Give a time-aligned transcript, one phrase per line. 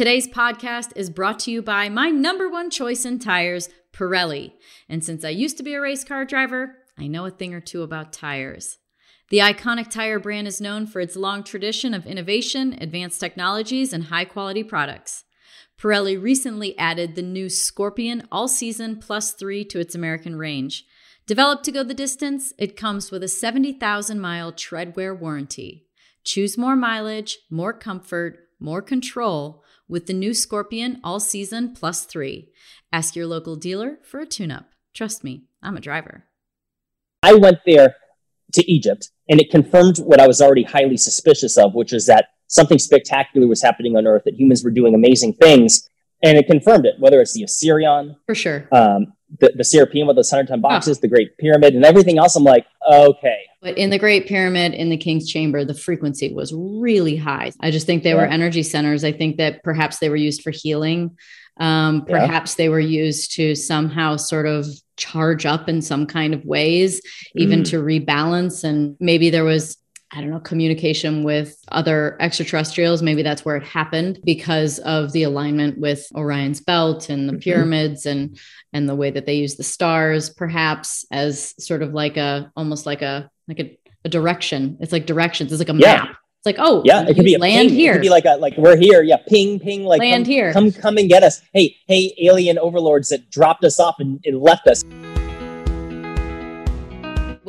[0.00, 4.54] Today's podcast is brought to you by my number one choice in tires, Pirelli.
[4.88, 7.60] And since I used to be a race car driver, I know a thing or
[7.60, 8.78] two about tires.
[9.28, 14.04] The iconic tire brand is known for its long tradition of innovation, advanced technologies, and
[14.04, 15.24] high quality products.
[15.78, 20.86] Pirelli recently added the new Scorpion All Season Plus 3 to its American range.
[21.26, 25.88] Developed to go the distance, it comes with a 70,000 mile treadwear warranty.
[26.24, 32.48] Choose more mileage, more comfort, more control with the new Scorpion All Season Plus 3.
[32.92, 34.66] Ask your local dealer for a tune up.
[34.94, 36.24] Trust me, I'm a driver.
[37.22, 37.96] I went there
[38.52, 42.28] to Egypt and it confirmed what I was already highly suspicious of, which is that
[42.46, 45.88] something spectacular was happening on Earth, that humans were doing amazing things.
[46.22, 48.16] And it confirmed it, whether it's the Osirion.
[48.26, 48.68] For sure.
[48.72, 52.34] um, the, the Serapeum with those 100 ton boxes, the Great Pyramid, and everything else.
[52.36, 53.38] I'm like, okay.
[53.62, 57.52] But in the Great Pyramid, in the King's Chamber, the frequency was really high.
[57.60, 59.04] I just think they were energy centers.
[59.04, 61.16] I think that perhaps they were used for healing.
[61.58, 62.20] Um, Yeah.
[62.20, 67.02] perhaps they were used to somehow sort of charge up in some kind of ways,
[67.36, 67.70] even Mm.
[67.70, 68.64] to rebalance.
[68.64, 69.76] And maybe there was,
[70.12, 73.00] I don't know, communication with other extraterrestrials.
[73.00, 77.40] Maybe that's where it happened because of the alignment with Orion's belt and the Mhm.
[77.42, 78.36] pyramids and
[78.72, 82.86] and the way that they use the stars, perhaps as sort of like a almost
[82.86, 84.76] like a like a, a direction.
[84.80, 85.52] It's like directions.
[85.52, 85.96] It's like a Yeah.
[85.96, 86.08] map.
[86.38, 87.78] It's like, oh, Yeah, it could be land ping.
[87.78, 87.92] here.
[87.92, 89.02] It could be like a like we're here.
[89.02, 89.84] Yeah, ping, ping.
[89.84, 90.52] Like Land come, here.
[90.52, 91.42] Come, come and get us.
[91.52, 94.82] Hey, hey, alien overlords that dropped us off and, and left us.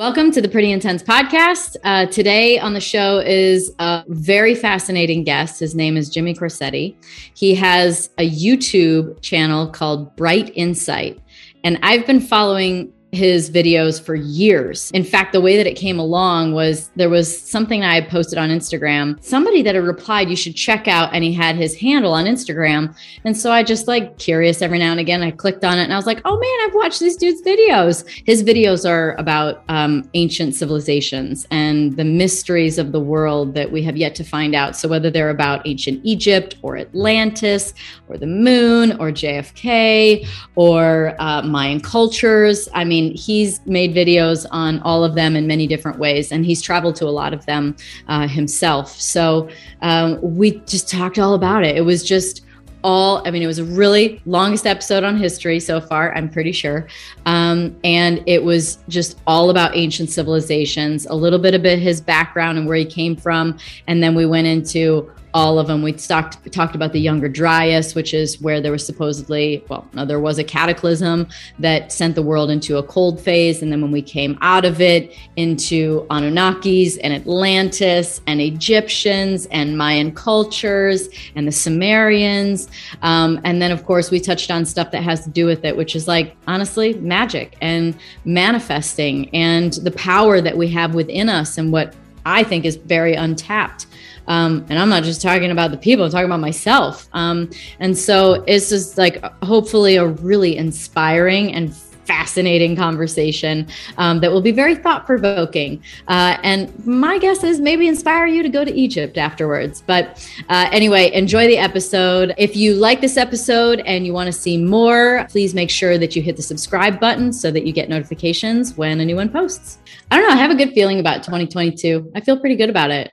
[0.02, 1.76] Welcome to the Pretty Intense podcast.
[1.84, 5.60] Uh, today on the show is a very fascinating guest.
[5.60, 6.96] His name is Jimmy Corsetti.
[7.36, 11.20] He has a YouTube channel called Bright Insight,
[11.64, 14.90] and I've been following his videos for years.
[14.92, 18.38] In fact, the way that it came along was there was something I had posted
[18.38, 19.22] on Instagram.
[19.24, 22.96] Somebody that had replied, you should check out, and he had his handle on Instagram.
[23.26, 25.94] And so I just like curious every now and again, I clicked on it and
[25.94, 28.08] I was like, oh man, I've watched this dude's videos.
[28.26, 33.84] His videos are about um, ancient civilizations and the mysteries of the world that we
[33.84, 34.76] have yet to find out.
[34.76, 37.74] So whether they're about ancient Egypt or Atlantis
[38.08, 44.80] or the moon or JFK or uh, Mayan cultures, I mean, he's made videos on
[44.82, 47.76] all of them in many different ways, and he's traveled to a lot of them
[48.08, 49.00] uh, himself.
[49.00, 49.50] So
[49.82, 51.76] um, we just talked all about it.
[51.76, 52.46] It was just
[52.84, 56.52] all i mean it was a really longest episode on history so far i'm pretty
[56.52, 56.88] sure
[57.26, 62.58] um, and it was just all about ancient civilizations a little bit about his background
[62.58, 63.58] and where he came from
[63.88, 65.82] and then we went into all of them.
[65.82, 70.06] We talked talked about the younger dryas which is where there was supposedly well no,
[70.06, 71.28] there was a cataclysm
[71.60, 73.62] that sent the world into a cold phase.
[73.62, 79.78] And then when we came out of it into anunnakis and atlantis and egyptians and
[79.78, 82.68] mayan cultures and the sumerians.
[83.02, 85.76] Um, and then, of course, we touched on stuff that has to do with it,
[85.76, 91.58] which is like, honestly, magic and manifesting and the power that we have within us
[91.58, 93.88] and what I think is very untapped.
[94.32, 97.10] Um, and I'm not just talking about the people, I'm talking about myself.
[97.12, 97.50] Um,
[97.82, 101.76] and so it's just like hopefully a really inspiring and
[102.06, 105.84] fascinating conversation um, that will be very thought provoking.
[106.08, 109.84] Uh, and my guess is maybe inspire you to go to Egypt afterwards.
[109.86, 112.34] But uh, anyway, enjoy the episode.
[112.38, 116.16] If you like this episode and you want to see more, please make sure that
[116.16, 119.80] you hit the subscribe button so that you get notifications when a new one posts.
[120.10, 120.36] I don't know.
[120.36, 122.14] I have a good feeling about 2022.
[122.16, 123.12] I feel pretty good about it.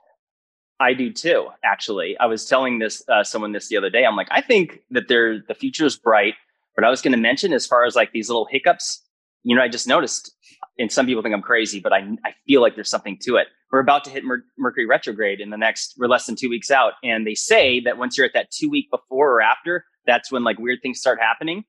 [0.79, 1.49] I do too.
[1.63, 4.05] Actually, I was telling this uh, someone this the other day.
[4.05, 6.35] I'm like, I think that there the future is bright.
[6.75, 9.03] But I was going to mention as far as like these little hiccups,
[9.43, 10.33] you know, I just noticed,
[10.77, 13.47] and some people think I'm crazy, but I I feel like there's something to it.
[13.71, 15.95] We're about to hit Mer- Mercury retrograde in the next.
[15.97, 18.69] We're less than two weeks out, and they say that once you're at that two
[18.69, 21.65] week before or after, that's when like weird things start happening.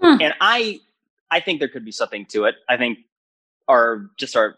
[0.00, 0.18] Huh.
[0.20, 0.78] And I
[1.30, 2.54] I think there could be something to it.
[2.68, 2.98] I think
[3.66, 4.56] our just our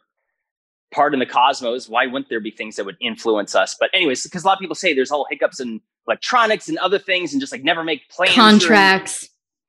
[0.90, 3.76] part in the cosmos, why wouldn't there be things that would influence us?
[3.78, 6.98] But anyways, because a lot of people say there's all hiccups in electronics and other
[6.98, 8.34] things, and just like never make plans.
[8.34, 9.28] Contracts.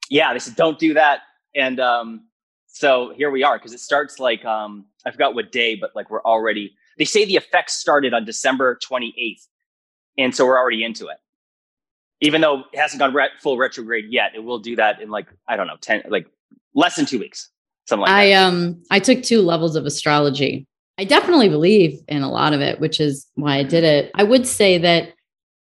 [0.09, 1.21] yeah, they said don't do that.
[1.55, 2.25] And um,
[2.67, 6.09] so here we are because it starts like um, I forgot what day, but like
[6.09, 6.73] we're already.
[6.97, 9.47] They say the effects started on December 28th,
[10.17, 11.17] and so we're already into it.
[12.21, 15.27] Even though it hasn't gone re- full retrograde yet, it will do that in like
[15.47, 16.27] I don't know, ten like
[16.75, 17.49] less than two weeks,
[17.85, 18.43] something like I that.
[18.47, 20.67] um I took two levels of astrology.
[20.99, 24.11] I definitely believe in a lot of it, which is why I did it.
[24.15, 25.13] I would say that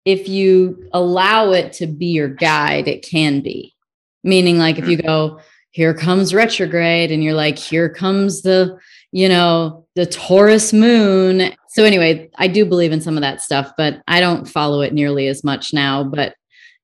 [0.05, 3.75] if you allow it to be your guide, it can be.
[4.23, 5.41] Meaning like if you go,
[5.73, 8.79] here comes retrograde and you're like, here comes the,
[9.11, 11.53] you know, the Taurus moon.
[11.71, 14.95] So anyway, I do believe in some of that stuff, but I don't follow it
[14.95, 16.37] nearly as much now, but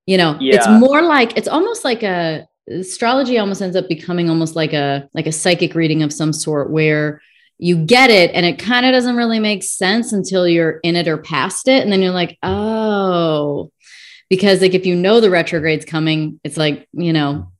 [0.07, 0.57] You know, yeah.
[0.57, 5.09] it's more like it's almost like a astrology almost ends up becoming almost like a
[5.15, 7.21] like a psychic reading of some sort where
[7.63, 11.07] you get it and it kind of doesn't really make sense until you're in it
[11.07, 13.71] or past it and then you're like oh.
[14.29, 17.51] Because like if you know the retrograde's coming it's like you know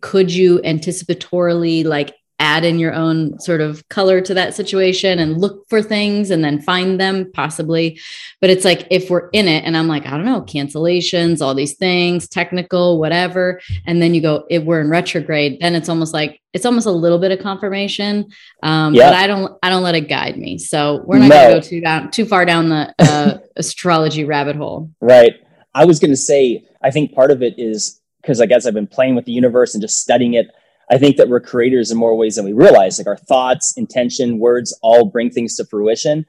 [0.00, 5.40] could you anticipatorily like add in your own sort of color to that situation and
[5.40, 8.00] look for things and then find them possibly.
[8.40, 11.54] But it's like if we're in it and i'm like i don't know cancellations all
[11.54, 16.14] these things technical whatever and then you go if we're in retrograde then it's almost
[16.14, 18.26] like it's almost a little bit of confirmation.
[18.62, 19.10] Um yeah.
[19.10, 20.58] but i don't i don't let it guide me.
[20.58, 21.36] So we're not no.
[21.36, 24.90] gonna go too down too far down the uh, astrology rabbit hole.
[25.00, 25.34] Right.
[25.74, 28.86] I was gonna say i think part of it is because i guess i've been
[28.86, 30.48] playing with the universe and just studying it
[30.90, 32.98] I think that we're creators in more ways than we realize.
[32.98, 36.26] Like our thoughts, intention, words all bring things to fruition.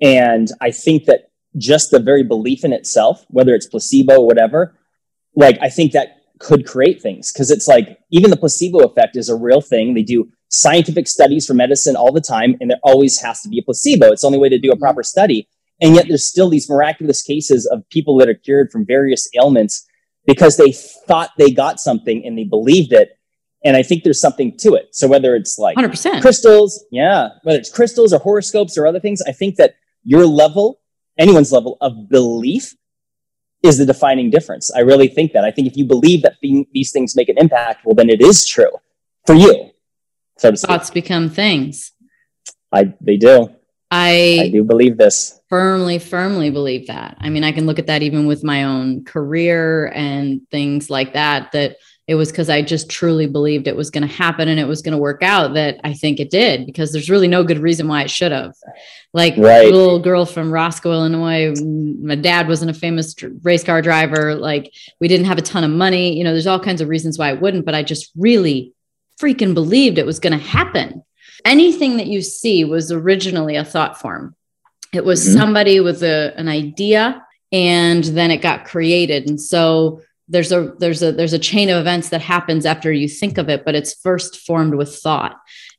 [0.00, 4.78] And I think that just the very belief in itself, whether it's placebo or whatever,
[5.34, 9.28] like I think that could create things because it's like even the placebo effect is
[9.28, 9.94] a real thing.
[9.94, 13.58] They do scientific studies for medicine all the time, and there always has to be
[13.58, 14.12] a placebo.
[14.12, 15.48] It's the only way to do a proper study.
[15.80, 19.84] And yet there's still these miraculous cases of people that are cured from various ailments
[20.26, 23.18] because they thought they got something and they believed it
[23.64, 24.94] and I think there's something to it.
[24.94, 26.20] So whether it's like 100%.
[26.20, 30.80] crystals, yeah, whether it's crystals or horoscopes or other things, I think that your level,
[31.18, 32.74] anyone's level of belief
[33.62, 34.70] is the defining difference.
[34.74, 35.44] I really think that.
[35.44, 38.46] I think if you believe that these things make an impact, well, then it is
[38.46, 38.70] true
[39.26, 39.70] for you.
[40.36, 41.92] So to Thoughts become things.
[42.70, 43.50] I, they do.
[43.90, 45.40] I, I do believe this.
[45.48, 47.16] Firmly, firmly believe that.
[47.20, 51.12] I mean, I can look at that even with my own career and things like
[51.12, 54.60] that, that it was because I just truly believed it was going to happen and
[54.60, 57.42] it was going to work out that I think it did because there's really no
[57.42, 58.54] good reason why it should have.
[59.14, 59.72] Like right.
[59.72, 64.34] little girl from Roscoe, Illinois, my dad wasn't a famous race car driver.
[64.34, 66.16] Like we didn't have a ton of money.
[66.16, 68.74] You know, there's all kinds of reasons why it wouldn't, but I just really
[69.18, 71.02] freaking believed it was going to happen.
[71.46, 74.34] Anything that you see was originally a thought form.
[74.92, 75.38] It was mm-hmm.
[75.38, 79.28] somebody with a, an idea and then it got created.
[79.28, 83.08] And so there's a there's a there's a chain of events that happens after you
[83.08, 85.36] think of it but it's first formed with thought.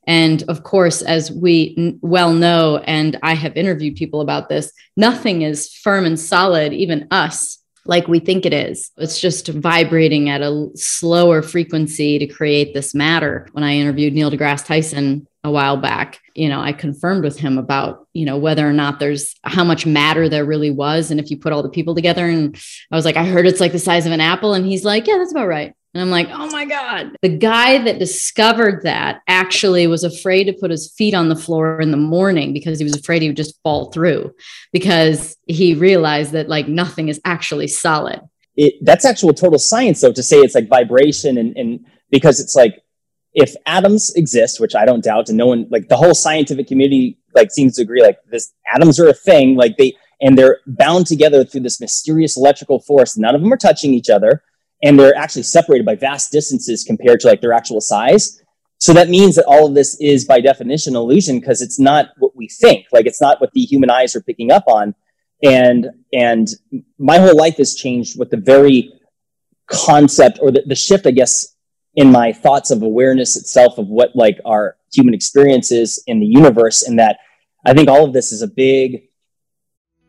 [0.07, 5.41] And of course as we well know and i have interviewed people about this nothing
[5.41, 8.91] is firm and solid even us like we think it is.
[8.97, 13.47] It's just vibrating at a slower frequency to create this matter.
[13.51, 17.57] When I interviewed Neil deGrasse Tyson a while back, you know, I confirmed with him
[17.57, 21.11] about, you know, whether or not there's how much matter there really was.
[21.11, 22.55] And if you put all the people together, and
[22.91, 24.53] I was like, I heard it's like the size of an apple.
[24.53, 25.73] And he's like, yeah, that's about right.
[25.95, 27.15] And I'm like, oh my God.
[27.21, 31.79] The guy that discovered that actually was afraid to put his feet on the floor
[31.79, 34.33] in the morning because he was afraid he would just fall through
[34.73, 38.19] because he realized that like nothing is actually solid.
[38.57, 42.55] It, that's actual total science, though, to say it's like vibration and, and because it's
[42.55, 42.83] like
[43.33, 47.19] if atoms exist, which I don't doubt, and no one like the whole scientific community
[47.33, 51.07] like seems to agree, like this atoms are a thing, like they and they're bound
[51.07, 53.17] together through this mysterious electrical force.
[53.17, 54.43] None of them are touching each other
[54.85, 58.41] and they're actually separated by vast distances compared to like their actual size.
[58.77, 62.35] So that means that all of this is by definition illusion because it's not what
[62.35, 62.85] we think.
[62.93, 64.93] Like it's not what the human eyes are picking up on.
[65.43, 66.47] And and
[66.99, 68.93] my whole life has changed with the very
[69.67, 71.55] concept or the, the shift, I guess,
[71.95, 76.27] in my thoughts of awareness itself of what like our human experience is in the
[76.27, 76.83] universe.
[76.83, 77.17] And that
[77.65, 79.09] I think all of this is a big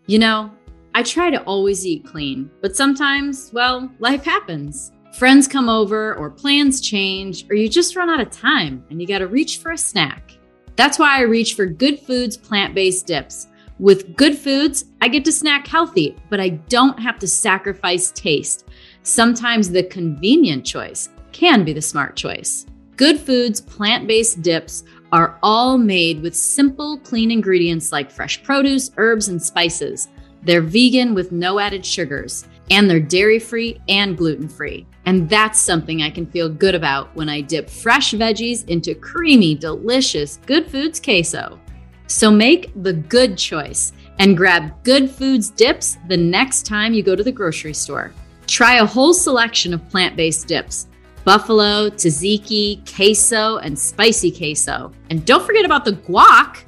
[0.08, 0.52] you know,
[0.96, 4.92] I try to always eat clean, but sometimes, well, life happens.
[5.18, 9.06] Friends come over, or plans change, or you just run out of time and you
[9.06, 10.38] gotta reach for a snack.
[10.74, 13.48] That's why I reach for Good Foods plant based dips.
[13.78, 18.64] With Good Foods, I get to snack healthy, but I don't have to sacrifice taste.
[19.02, 22.64] Sometimes the convenient choice can be the smart choice.
[22.96, 28.92] Good Foods plant based dips are all made with simple, clean ingredients like fresh produce,
[28.96, 30.08] herbs, and spices.
[30.46, 34.86] They're vegan with no added sugars, and they're dairy free and gluten free.
[35.04, 39.56] And that's something I can feel good about when I dip fresh veggies into creamy,
[39.56, 41.58] delicious Good Foods queso.
[42.06, 47.16] So make the good choice and grab Good Foods dips the next time you go
[47.16, 48.12] to the grocery store.
[48.46, 50.86] Try a whole selection of plant based dips
[51.24, 54.92] buffalo, tzatziki, queso, and spicy queso.
[55.10, 56.62] And don't forget about the guac.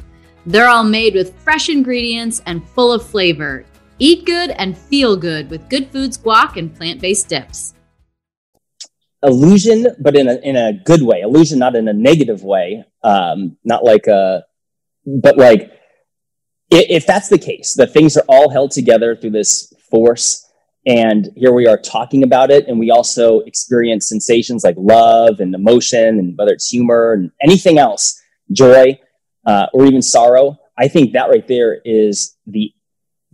[0.47, 3.65] They're all made with fresh ingredients and full of flavor.
[3.99, 7.75] Eat good and feel good with Good Foods guac and plant based dips.
[9.23, 11.23] Illusion, but in a in a good way.
[11.23, 12.85] Illusion, not in a negative way.
[13.03, 14.45] Um, not like a,
[15.05, 15.73] but like
[16.71, 20.45] if that's the case, that things are all held together through this force,
[20.87, 22.67] And here we are talking about it.
[22.67, 27.79] And we also experience sensations like love and emotion, and whether it's humor and anything
[27.79, 28.21] else,
[28.53, 28.99] joy,
[29.47, 30.59] uh, or even sorrow.
[30.79, 32.73] I think that right there is the,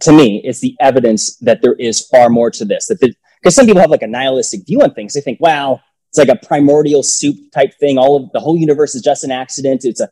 [0.04, 2.86] to me, it's the evidence that there is far more to this.
[2.86, 2.98] That
[3.40, 5.14] because some people have like a nihilistic view on things.
[5.14, 7.98] They think, wow, it's like a primordial soup type thing.
[7.98, 9.84] All of the whole universe is just an accident.
[9.84, 10.08] It's a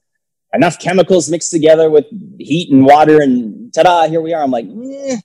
[0.52, 2.06] enough chemicals mixed together with
[2.38, 4.42] heat and water, and ta-da, here we are.
[4.42, 5.16] I'm like, eh.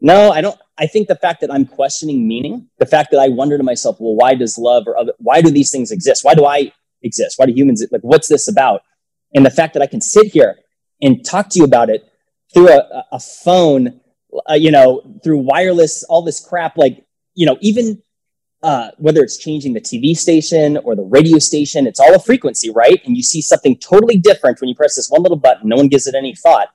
[0.00, 0.58] no, I don't.
[0.76, 3.96] I think the fact that I'm questioning meaning, the fact that I wonder to myself,
[4.00, 6.24] well, why does love or other, why do these things exist?
[6.24, 7.38] Why do I exist?
[7.38, 8.02] Why do humans like?
[8.02, 8.82] What's this about?
[9.34, 10.56] And the fact that I can sit here
[11.02, 12.07] and talk to you about it
[12.52, 14.00] through a, a phone,
[14.48, 18.02] uh, you know, through wireless, all this crap, like you know, even
[18.62, 22.70] uh, whether it's changing the TV station or the radio station, it's all a frequency,
[22.70, 23.00] right?
[23.04, 25.68] And you see something totally different when you press this one little button.
[25.68, 26.68] No one gives it any thought,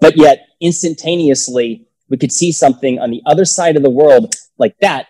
[0.00, 4.76] but yet instantaneously we could see something on the other side of the world like
[4.80, 5.08] that.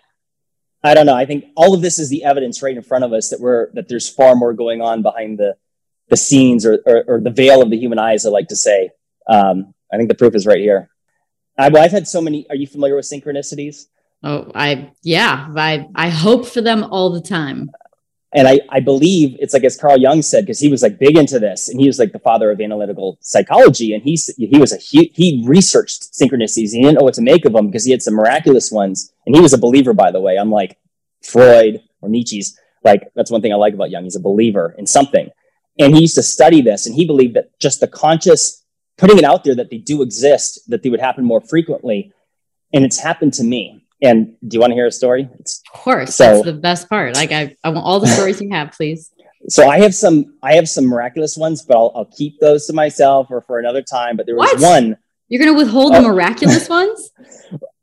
[0.83, 1.15] I don't know.
[1.15, 3.71] I think all of this is the evidence right in front of us that we're
[3.73, 5.55] that there's far more going on behind the
[6.09, 8.25] the scenes or or, or the veil of the human eyes.
[8.25, 8.91] I like to say.
[9.29, 10.89] Um, I think the proof is right here.
[11.57, 12.47] I, well, I've had so many.
[12.49, 13.87] Are you familiar with synchronicities?
[14.23, 17.71] Oh, I yeah, I I hope for them all the time.
[18.33, 21.17] And I, I believe it's like as Carl Jung said, because he was like big
[21.17, 24.73] into this, and he was like the father of analytical psychology, and he's he was
[24.73, 26.71] a he, he researched synchronicities.
[26.71, 29.35] He didn't know what to make of them because he had some miraculous ones, and
[29.35, 30.77] he was a believer, by the way, unlike
[31.23, 32.59] Freud or Nietzsche's.
[32.83, 35.29] Like that's one thing I like about Jung; he's a believer in something,
[35.79, 38.63] and he used to study this, and he believed that just the conscious
[38.97, 42.11] putting it out there that they do exist, that they would happen more frequently,
[42.73, 45.27] and it's happened to me and do you want to hear a story?
[45.39, 46.15] It's, of course.
[46.15, 47.15] So, that's the best part.
[47.15, 49.11] Like I, I want all the stories you have, please.
[49.49, 52.73] So I have some, I have some miraculous ones, but I'll, I'll keep those to
[52.73, 54.17] myself or for another time.
[54.17, 54.61] But there was what?
[54.61, 54.97] one.
[55.29, 56.09] You're going to withhold the oh.
[56.09, 57.11] miraculous ones?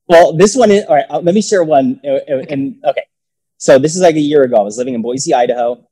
[0.07, 2.01] Well, this one is, all right, let me share one.
[2.05, 3.05] Uh, uh, and okay.
[3.57, 4.57] So this is like a year ago.
[4.57, 5.89] I was living in Boise, Idaho.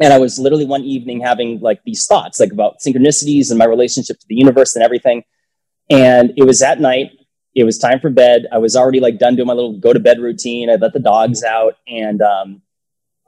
[0.00, 3.66] And I was literally one evening having like these thoughts, like about synchronicities and my
[3.66, 5.24] relationship to the universe and everything.
[5.90, 7.10] And it was at night
[7.54, 8.46] it was time for bed.
[8.50, 10.70] I was already like done doing my little go to bed routine.
[10.70, 12.62] I let the dogs out, and um,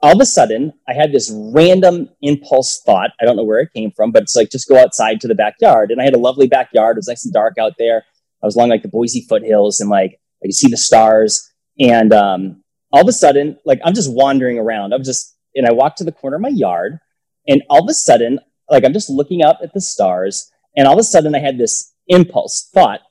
[0.01, 3.11] all of a sudden, I had this random impulse thought.
[3.21, 5.35] I don't know where it came from, but it's like just go outside to the
[5.35, 5.91] backyard.
[5.91, 6.97] And I had a lovely backyard.
[6.97, 8.03] It was nice and dark out there.
[8.41, 11.51] I was along like the Boise foothills, and like I could see the stars.
[11.79, 14.93] And um, all of a sudden, like I'm just wandering around.
[14.93, 16.99] I'm just, and I walked to the corner of my yard,
[17.47, 20.93] and all of a sudden, like I'm just looking up at the stars, and all
[20.93, 23.01] of a sudden, I had this impulse thought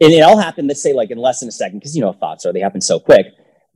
[0.00, 2.12] and it all happened, let's say, like in less than a second, because you know
[2.12, 3.26] thoughts are they happen so quick.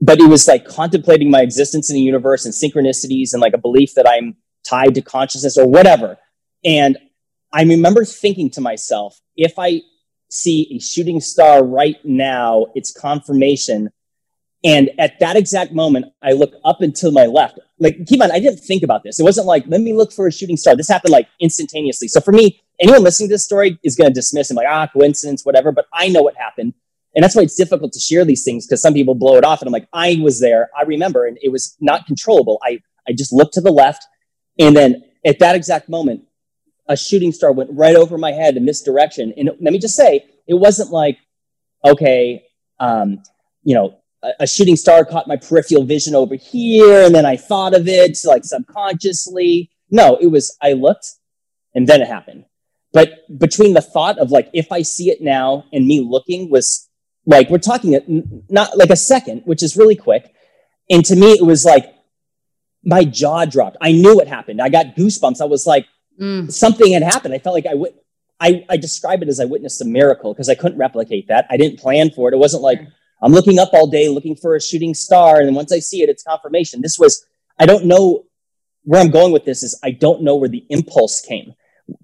[0.01, 3.59] But it was like contemplating my existence in the universe and synchronicities and like a
[3.59, 6.19] belief that I'm tied to consciousness or whatever.
[6.65, 6.97] And
[7.53, 9.83] I remember thinking to myself, if I
[10.31, 13.91] see a shooting star right now, it's confirmation.
[14.65, 17.59] And at that exact moment, I look up and to my left.
[17.83, 19.19] Like, keep on, I didn't think about this.
[19.19, 20.77] It wasn't like, let me look for a shooting star.
[20.77, 22.09] This happened like instantaneously.
[22.09, 24.87] So for me, anyone listening to this story is going to dismiss him like, ah,
[24.87, 25.73] coincidence, whatever.
[25.73, 26.75] But I know what happened.
[27.15, 29.61] And that's why it's difficult to share these things because some people blow it off.
[29.61, 30.71] And I'm like, I was there.
[30.79, 31.27] I remember.
[31.27, 32.59] And it was not controllable.
[32.63, 34.05] I, I just looked to the left.
[34.59, 36.23] And then at that exact moment,
[36.89, 39.35] a shooting star went right over my head in this direction.
[39.37, 41.19] And let me just say, it wasn't like,
[41.85, 42.45] okay,
[42.81, 43.23] um,
[43.63, 43.99] you know,
[44.41, 47.05] a, shooting star caught my peripheral vision over here.
[47.05, 49.71] And then I thought of it like subconsciously.
[49.91, 51.07] No, it was, I looked
[51.75, 52.45] and then it happened.
[52.93, 56.89] But between the thought of like, if I see it now and me looking was
[57.27, 60.33] like, we're talking not like a second, which is really quick.
[60.91, 61.93] And to me, it was like
[62.85, 63.77] my jaw dropped.
[63.81, 64.61] I knew it happened.
[64.61, 65.41] I got goosebumps.
[65.41, 65.87] I was like,
[66.21, 66.53] mm.
[66.53, 67.35] something had happened.
[67.35, 67.95] I felt like I would.
[68.41, 71.47] I, I describe it as I witnessed a miracle because I couldn't replicate that.
[71.49, 72.35] I didn't plan for it.
[72.35, 72.81] It wasn't like
[73.23, 75.41] I'm looking up all day looking for a shooting star.
[75.41, 76.83] And once I see it, it's confirmation.
[76.83, 77.25] This was,
[77.59, 78.25] I don't know
[78.85, 81.55] where I'm going with this is I don't know where the impulse came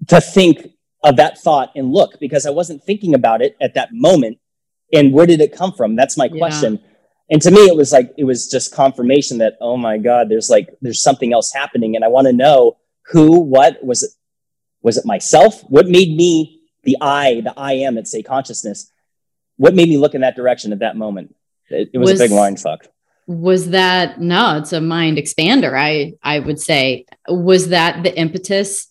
[0.07, 0.69] to think
[1.03, 4.37] of that thought and look because I wasn't thinking about it at that moment.
[4.93, 5.95] And where did it come from?
[5.95, 6.75] That's my question.
[6.75, 6.89] Yeah.
[7.31, 10.49] And to me, it was like, it was just confirmation that, oh my God, there's
[10.49, 11.95] like, there's something else happening.
[11.95, 14.11] And I want to know who, what was it?
[14.81, 15.61] Was it myself?
[15.63, 18.91] What made me the I, the I am that say consciousness?
[19.59, 21.35] What made me look in that direction at that moment?
[21.69, 22.87] It, it was, was, a big mind fuck.
[23.27, 24.57] Was that no?
[24.57, 25.77] It's a mind expander.
[25.77, 28.89] I I would say was that the impetus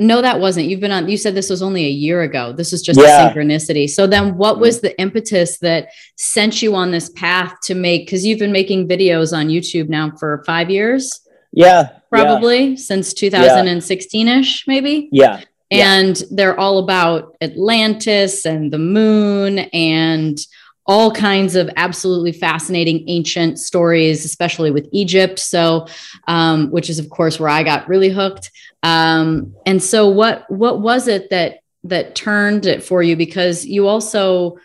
[0.00, 0.66] no, that wasn't.
[0.68, 2.54] You've been on, you said this was only a year ago.
[2.54, 3.28] This was just yeah.
[3.28, 3.88] a synchronicity.
[3.88, 8.24] So then what was the impetus that sent you on this path to make, because
[8.24, 11.20] you've been making videos on YouTube now for five years?
[11.52, 11.98] Yeah.
[12.08, 12.76] Probably yeah.
[12.76, 15.10] since 2016 ish, maybe?
[15.12, 15.42] Yeah.
[15.70, 20.38] And they're all about Atlantis and the moon and
[20.86, 25.38] all kinds of absolutely fascinating ancient stories, especially with Egypt.
[25.38, 25.86] So,
[26.26, 28.50] um, which is of course where I got really hooked.
[28.82, 33.14] Um, and so, what what was it that that turned it for you?
[33.14, 34.58] Because you also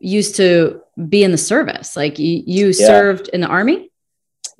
[0.00, 2.86] used to be in the service, like you, you yeah.
[2.86, 3.90] served in the army.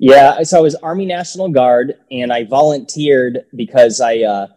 [0.01, 4.47] Yeah, so I was Army National Guard, and I volunteered because I uh,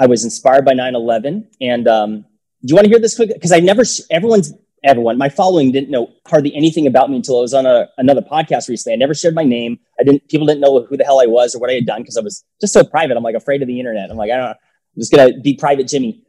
[0.00, 1.46] I was inspired by 9/11.
[1.60, 3.28] And um, do you want to hear this quick?
[3.32, 4.52] Because I never everyone's
[4.82, 8.22] everyone my following didn't know hardly anything about me until I was on a, another
[8.22, 8.94] podcast recently.
[8.94, 9.78] I never shared my name.
[10.00, 12.00] I didn't people didn't know who the hell I was or what I had done
[12.02, 13.16] because I was just so private.
[13.16, 14.10] I'm like afraid of the internet.
[14.10, 14.50] I'm like I don't know.
[14.50, 16.24] I'm just gonna be private, Jimmy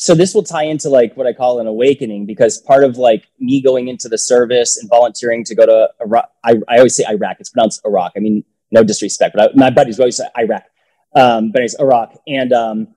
[0.00, 3.26] so this will tie into like what I call an awakening because part of like
[3.38, 7.04] me going into the service and volunteering to go to Iraq, I, I always say
[7.06, 7.36] Iraq.
[7.38, 8.12] It's pronounced Iraq.
[8.16, 10.64] I mean, no disrespect, but I, my buddies always say Iraq,
[11.14, 12.14] um, but it's Iraq.
[12.26, 12.88] And um,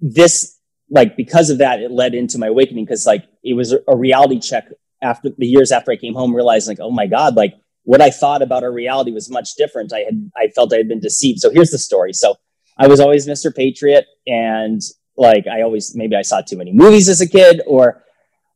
[0.00, 0.58] this,
[0.90, 4.40] like, because of that, it led into my awakening because like it was a, reality
[4.40, 4.68] check
[5.02, 8.10] after the years after I came home, realizing like, oh my god, like what I
[8.10, 9.92] thought about our reality was much different.
[9.92, 11.40] I had I felt I had been deceived.
[11.40, 12.12] So here's the story.
[12.12, 12.36] So
[12.76, 13.54] I was always Mr.
[13.54, 14.80] Patriot, and
[15.16, 18.04] like I always maybe I saw too many movies as a kid, or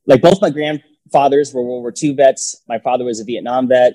[0.06, 2.62] like both my grandfathers were World War II vets.
[2.68, 3.94] My father was a Vietnam vet,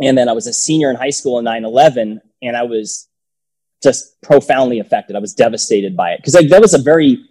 [0.00, 3.07] and then I was a senior in high school in 9/11, and I was
[3.82, 5.16] just profoundly affected.
[5.16, 7.24] I was devastated by it because like that was a very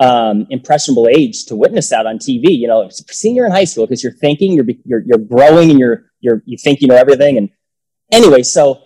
[0.00, 2.56] um, impressionable age to witness that on TV.
[2.58, 6.04] You know, senior in high school because you're thinking, you're, you're you're growing, and you're
[6.20, 7.38] you're you think you know everything.
[7.38, 7.50] And
[8.10, 8.82] anyway, so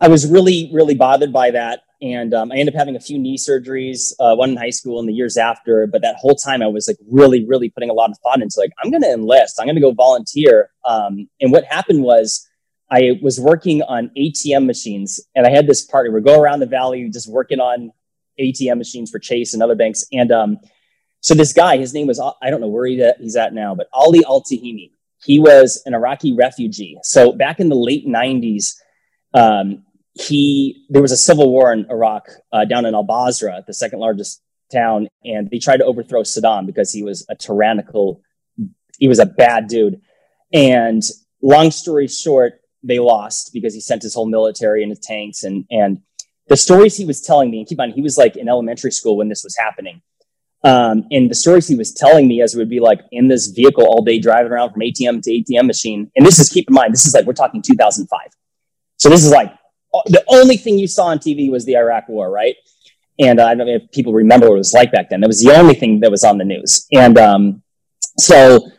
[0.00, 3.18] I was really really bothered by that and um, I ended up having a few
[3.18, 5.86] knee surgeries, uh, one in high school and the years after.
[5.86, 8.54] But that whole time, I was like really, really putting a lot of thought into
[8.58, 10.70] like I'm going to enlist, I'm going to go volunteer.
[10.86, 12.48] Um, and what happened was
[12.90, 16.12] I was working on ATM machines, and I had this partner.
[16.12, 17.92] We go around the valley just working on
[18.40, 20.04] ATM machines for Chase and other banks.
[20.12, 20.58] And um,
[21.20, 24.24] so this guy, his name was I don't know where he's at now, but Ali
[24.24, 24.90] Al Tahimi.
[25.22, 26.98] He was an Iraqi refugee.
[27.02, 28.74] So back in the late '90s.
[29.32, 33.74] Um, he there was a civil war in Iraq uh, down in Al Basra, the
[33.74, 38.22] second largest town, and they tried to overthrow Saddam because he was a tyrannical,
[38.98, 40.00] he was a bad dude.
[40.52, 41.02] And
[41.42, 45.64] long story short, they lost because he sent his whole military and his tanks and
[45.70, 46.00] and
[46.50, 47.60] the stories he was telling me.
[47.60, 50.02] And keep on, he was like in elementary school when this was happening.
[50.62, 53.46] Um, and the stories he was telling me as it would be like in this
[53.46, 56.10] vehicle all day driving around from ATM to ATM machine.
[56.16, 58.20] And this is keep in mind, this is like we're talking 2005.
[58.98, 59.54] So this is like
[60.06, 62.56] the only thing you saw on TV was the Iraq War, right?
[63.18, 65.20] And uh, I don't know if people remember what it was like back then.
[65.20, 66.86] That was the only thing that was on the news.
[66.92, 67.62] And um,
[68.18, 68.70] so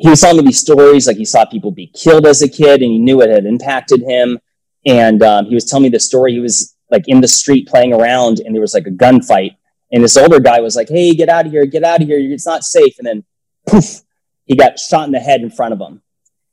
[0.00, 2.82] he was telling me these stories, like he saw people be killed as a kid,
[2.82, 4.38] and he knew it had impacted him.
[4.86, 6.32] And um, he was telling me the story.
[6.32, 9.56] He was like in the street playing around, and there was like a gunfight.
[9.92, 11.66] And this older guy was like, "Hey, get out of here!
[11.66, 12.18] Get out of here!
[12.18, 13.24] It's not safe!" And then,
[13.66, 14.00] poof,
[14.46, 16.02] he got shot in the head in front of him.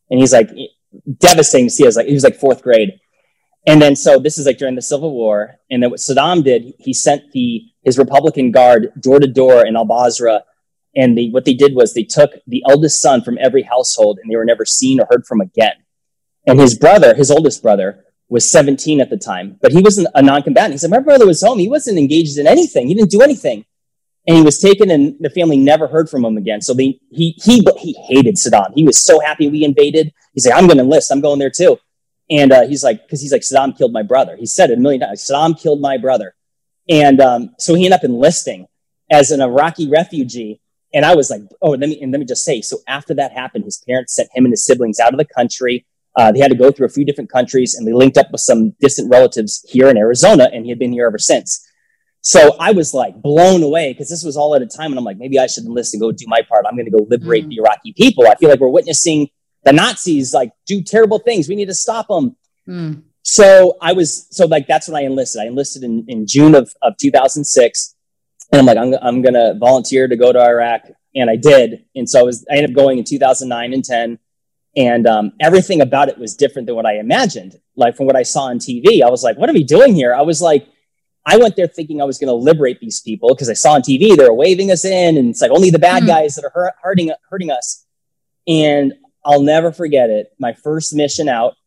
[0.09, 0.49] And he's like,
[1.19, 1.83] devastating to see.
[1.83, 2.99] I was like, he was like fourth grade
[3.67, 6.73] and then so this is like during the Civil War, and then what Saddam did,
[6.79, 10.43] he sent the his Republican Guard door to door in Al Basra,
[10.97, 14.29] and the, what they did was they took the eldest son from every household, and
[14.29, 15.75] they were never seen or heard from again.
[16.45, 20.21] And his brother, his oldest brother, was 17 at the time, but he wasn't a
[20.21, 20.73] non-combatant.
[20.73, 21.59] He said, "My brother was home.
[21.59, 22.87] He wasn't engaged in anything.
[22.87, 23.63] He didn't do anything."
[24.27, 26.59] And he was taken, and the family never heard from him again.
[26.59, 28.73] So they, he he he hated Saddam.
[28.75, 30.11] He was so happy we invaded.
[30.33, 31.11] He said, "I'm going to enlist.
[31.11, 31.77] I'm going there too."
[32.29, 34.35] And uh, he's like, because he's like, Saddam killed my brother.
[34.35, 35.21] He said it a million times.
[35.21, 36.35] Saddam killed my brother.
[36.89, 38.67] And um, so he ended up enlisting
[39.09, 40.61] as an Iraqi refugee.
[40.93, 42.61] And I was like, oh, let me and let me just say.
[42.61, 45.85] So after that happened, his parents sent him and his siblings out of the country.
[46.15, 48.41] Uh, they had to go through a few different countries, and they linked up with
[48.41, 51.63] some distant relatives here in Arizona, and he had been here ever since.
[52.21, 55.05] So I was like blown away because this was all at a time, and I'm
[55.05, 56.65] like, maybe I should enlist and go do my part.
[56.67, 57.49] I'm going to go liberate mm.
[57.49, 58.27] the Iraqi people.
[58.27, 59.29] I feel like we're witnessing
[59.63, 61.47] the Nazis like do terrible things.
[61.47, 62.35] We need to stop them.
[62.67, 63.03] Mm.
[63.21, 65.41] So I was so like that's when I enlisted.
[65.41, 67.95] I enlisted in, in June of, of 2006,
[68.51, 70.83] and I'm like I'm I'm gonna volunteer to go to Iraq,
[71.15, 71.85] and I did.
[71.95, 74.19] And so I was I ended up going in 2009 and 10,
[74.75, 77.59] and um, everything about it was different than what I imagined.
[77.75, 80.13] Like from what I saw on TV, I was like, what are we doing here?
[80.13, 80.67] I was like.
[81.29, 83.81] I went there thinking I was going to liberate these people because I saw on
[83.81, 86.07] TV they were waving us in, and it's like only the bad mm.
[86.07, 87.85] guys that are hurting hurting us.
[88.47, 88.93] And
[89.25, 90.31] I'll never forget it.
[90.39, 91.57] My first mission out,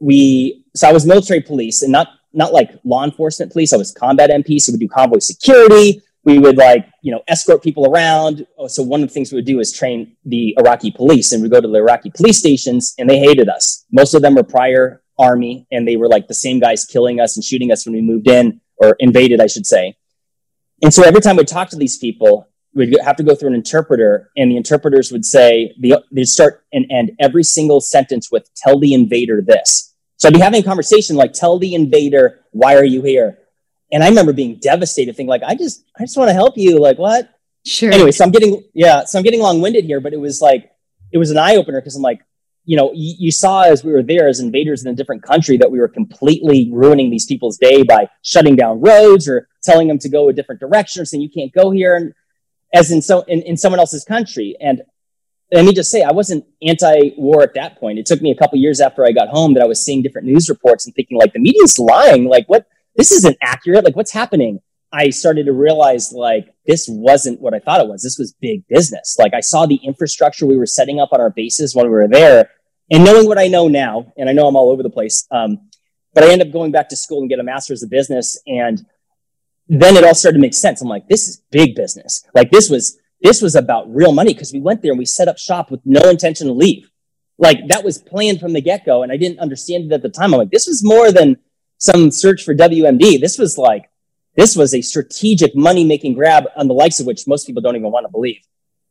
[0.00, 3.72] we so I was military police and not not like law enforcement police.
[3.72, 6.02] I was combat MP, so we do convoy security.
[6.24, 8.46] We would like you know escort people around.
[8.58, 11.42] Oh, so one of the things we would do is train the Iraqi police, and
[11.42, 13.86] we go to the Iraqi police stations, and they hated us.
[13.90, 17.36] Most of them were prior army, and they were like the same guys killing us
[17.36, 19.96] and shooting us when we moved in or invaded, I should say.
[20.82, 23.54] And so every time we talk to these people, we'd have to go through an
[23.54, 28.78] interpreter, and the interpreters would say they'd start and end every single sentence with "Tell
[28.78, 32.84] the invader this." So I'd be having a conversation like, "Tell the invader why are
[32.84, 33.38] you here?"
[33.92, 36.78] And I remember being devastated, thinking like, "I just I just want to help you."
[36.78, 37.30] Like what?
[37.66, 37.92] Sure.
[37.92, 40.70] Anyway, so I'm getting yeah, so I'm getting long winded here, but it was like
[41.12, 42.20] it was an eye opener because I'm like,
[42.64, 45.56] you know, you, you, saw as we were there as invaders in a different country
[45.56, 49.98] that we were completely ruining these people's day by shutting down roads or telling them
[49.98, 51.96] to go a different direction or saying you can't go here.
[51.96, 52.14] And
[52.72, 54.56] as in so in, in someone else's country.
[54.60, 54.82] And
[55.52, 57.98] let me just say, I wasn't anti-war at that point.
[57.98, 60.28] It took me a couple years after I got home that I was seeing different
[60.28, 62.26] news reports and thinking, like, the media's lying.
[62.26, 62.66] Like, what?
[62.96, 63.84] This isn't accurate.
[63.84, 64.60] Like, what's happening?
[64.92, 68.02] I started to realize, like, this wasn't what I thought it was.
[68.02, 69.16] This was big business.
[69.18, 72.08] Like, I saw the infrastructure we were setting up on our bases when we were
[72.08, 72.50] there,
[72.90, 75.26] and knowing what I know now, and I know I'm all over the place.
[75.30, 75.70] Um,
[76.12, 78.84] but I ended up going back to school and get a master's of business, and
[79.68, 80.82] then it all started to make sense.
[80.82, 82.24] I'm like, this is big business.
[82.34, 85.28] Like this was this was about real money because we went there and we set
[85.28, 86.90] up shop with no intention to leave.
[87.38, 90.08] Like that was planned from the get go, and I didn't understand it at the
[90.08, 90.34] time.
[90.34, 91.36] I'm like, this was more than
[91.80, 93.20] some search for WMD.
[93.20, 93.90] This was like
[94.36, 97.74] this was a strategic money making grab on the likes of which most people don't
[97.74, 98.40] even want to believe.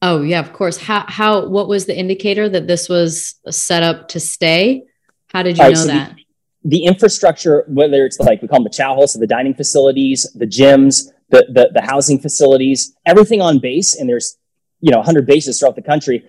[0.02, 0.78] Oh yeah, of course.
[0.78, 4.84] How how what was the indicator that this was set up to stay?
[5.28, 6.16] How did you right, know so that?
[6.64, 9.54] The, the infrastructure, whether it's like we call them the chow halls, so the dining
[9.54, 14.38] facilities, the gyms, the, the, the housing facilities, everything on base, and there's
[14.82, 16.28] you know 100 bases throughout the country.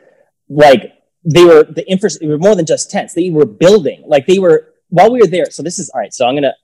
[0.48, 0.92] Like
[1.24, 3.14] they were the infrastructure, were more than just tents.
[3.14, 5.46] They were building, like they were while we were there.
[5.50, 6.12] So this is all right.
[6.12, 6.54] So I'm gonna,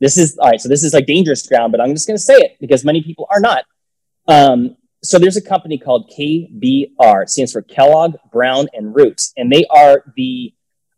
[0.00, 0.60] this is all right.
[0.60, 3.26] So this is like dangerous ground, but I'm just gonna say it because many people
[3.30, 3.64] are not.
[4.26, 7.22] Um, so there's a company called KBR.
[7.22, 10.52] It stands for Kellogg, Brown, and Roots, and they are the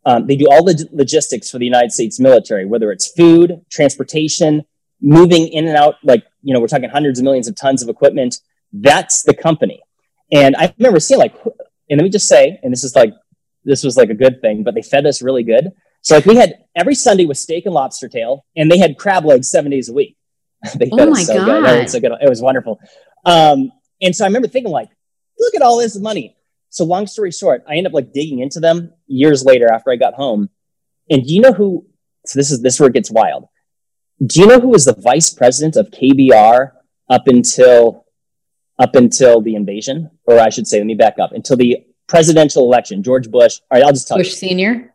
[0.05, 4.63] um, they do all the logistics for the United States military, whether it's food, transportation,
[5.01, 5.95] moving in and out.
[6.03, 8.39] Like you know, we're talking hundreds of millions of tons of equipment.
[8.71, 9.81] That's the company.
[10.31, 11.35] And I remember seeing like,
[11.89, 13.13] and let me just say, and this is like,
[13.63, 15.71] this was like a good thing, but they fed us really good.
[16.07, 19.25] So like we had every Sunday was steak and lobster tail, and they had crab
[19.25, 20.15] legs seven days a week.
[20.77, 21.45] they oh my so God.
[21.45, 21.79] good.
[21.79, 22.11] It was, so good.
[22.21, 22.79] It was wonderful.
[23.25, 24.87] Um, and so I remember thinking like,
[25.37, 26.37] look at all this money.
[26.69, 29.97] So long story short, I end up like digging into them years later after I
[29.97, 30.49] got home.
[31.09, 31.85] And do you know who?
[32.25, 33.49] So this is this is where it gets wild.
[34.25, 36.71] Do you know who was the vice president of KBR
[37.09, 38.05] up until
[38.79, 42.63] up until the invasion, or I should say, let me back up until the presidential
[42.63, 43.03] election.
[43.03, 43.59] George Bush.
[43.69, 44.35] All right, I'll just tell Bush you.
[44.35, 44.93] Senior.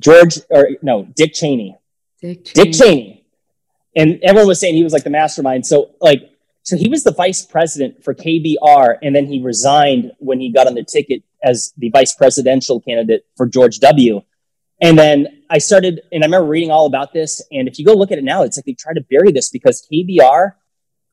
[0.00, 1.76] George or no, Dick Cheney.
[2.20, 2.64] Dick Cheney.
[2.64, 3.26] Dick Cheney.
[3.94, 5.66] And everyone was saying he was like the mastermind.
[5.66, 6.30] So like
[6.62, 10.66] so he was the vice president for KBR, and then he resigned when he got
[10.66, 14.20] on the ticket as the vice presidential candidate for George W.
[14.80, 17.40] And then I started, and I remember reading all about this.
[17.52, 19.48] And if you go look at it now, it's like they tried to bury this
[19.48, 20.54] because KBR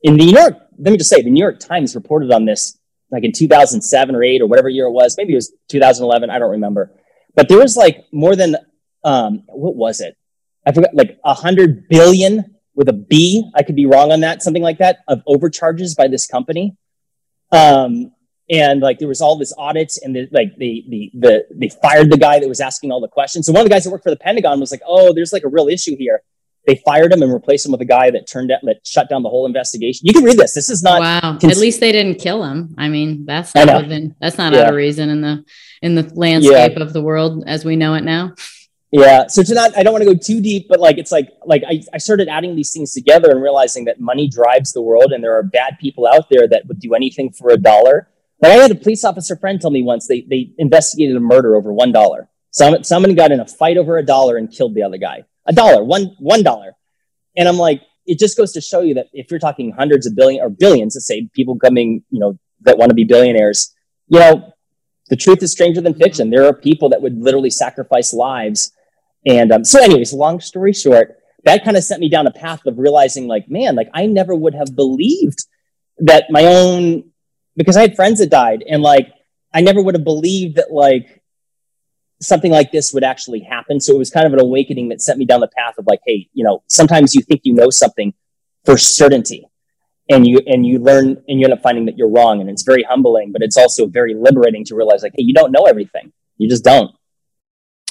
[0.01, 2.77] in the New York, let me just say, the New York Times reported on this
[3.11, 5.15] like in 2007 or eight or whatever year it was.
[5.17, 6.31] Maybe it was 2011.
[6.31, 6.91] I don't remember.
[7.35, 8.55] But there was like more than,
[9.03, 10.17] um, what was it?
[10.65, 13.49] I forgot, like a hundred billion with a B.
[13.55, 16.75] I could be wrong on that, something like that, of overcharges by this company.
[17.51, 18.11] Um,
[18.49, 22.11] and like there was all this audits, and the, like the the the they fired
[22.11, 23.45] the guy that was asking all the questions.
[23.45, 25.43] So one of the guys that worked for the Pentagon was like, "Oh, there's like
[25.43, 26.21] a real issue here."
[26.65, 29.21] They fired him and replaced him with a guy that turned out that shut down
[29.21, 30.07] the whole investigation.
[30.07, 30.53] You can read this.
[30.53, 31.37] This is not wow.
[31.37, 32.73] Cons- At least they didn't kill him.
[32.77, 34.61] I mean, that's not within, that's not yeah.
[34.61, 35.43] out of reason in the
[35.81, 36.83] in the landscape yeah.
[36.83, 38.33] of the world as we know it now.
[38.93, 39.25] Yeah.
[39.25, 41.63] So to not, I don't want to go too deep, but like, it's like, like
[41.67, 45.23] I, I started adding these things together and realizing that money drives the world and
[45.23, 48.07] there are bad people out there that would do anything for a dollar.
[48.39, 51.55] Like I had a police officer friend tell me once they, they investigated a murder
[51.55, 52.27] over $1.
[52.51, 55.23] Some, someone got in a fight over a dollar and killed the other guy.
[55.47, 56.73] A dollar, one, one dollar.
[57.35, 60.15] And I'm like, it just goes to show you that if you're talking hundreds of
[60.15, 63.73] billion or billions, let's say people coming, you know, that want to be billionaires,
[64.07, 64.53] you know,
[65.09, 66.29] the truth is stranger than fiction.
[66.29, 68.71] There are people that would literally sacrifice lives
[69.25, 72.65] and um, so, anyways, long story short, that kind of sent me down a path
[72.65, 75.45] of realizing, like, man, like I never would have believed
[75.99, 77.11] that my own,
[77.55, 79.13] because I had friends that died, and like
[79.53, 81.21] I never would have believed that like
[82.21, 83.79] something like this would actually happen.
[83.79, 85.99] So it was kind of an awakening that sent me down the path of like,
[86.05, 88.13] hey, you know, sometimes you think you know something
[88.65, 89.47] for certainty,
[90.09, 92.63] and you and you learn and you end up finding that you're wrong, and it's
[92.63, 96.11] very humbling, but it's also very liberating to realize like, hey, you don't know everything,
[96.37, 96.91] you just don't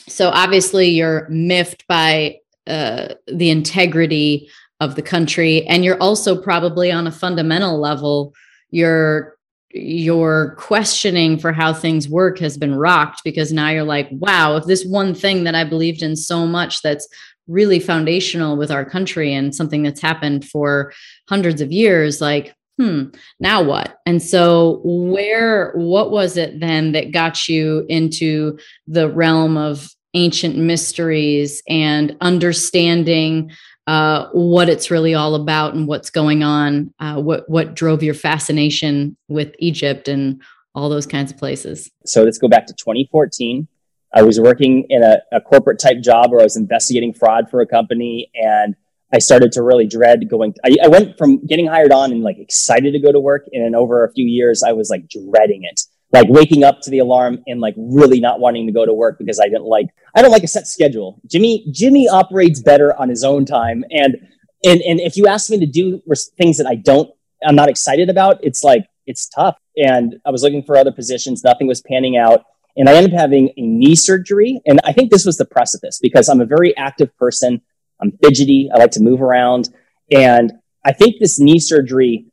[0.09, 4.49] so obviously you're miffed by uh, the integrity
[4.81, 8.35] of the country and you're also probably on a fundamental level
[8.71, 9.37] your
[9.75, 14.65] your questioning for how things work has been rocked because now you're like wow if
[14.65, 17.09] this one thing that i believed in so much that's
[17.49, 20.93] really foundational with our country and something that's happened for
[21.29, 23.05] hundreds of years like hmm,
[23.41, 23.99] now what?
[24.07, 30.57] And so, where, what was it then that got you into the realm of ancient
[30.57, 33.51] mysteries and understanding
[33.87, 36.93] uh, what it's really all about and what's going on?
[37.01, 40.43] Uh, what what drove your fascination with Egypt and
[40.75, 41.91] all those kinds of places?
[42.07, 43.69] So let's go back to 2014.
[44.15, 47.61] I was working in a, a corporate type job where I was investigating fraud for
[47.61, 48.77] a company and
[49.13, 50.55] I started to really dread going.
[50.65, 53.65] I, I, went from getting hired on and like excited to go to work, and
[53.65, 57.01] in over a few years, I was like dreading it, like waking up to the
[57.01, 59.87] alarm and like really not wanting to go to work because I didn't like.
[60.15, 61.21] I don't like a set schedule.
[61.27, 64.17] Jimmy Jimmy operates better on his own time, and
[64.65, 66.01] and and if you ask me to do
[66.39, 67.11] things that I don't,
[67.47, 69.57] I'm not excited about, it's like it's tough.
[69.77, 72.45] And I was looking for other positions, nothing was panning out.
[72.77, 74.61] And I ended up having a knee surgery.
[74.65, 77.61] And I think this was the precipice because I'm a very active person.
[78.03, 78.69] I'm fidgety.
[78.75, 79.69] I like to move around.
[80.11, 80.53] And
[80.85, 82.27] I think this knee surgery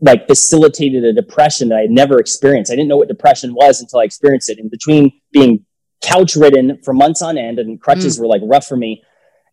[0.00, 2.72] like facilitated a depression that I had never experienced.
[2.72, 4.58] I didn't know what depression was until I experienced it.
[4.58, 5.64] In between being
[6.02, 8.20] couch ridden for months on end and crutches mm.
[8.20, 9.04] were like rough for me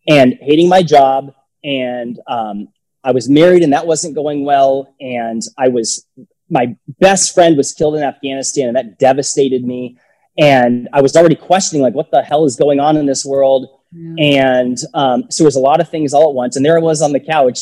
[0.08, 1.32] and hating my job.
[1.62, 2.68] And um,
[3.04, 4.92] I was married and that wasn't going well.
[5.00, 6.04] And I was,
[6.48, 9.98] my best friend was killed in Afghanistan and that devastated me.
[10.36, 13.68] And I was already questioning, like, what the hell is going on in this world?
[13.92, 16.56] And um, so it was a lot of things all at once.
[16.56, 17.60] And there I was on the couch.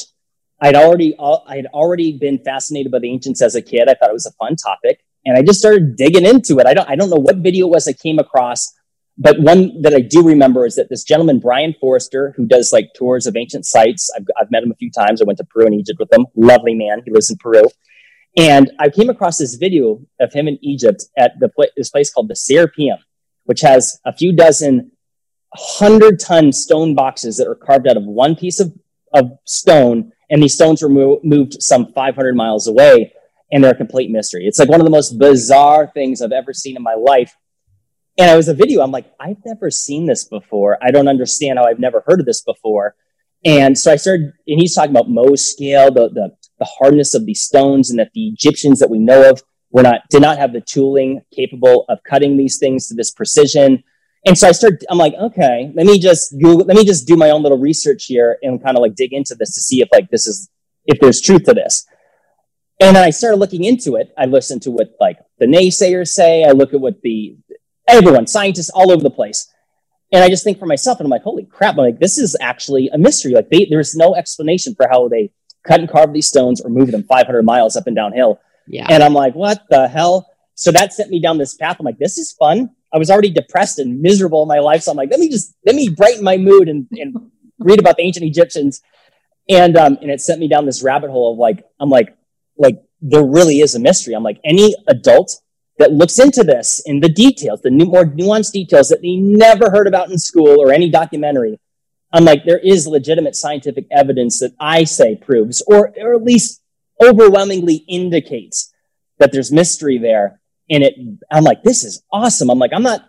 [0.60, 3.88] I'd already I had already been fascinated by the ancients as a kid.
[3.88, 6.66] I thought it was a fun topic, and I just started digging into it.
[6.66, 8.74] I don't I don't know what video it was I came across,
[9.16, 12.88] but one that I do remember is that this gentleman Brien Foerster, who does like
[12.96, 14.10] tours of ancient sites.
[14.16, 15.22] I've, I've met him a few times.
[15.22, 16.26] I went to Peru and Egypt with him.
[16.34, 17.02] Lovely man.
[17.04, 17.62] He lives in Peru.
[18.36, 22.12] And I came across this video of him in Egypt at the pl- this place
[22.12, 22.98] called the Serapeum,
[23.44, 24.92] which has a few dozen
[25.54, 28.72] hundred ton stone boxes that are carved out of one piece of,
[29.14, 30.12] of stone.
[30.30, 33.12] And these stones were mo- moved some 500 miles away
[33.50, 34.46] and they're a complete mystery.
[34.46, 37.34] It's like one of the most bizarre things I've ever seen in my life.
[38.18, 38.82] And it was a video.
[38.82, 40.76] I'm like, I've never seen this before.
[40.82, 42.94] I don't understand how I've never heard of this before.
[43.44, 47.24] And so I started, and he's talking about Mohs scale, the, the, the hardness of
[47.24, 50.52] these stones, and that the Egyptians that we know of were not, did not have
[50.52, 53.84] the tooling capable of cutting these things to this precision.
[54.26, 57.16] And so I start, I'm like, okay, let me just Google, let me just do
[57.16, 59.88] my own little research here and kind of like dig into this to see if
[59.92, 60.50] like this is,
[60.86, 61.86] if there's truth to this.
[62.80, 64.12] And then I started looking into it.
[64.16, 66.44] I listened to what like the naysayers say.
[66.44, 67.36] I look at what the,
[67.88, 69.52] everyone, scientists all over the place.
[70.12, 72.36] And I just think for myself, and I'm like, holy crap, I'm like, this is
[72.40, 73.32] actually a mystery.
[73.32, 75.30] Like they, there's no explanation for how they
[75.66, 78.40] cut and carve these stones or move them 500 miles up and downhill.
[78.66, 78.86] Yeah.
[78.88, 80.26] And I'm like, what the hell?
[80.54, 81.76] So that sent me down this path.
[81.78, 82.70] I'm like, this is fun.
[82.92, 84.82] I was already depressed and miserable in my life.
[84.82, 87.96] So I'm like, let me just, let me brighten my mood and, and read about
[87.96, 88.80] the ancient Egyptians.
[89.48, 92.16] And, um, and it sent me down this rabbit hole of like, I'm like,
[92.56, 94.14] like, there really is a mystery.
[94.14, 95.40] I'm like, any adult
[95.78, 99.70] that looks into this in the details, the new, more nuanced details that they never
[99.70, 101.58] heard about in school or any documentary,
[102.12, 106.62] I'm like, there is legitimate scientific evidence that I say proves, or, or at least
[107.02, 108.72] overwhelmingly indicates
[109.18, 110.40] that there's mystery there.
[110.70, 110.94] And it,
[111.30, 112.50] I'm like, this is awesome.
[112.50, 113.08] I'm like, I'm not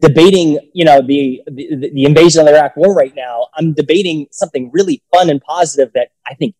[0.00, 3.48] debating, you know, the, the, the invasion of the Iraq war right now.
[3.54, 6.54] I'm debating something really fun and positive that I think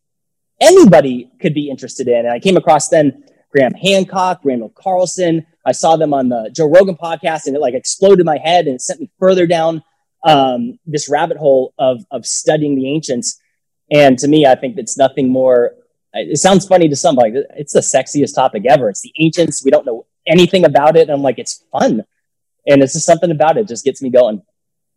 [0.60, 2.18] anybody could be interested in.
[2.18, 5.46] And I came across then Graham Hancock, Randall Carlson.
[5.66, 8.76] I saw them on the Joe Rogan podcast and it like exploded my head and
[8.76, 9.82] it sent me further down
[10.24, 13.40] um, this rabbit hole of of studying the ancients.
[13.90, 15.72] And to me, I think it's nothing more.
[16.12, 18.88] It sounds funny to some, like it's the sexiest topic ever.
[18.88, 19.64] It's the ancients.
[19.64, 22.04] We don't know anything about it, and I'm like, it's fun,
[22.66, 24.42] and it's just something about it just gets me going.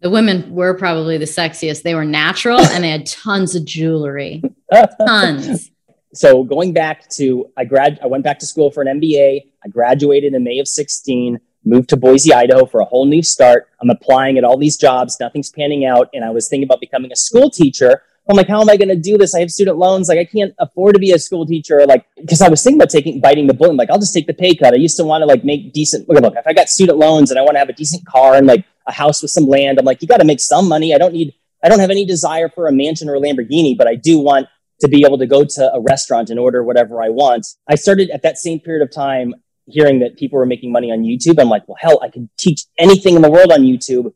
[0.01, 1.83] The women were probably the sexiest.
[1.83, 4.43] They were natural and they had tons of jewelry,
[5.07, 5.71] tons.
[6.13, 9.43] So going back to I grad, I went back to school for an MBA.
[9.63, 13.67] I graduated in May of 16 moved to Boise, Idaho for a whole new start.
[13.81, 15.17] I'm applying at all these jobs.
[15.19, 16.09] Nothing's panning out.
[16.13, 18.03] And I was thinking about becoming a school teacher.
[18.29, 19.35] I'm like, how am I going to do this?
[19.35, 20.07] I have student loans.
[20.07, 21.85] Like, I can't afford to be a school teacher.
[21.85, 23.71] Like, because I was thinking about taking, biting the bullet.
[23.71, 24.73] I'm like, I'll just take the pay cut.
[24.73, 27.31] I used to want to like make decent, look, look, if I got student loans
[27.31, 29.77] and I want to have a decent car and like a house with some land,
[29.77, 30.93] I'm like, you got to make some money.
[30.93, 31.33] I don't need,
[31.63, 34.47] I don't have any desire for a mansion or a Lamborghini, but I do want
[34.81, 37.45] to be able to go to a restaurant and order whatever I want.
[37.69, 39.33] I started at that same period of time
[39.65, 42.65] hearing that people were making money on YouTube, I'm like, well, hell, I could teach
[42.77, 44.13] anything in the world on YouTube.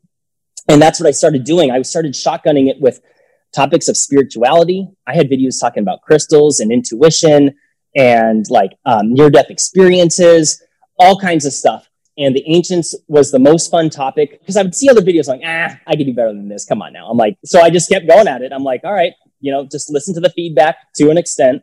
[0.68, 1.70] And that's what I started doing.
[1.70, 3.00] I started shotgunning it with
[3.54, 4.88] topics of spirituality.
[5.06, 7.54] I had videos talking about crystals and intuition
[7.96, 10.62] and like um, near death experiences,
[10.98, 11.88] all kinds of stuff.
[12.16, 15.40] And the ancients was the most fun topic because I would see other videos like,
[15.44, 16.64] ah, I could do better than this.
[16.64, 17.08] Come on now.
[17.08, 18.52] I'm like, so I just kept going at it.
[18.52, 21.62] I'm like, all right, you know, just listen to the feedback to an extent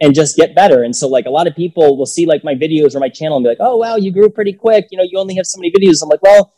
[0.00, 0.84] and just get better.
[0.84, 3.36] And so like a lot of people will see like my videos or my channel
[3.36, 4.86] and be like, oh wow, you grew pretty quick.
[4.90, 6.02] You know, you only have so many videos.
[6.02, 6.52] I'm like, well,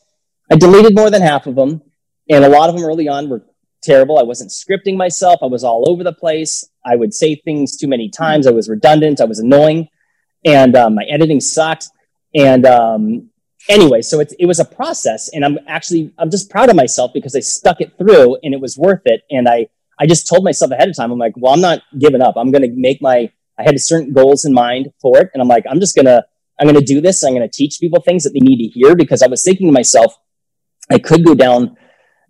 [0.51, 1.83] I deleted more than half of them.
[2.31, 3.45] And a lot of them early on were
[3.83, 4.19] terrible.
[4.19, 5.41] I wasn't scripting myself.
[5.43, 6.69] I was all over the place.
[6.85, 8.47] I would say things too many times.
[8.47, 9.21] I was redundant.
[9.21, 9.89] I was annoying.
[10.45, 11.89] And um, my editing sucked.
[12.35, 13.31] And um,
[13.69, 15.29] anyway, so it, it was a process.
[15.33, 18.61] And I'm actually, I'm just proud of myself because I stuck it through and it
[18.61, 19.23] was worth it.
[19.31, 22.23] And I, I just told myself ahead of time, I'm like, well, I'm not giving
[22.23, 22.37] up.
[22.37, 25.31] I'm going to make my, I had certain goals in mind for it.
[25.35, 26.25] And I'm like, I'm just to,
[26.61, 27.23] I'm going to do this.
[27.25, 29.67] I'm going to teach people things that they need to hear because I was thinking
[29.67, 30.17] to myself,
[30.91, 31.77] I could go down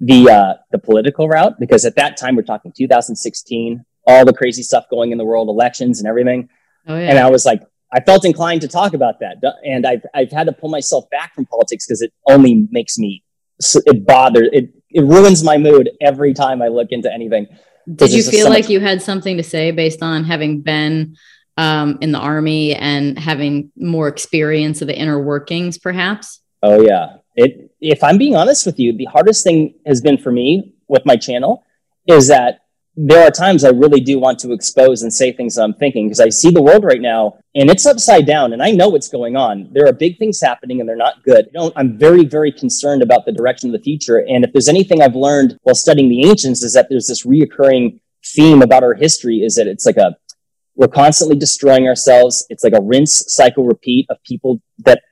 [0.01, 4.63] the, uh, the political route because at that time, we're talking 2016, all the crazy
[4.63, 6.49] stuff going in the world, elections and everything.
[6.87, 7.11] Oh, yeah.
[7.11, 9.37] And I was like, I felt inclined to talk about that.
[9.65, 13.23] And I've, I've had to pull myself back from politics because it only makes me,
[13.87, 17.47] it bothers, it, it ruins my mood every time I look into anything.
[17.93, 21.17] Did you feel so like much- you had something to say based on having been
[21.57, 26.41] um, in the army and having more experience of the inner workings, perhaps?
[26.63, 27.18] Oh yeah.
[27.39, 27.71] It.
[27.81, 31.17] If I'm being honest with you, the hardest thing has been for me with my
[31.17, 31.65] channel
[32.07, 32.63] is that
[33.01, 36.19] there are times I really do want to expose and say things I'm thinking because
[36.19, 39.37] I see the world right now and it's upside down and I know what's going
[39.37, 39.69] on.
[39.73, 41.49] There are big things happening and they're not good.
[41.77, 44.27] I'm very, very concerned about the direction of the future.
[44.29, 48.01] And if there's anything I've learned while studying the ancients is that there's this reoccurring
[48.27, 50.17] theme about our history is that it's like a,
[50.75, 52.45] we're constantly destroying ourselves.
[52.51, 55.03] It's like a rinse cycle repeat of people that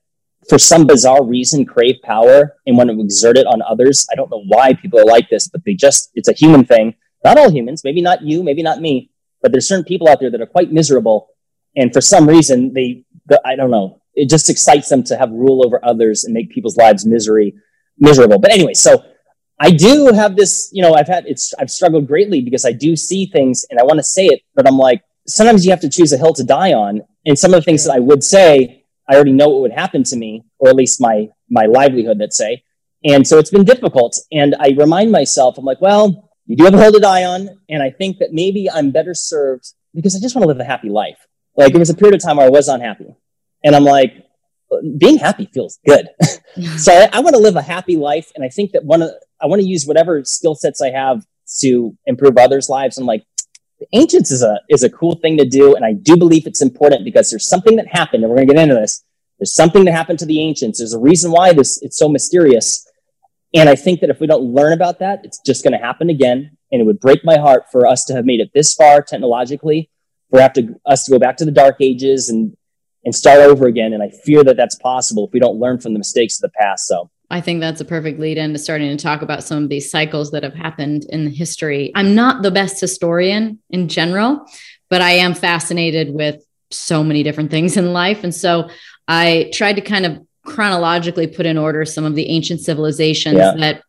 [0.48, 4.06] for some bizarre reason crave power and want to exert it on others.
[4.12, 6.94] I don't know why people are like this, but they just, it's a human thing
[7.26, 9.10] not all humans, maybe not you, maybe not me,
[9.42, 11.28] but there's certain people out there that are quite miserable.
[11.74, 15.30] And for some reason, they, the, I don't know, it just excites them to have
[15.30, 17.54] rule over others and make people's lives misery,
[17.98, 18.38] miserable.
[18.38, 19.04] But anyway, so
[19.60, 22.94] I do have this, you know, I've had, it's, I've struggled greatly because I do
[22.94, 25.90] see things and I want to say it, but I'm like, sometimes you have to
[25.90, 27.02] choose a hill to die on.
[27.26, 30.02] And some of the things that I would say, I already know what would happen
[30.04, 32.62] to me, or at least my, my livelihood, let's say.
[33.04, 34.18] And so it's been difficult.
[34.32, 37.48] And I remind myself, I'm like, well, you do have a hill to die on.
[37.68, 40.64] And I think that maybe I'm better served because I just want to live a
[40.64, 41.18] happy life.
[41.56, 43.14] Like there was a period of time where I was unhappy.
[43.64, 44.26] And I'm like,
[44.98, 46.08] being happy feels good.
[46.76, 48.32] so I, I want to live a happy life.
[48.34, 51.24] And I think that one of, I want to use whatever skill sets I have
[51.60, 52.98] to improve others' lives.
[52.98, 53.24] I'm like,
[53.92, 55.74] ancients is a, is a cool thing to do.
[55.74, 58.54] And I do believe it's important because there's something that happened and we're going to
[58.54, 59.04] get into this.
[59.38, 60.78] There's something that happened to the ancients.
[60.78, 62.90] There's a reason why this, it's so mysterious.
[63.54, 66.10] And I think that if we don't learn about that, it's just going to happen
[66.10, 66.56] again.
[66.72, 69.90] And it would break my heart for us to have made it this far technologically,
[70.30, 72.56] for have to, us to go back to the dark ages and,
[73.04, 73.92] and start over again.
[73.92, 76.58] And I fear that that's possible if we don't learn from the mistakes of the
[76.58, 76.86] past.
[76.86, 79.90] So I think that's a perfect lead into starting to talk about some of these
[79.90, 81.90] cycles that have happened in history.
[81.94, 84.46] I'm not the best historian in general,
[84.88, 88.22] but I am fascinated with so many different things in life.
[88.22, 88.70] And so
[89.08, 93.54] I tried to kind of chronologically put in order some of the ancient civilizations yeah.
[93.58, 93.82] that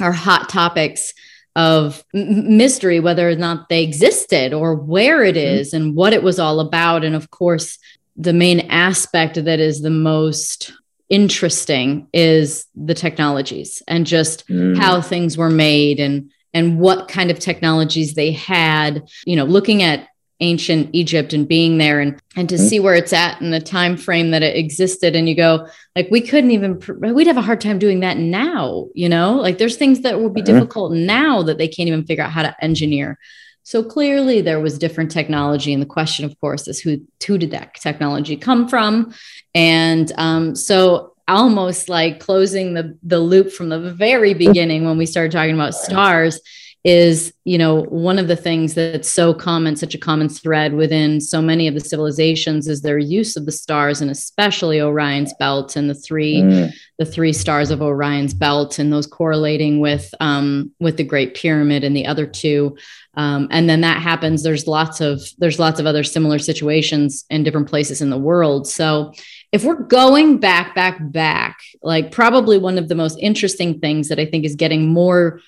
[0.00, 1.14] are hot topics
[1.56, 5.60] of mystery, whether or not they existed or where it mm-hmm.
[5.60, 5.76] mm-hmm.
[5.76, 7.04] and what it was all about.
[7.04, 7.78] And of course,
[8.16, 10.72] the main aspect that is the most
[11.08, 14.76] interesting is the technologies and just mm.
[14.76, 19.82] how things were made and and what kind of technologies they had you know looking
[19.82, 20.08] at
[20.40, 22.64] ancient Egypt and being there and and to mm-hmm.
[22.64, 26.08] see where it's at and the time frame that it existed and you go like
[26.10, 26.80] we couldn't even
[27.14, 30.34] we'd have a hard time doing that now you know like there's things that would
[30.34, 30.54] be mm-hmm.
[30.54, 33.18] difficult now that they can't even figure out how to engineer
[33.64, 37.50] so clearly there was different technology and the question of course is who who did
[37.50, 39.12] that technology come from
[39.54, 45.06] and um, so almost like closing the the loop from the very beginning when we
[45.06, 46.40] started talking about stars
[46.84, 51.18] is you know one of the things that's so common such a common thread within
[51.18, 55.76] so many of the civilizations is their use of the stars and especially orion's belt
[55.76, 56.70] and the three mm.
[56.98, 61.84] the three stars of orion's belt and those correlating with um, with the great pyramid
[61.84, 62.76] and the other two
[63.16, 64.42] um, and then that happens.
[64.42, 68.66] There's lots of there's lots of other similar situations in different places in the world.
[68.66, 69.12] So
[69.52, 74.18] if we're going back back back like probably one of the most interesting things that
[74.18, 75.40] i think is getting more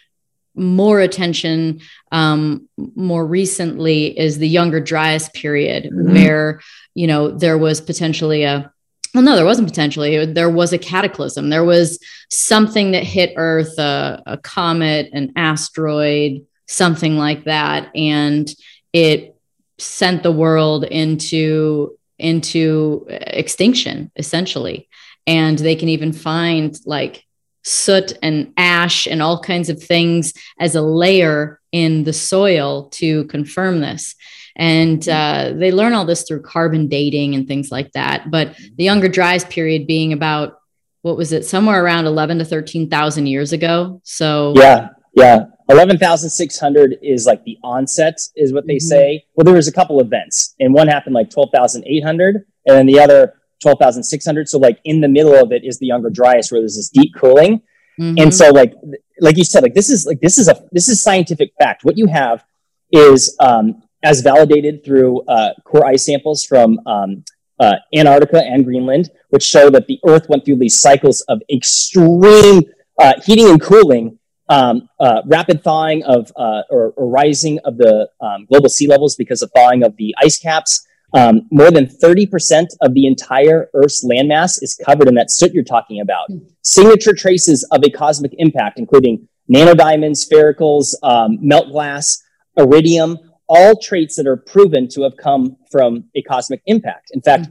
[0.55, 1.81] more attention
[2.13, 6.15] um, more recently is the younger dryas period mm-hmm.
[6.15, 6.61] where
[6.95, 8.73] you know there was potentially a
[9.15, 10.27] well no there wasn't potentially.
[10.27, 11.49] There was a cataclysm.
[11.49, 11.99] There was
[12.31, 18.49] something that hit earth a, a comet an asteroid something like that and
[18.93, 19.37] it
[19.79, 24.89] sent the world into into extinction essentially
[25.27, 27.27] and they can even find like
[27.67, 33.25] soot and ash and all kinds of things as a layer in the soil to
[33.25, 34.15] confirm this.
[34.55, 38.31] And uh, they learn all this through carbon dating and things like that.
[38.31, 40.59] But the Younger Dryas period being about
[41.03, 44.01] what was it, somewhere around 11 to 13,000 years ago.
[44.05, 45.47] So, yeah, yeah.
[45.69, 48.89] 11,600 is like the onset, is what they mm-hmm.
[48.89, 49.25] say.
[49.35, 53.35] Well, there was a couple events, and one happened like 12,800, and then the other
[53.63, 54.49] 12,600.
[54.49, 57.13] So, like in the middle of it is the Younger Dryas, where there's this deep
[57.17, 57.63] cooling.
[57.99, 58.19] Mm-hmm.
[58.19, 58.75] And so, like,
[59.21, 61.85] like you said, like this is like this is a this is scientific fact.
[61.85, 62.45] What you have
[62.93, 67.25] is um, as validated through uh, core ice samples from um,
[67.59, 72.63] uh, Antarctica and Greenland, which show that the Earth went through these cycles of extreme
[73.01, 78.09] uh, heating and cooling, um, uh, rapid thawing of uh, or, or, rising of the
[78.21, 80.87] um, global sea levels because of thawing of the ice caps.
[81.13, 85.65] Um, more than 30% of the entire Earth's landmass is covered in that soot you're
[85.65, 86.27] talking about.
[86.29, 86.39] Hmm.
[86.63, 92.23] Signature traces of a cosmic impact, including nanodiamonds, sphericals, um, melt glass,
[92.57, 93.19] iridium,
[93.49, 97.11] all traits that are proven to have come from a cosmic impact.
[97.13, 97.49] In fact,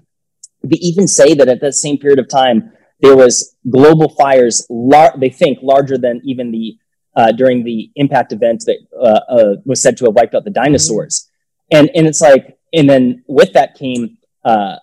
[0.64, 2.72] they even say that at that same period of time,
[3.02, 6.78] there was global fires, lar- they think larger than even the
[7.16, 10.50] uh, during the impact event that uh, uh, was said to have wiped out the
[10.50, 11.30] dinosaurs.
[11.72, 14.78] And and it's like, and then with that came uh,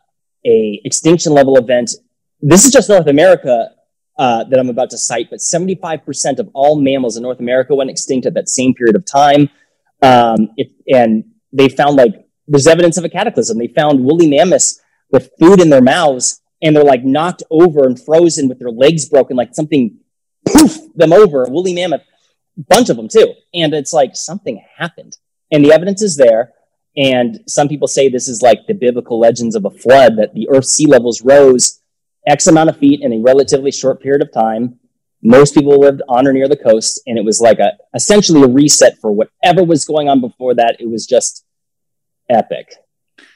[0.44, 1.90] a extinction level event.
[2.40, 3.70] This is just North America
[4.18, 7.90] uh, that I'm about to cite, but 75% of all mammals in North America went
[7.90, 9.48] extinct at that same period of time.
[10.02, 13.58] Um, it, and they found like there's evidence of a cataclysm.
[13.58, 14.80] They found woolly mammoths
[15.10, 19.08] with food in their mouths and they're like knocked over and frozen with their legs
[19.08, 19.98] broken, like something
[20.46, 21.44] poof them over.
[21.48, 22.02] Woolly mammoth,
[22.56, 23.34] bunch of them too.
[23.54, 25.16] And it's like something happened
[25.50, 26.52] and the evidence is there.
[26.96, 30.48] And some people say this is like the biblical legends of a flood that the
[30.50, 31.80] earth sea levels rose
[32.26, 34.78] X amount of feet in a relatively short period of time
[35.22, 38.48] most people lived on or near the coast, and it was like a essentially a
[38.48, 40.76] reset for whatever was going on before that.
[40.80, 41.44] It was just
[42.28, 42.74] epic,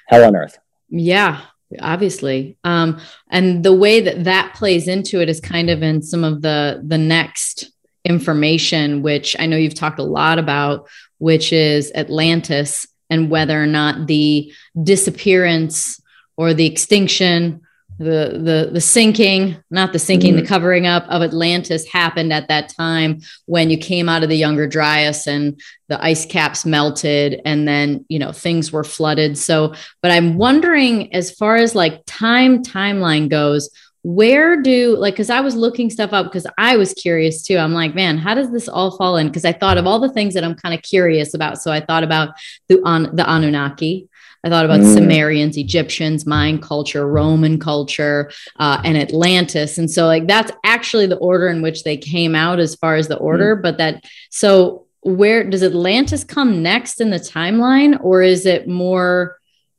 [0.09, 0.59] hell on earth.
[0.89, 1.43] Yeah,
[1.81, 2.59] obviously.
[2.65, 3.01] Um,
[3.31, 6.83] and the way that that plays into it is kind of in some of the
[6.85, 7.71] the next
[8.07, 10.89] information, which I know you've talked a lot about,
[11.19, 14.53] which is Atlantis and whether or not the
[14.83, 16.01] disappearance
[16.37, 17.61] or the extinction
[17.99, 20.43] the the the sinking not the sinking mm-hmm.
[20.43, 24.37] the covering up of atlantis happened at that time when you came out of the
[24.37, 29.73] younger dryas and the ice caps melted and then you know things were flooded so
[30.03, 33.71] but i'm wondering as far as like time timeline goes
[34.07, 37.73] where do like because i was looking stuff up because i was curious too i'm
[37.73, 40.33] like man how does this all fall in because i thought of all the things
[40.33, 42.29] that i'm kind of curious about so i thought about
[42.69, 44.09] the on the anunnaki
[44.45, 44.95] I thought about mm.
[44.95, 48.31] Sumerians, Egyptians, Mayan culture, Roman culture,
[48.61, 49.77] uh, and Atlantis.
[49.77, 53.09] And so, like, that's actually the order in which they came out as far as
[53.09, 53.57] the order.
[53.57, 53.63] Mm.
[53.63, 59.37] But that, so where does Atlantis come next in the timeline, or is it more?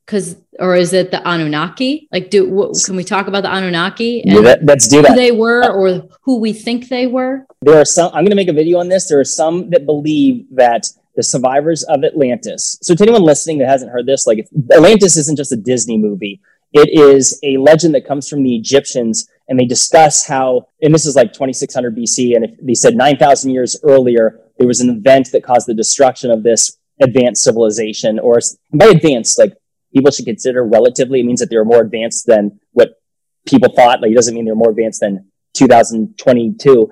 [0.08, 2.08] Because, or is it the Anunnaki?
[2.14, 5.10] Like, do what, can we talk about the Anunnaki and yeah, let's do that.
[5.10, 7.45] Who they were, or who we think they were?
[7.62, 8.08] There are some.
[8.08, 9.10] I'm going to make a video on this.
[9.10, 10.88] There are some that believe that
[11.18, 12.80] the survivors of Atlantis.
[12.82, 16.39] So, to anyone listening that hasn't heard this, like Atlantis isn't just a Disney movie.
[16.72, 21.05] It is a legend that comes from the Egyptians, and they discuss how, and this
[21.05, 25.32] is like 2600 BC, and if they said 9,000 years earlier, there was an event
[25.32, 28.20] that caused the destruction of this advanced civilization.
[28.20, 28.39] Or
[28.74, 29.53] by advanced, like
[29.93, 33.01] people should consider relatively, it means that they're more advanced than what
[33.45, 34.01] people thought.
[34.01, 36.91] Like, it doesn't mean they're more advanced than 2022.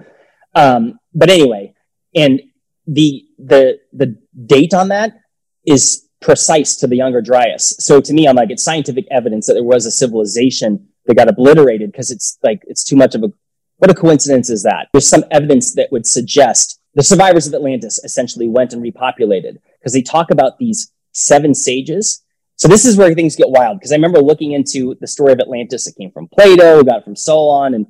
[0.55, 1.73] Um, but anyway,
[2.15, 2.41] and
[2.87, 5.19] the the the date on that
[5.65, 9.53] is precise to the younger dryas so to me i'm like it's scientific evidence that
[9.53, 13.27] there was a civilization that got obliterated because it's like it's too much of a
[13.77, 17.99] what a coincidence is that there's some evidence that would suggest the survivors of atlantis
[18.03, 22.23] essentially went and repopulated because they talk about these seven sages
[22.57, 25.39] so this is where things get wild because i remember looking into the story of
[25.39, 27.87] atlantis it came from plato we got it from solon and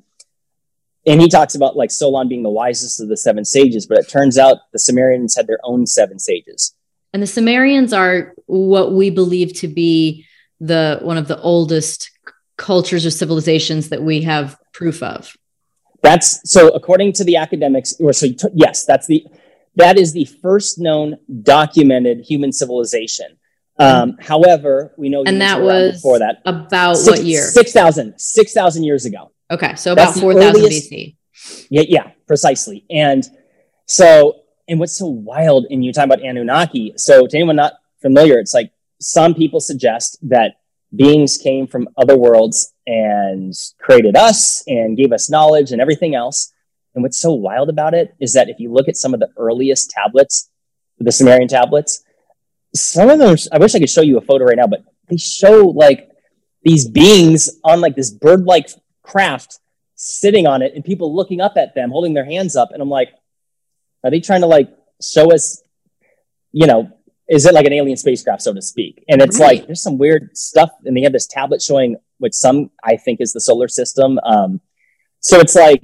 [1.06, 4.10] and he talks about like Solon being the wisest of the seven sages, but it
[4.10, 6.74] turns out the Sumerians had their own seven sages.
[7.14, 10.26] And the Sumerians are what we believe to be
[10.60, 12.12] the one of the oldest
[12.58, 15.36] cultures or civilizations that we have proof of.
[16.02, 19.26] That's so according to the academics, or so yes, that's the
[19.76, 23.38] that is the first known documented human civilization.
[23.78, 27.42] Um, however, we know and that was before that about six, what year?
[27.42, 29.32] 6,000 6, years ago.
[29.52, 31.16] Okay, so about 4,000 BC.
[31.70, 32.86] Yeah, yeah, precisely.
[32.90, 33.24] And
[33.86, 36.94] so, and what's so wild, and you talk about Anunnaki.
[36.96, 38.72] So, to anyone not familiar, it's like
[39.02, 40.56] some people suggest that
[40.96, 46.54] beings came from other worlds and created us and gave us knowledge and everything else.
[46.94, 49.30] And what's so wild about it is that if you look at some of the
[49.38, 50.50] earliest tablets,
[50.98, 52.05] the Sumerian tablets,
[52.76, 55.18] some of them, I wish I could show you a photo right now, but they
[55.18, 56.10] show like
[56.64, 58.70] these beings on like this bird like
[59.04, 59.60] craft
[59.96, 62.70] sitting on it and people looking up at them, holding their hands up.
[62.72, 63.10] And I'm like,
[64.04, 64.70] are they trying to like
[65.02, 65.64] show us,
[66.52, 66.92] you know,
[67.28, 69.04] is it like an alien spacecraft, so to speak?
[69.10, 69.60] And it's right.
[69.60, 70.70] like, there's some weird stuff.
[70.84, 74.20] And they have this tablet showing what some I think is the solar system.
[74.24, 74.62] Um,
[75.20, 75.82] so it's like,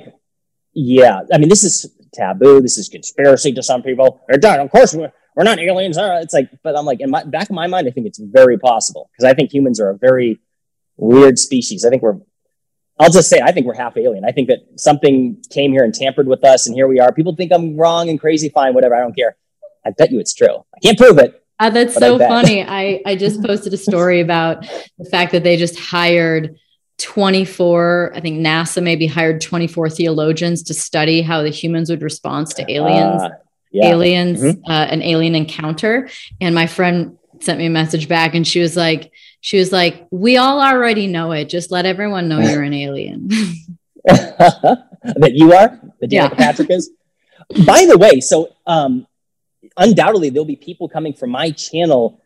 [0.73, 2.61] yeah, I mean, this is taboo.
[2.61, 4.21] This is conspiracy to some people.
[4.27, 4.59] They're done.
[4.59, 4.95] Of course,
[5.35, 5.97] we're, not aliens.
[5.99, 8.57] It's like, but I'm like, in my back of my mind, I think it's very
[8.57, 10.39] possible because I think humans are a very
[10.97, 11.85] weird species.
[11.85, 12.19] I think we're
[12.99, 14.23] I'll just say I think we're half alien.
[14.23, 17.11] I think that something came here and tampered with us, and here we are.
[17.11, 18.49] People think I'm wrong and crazy.
[18.49, 18.95] Fine, whatever.
[18.95, 19.35] I don't care.
[19.83, 20.63] I bet you it's true.
[20.75, 21.43] I can't prove it.
[21.57, 22.63] Uh, that's so I funny.
[22.63, 24.67] I I just posted a story about
[24.99, 26.57] the fact that they just hired
[26.99, 28.11] 24.
[28.13, 32.71] I think NASA maybe hired 24 theologians to study how the humans would respond to
[32.71, 33.23] aliens.
[33.23, 33.29] Uh,
[33.71, 33.87] yeah.
[33.87, 34.69] Aliens, mm-hmm.
[34.69, 36.09] uh, an alien encounter.
[36.39, 39.11] And my friend sent me a message back, and she was like
[39.41, 41.49] she was like, "We all already know it.
[41.49, 43.29] Just let everyone know you're an alien."
[44.03, 46.29] that you are, that yeah.
[46.29, 46.89] Patrick is.
[47.65, 49.05] By the way, so um,
[49.77, 52.21] undoubtedly there'll be people coming from my channel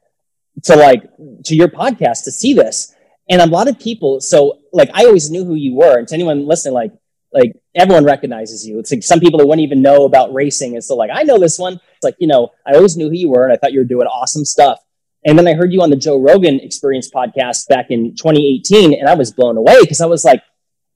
[0.64, 1.04] to like
[1.46, 2.96] to your podcast to see this,
[3.30, 4.22] and a lot of people.
[4.22, 6.92] So like, I always knew who you were, and to anyone listening, like
[7.36, 8.80] like everyone recognizes you.
[8.80, 11.38] It's like some people that wouldn't even know about racing, and so like I know
[11.38, 11.74] this one.
[11.74, 13.86] It's like you know I always knew who you were, and I thought you were
[13.86, 14.80] doing awesome stuff.
[15.26, 19.10] And then I heard you on the Joe Rogan Experience podcast back in 2018, and
[19.10, 20.42] I was blown away because I was like,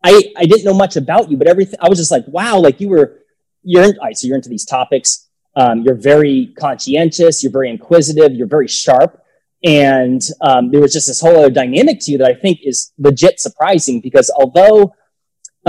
[0.03, 2.79] I, I didn't know much about you, but everything I was just like, wow, like
[2.79, 3.19] you were
[3.63, 5.27] you're in, so you're into these topics.
[5.55, 9.21] Um, you're very conscientious, you're very inquisitive, you're very sharp.
[9.63, 12.93] And um, there was just this whole other dynamic to you that I think is
[12.97, 14.93] legit surprising because although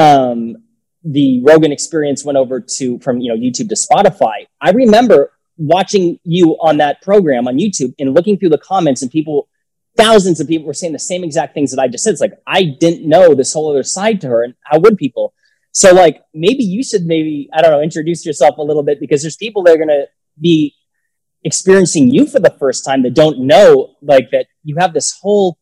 [0.01, 0.57] um,
[1.05, 6.19] the Rogan experience went over to from you know YouTube to Spotify, I remember watching
[6.25, 9.47] you on that program on YouTube and looking through the comments and people,
[9.97, 12.13] thousands of people were saying the same exact things that I just said.
[12.13, 14.43] It's like, I didn't know this whole other side to her.
[14.43, 15.35] And how would people?
[15.73, 19.21] So like, maybe you should maybe, I don't know, introduce yourself a little bit because
[19.21, 20.07] there's people that are going to
[20.41, 20.75] be
[21.45, 25.59] experiencing you for the first time that don't know like that you have this whole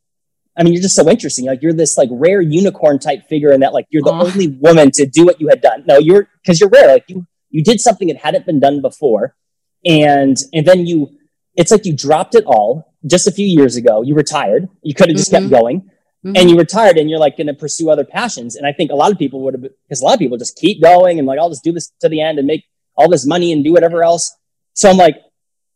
[0.58, 1.46] I mean, you're just so interesting.
[1.46, 4.32] Like you're this like rare unicorn type figure, and that like you're the Aww.
[4.32, 5.84] only woman to do what you had done.
[5.86, 6.88] No, you're because you're rare.
[6.88, 9.36] Like you you did something that hadn't been done before,
[9.84, 11.18] and and then you
[11.58, 15.08] it's like you dropped it all just a few years ago you retired you could
[15.08, 15.50] have just mm-hmm.
[15.50, 16.32] kept going mm-hmm.
[16.36, 18.94] and you retired and you're like going to pursue other passions and i think a
[18.94, 21.38] lot of people would have because a lot of people just keep going and like
[21.38, 22.64] i'll just do this to the end and make
[22.96, 24.36] all this money and do whatever else
[24.72, 25.16] so i'm like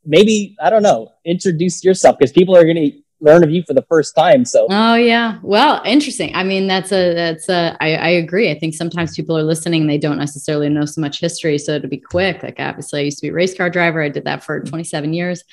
[0.05, 3.73] maybe i don't know introduce yourself because people are going to learn of you for
[3.73, 4.45] the first time.
[4.45, 6.35] So oh yeah, well, interesting.
[6.35, 8.51] I mean, that's a that's a I, I agree.
[8.51, 11.57] I think sometimes people are listening, they don't necessarily know so much history.
[11.57, 14.03] So to be quick, like obviously, I used to be a race car driver.
[14.03, 14.69] I did that for mm-hmm.
[14.69, 15.45] 27 years.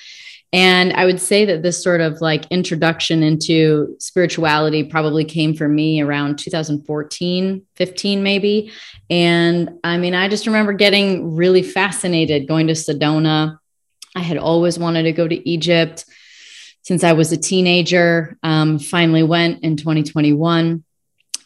[0.51, 5.67] And I would say that this sort of like introduction into spirituality probably came for
[5.67, 8.71] me around 2014, 15, maybe.
[9.11, 13.59] And I mean, I just remember getting really fascinated going to Sedona.
[14.15, 16.05] I had always wanted to go to Egypt
[16.81, 18.37] since I was a teenager.
[18.43, 20.83] Um, finally went in 2021,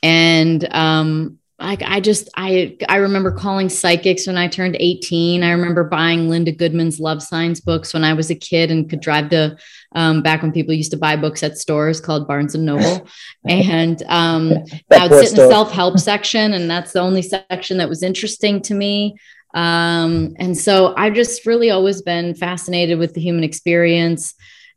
[0.01, 5.43] and um, I, I just I I remember calling psychics when I turned 18.
[5.43, 8.99] I remember buying Linda Goodman's Love Signs books when I was a kid and could
[8.99, 9.55] drive to
[9.93, 13.07] um, back when people used to buy books at stores called Barnes and Noble.
[13.47, 14.53] and um,
[14.91, 18.03] I would sit in the self help section, and that's the only section that was
[18.03, 19.15] interesting to me.
[19.53, 24.33] Um, and so I've just really always been fascinated with the human experience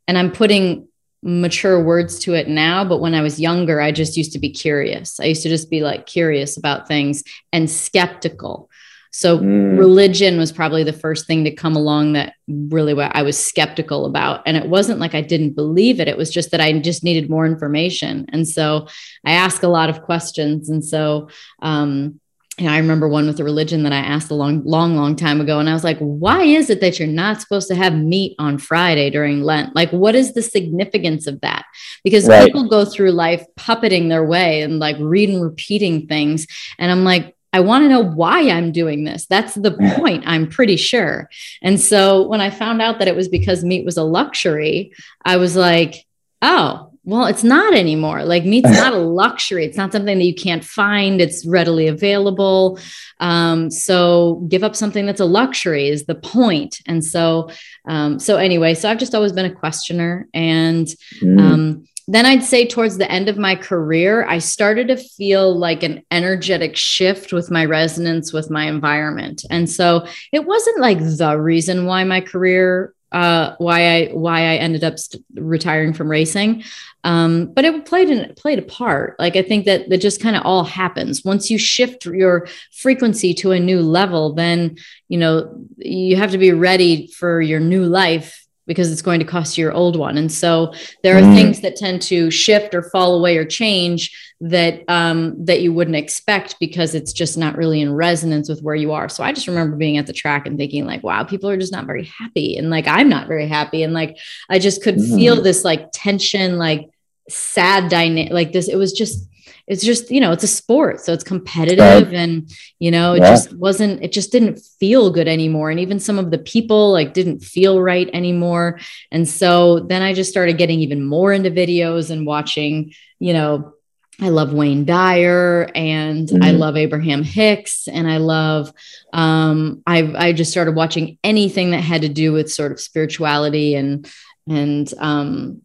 [0.09, 0.89] and I'm putting
[1.23, 4.51] mature words to it now but when i was younger i just used to be
[4.51, 5.19] curious.
[5.19, 8.71] I used to just be like curious about things and skeptical.
[9.11, 9.79] So mm.
[9.79, 14.05] religion was probably the first thing to come along that really what i was skeptical
[14.07, 14.43] about.
[14.47, 16.09] And it wasn't like i didn't believe it.
[16.09, 18.27] It was just that i just needed more information.
[18.29, 18.87] And so
[19.25, 20.69] i ask a lot of questions.
[20.69, 21.29] And so
[21.61, 22.21] um,
[22.59, 25.43] and I remember one with a religion that I asked a long, long, long time
[25.43, 25.59] ago.
[25.59, 28.57] And I was like, why is it that you're not supposed to have meat on
[28.57, 29.77] Friday during Lent?
[29.77, 31.67] Like, what is the significance of that?
[32.03, 32.47] Because right.
[32.47, 36.47] people go through life puppeting their way and like reading, repeating things.
[36.79, 39.27] And I'm like, I want to know why I'm doing this.
[39.27, 41.29] That's the point, I'm pretty sure.
[41.63, 44.95] And so when I found out that it was because meat was a luxury,
[45.25, 46.07] I was like,
[46.41, 48.25] oh, well, it's not anymore.
[48.25, 49.65] Like meat's not a luxury.
[49.65, 51.21] It's not something that you can't find.
[51.21, 52.81] It's readily available.
[53.21, 56.81] Um, so give up something that's a luxury is the point.
[56.85, 57.49] And so,
[57.87, 60.27] um, so anyway, so I've just always been a questioner.
[60.35, 60.89] And
[61.23, 61.41] mm.
[61.41, 65.85] um, then I'd say towards the end of my career, I started to feel like
[65.85, 69.45] an energetic shift with my resonance with my environment.
[69.49, 74.57] And so it wasn't like the reason why my career uh, why I why I
[74.57, 76.65] ended up st- retiring from racing.
[77.03, 79.19] Um, but it played in, played a part.
[79.19, 83.33] Like I think that that just kind of all happens once you shift your frequency
[83.35, 84.35] to a new level.
[84.35, 84.77] Then
[85.09, 89.27] you know you have to be ready for your new life because it's going to
[89.27, 90.17] cost you your old one.
[90.17, 91.35] And so there are mm.
[91.35, 95.97] things that tend to shift or fall away or change that um, that you wouldn't
[95.97, 99.09] expect because it's just not really in resonance with where you are.
[99.09, 101.73] So I just remember being at the track and thinking like, wow, people are just
[101.73, 104.19] not very happy, and like I'm not very happy, and like
[104.51, 105.17] I just could mm.
[105.17, 106.91] feel this like tension, like
[107.29, 108.69] sad dynamic, like this.
[108.69, 109.27] It was just
[109.67, 113.31] it's just you know it's a sport so it's competitive and you know it yeah.
[113.31, 117.13] just wasn't it just didn't feel good anymore and even some of the people like
[117.13, 118.79] didn't feel right anymore
[119.11, 123.73] and so then i just started getting even more into videos and watching you know
[124.19, 126.43] I love Wayne Dyer and mm-hmm.
[126.43, 128.73] I love Abraham Hicks and I love
[129.13, 133.75] um I I just started watching anything that had to do with sort of spirituality
[133.75, 134.11] and
[134.49, 135.61] and um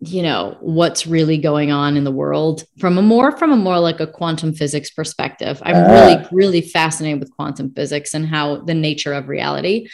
[0.00, 3.78] you know what's really going on in the world from a more from a more
[3.78, 5.60] like a quantum physics perspective.
[5.64, 9.88] I'm uh, really really fascinated with quantum physics and how the nature of reality.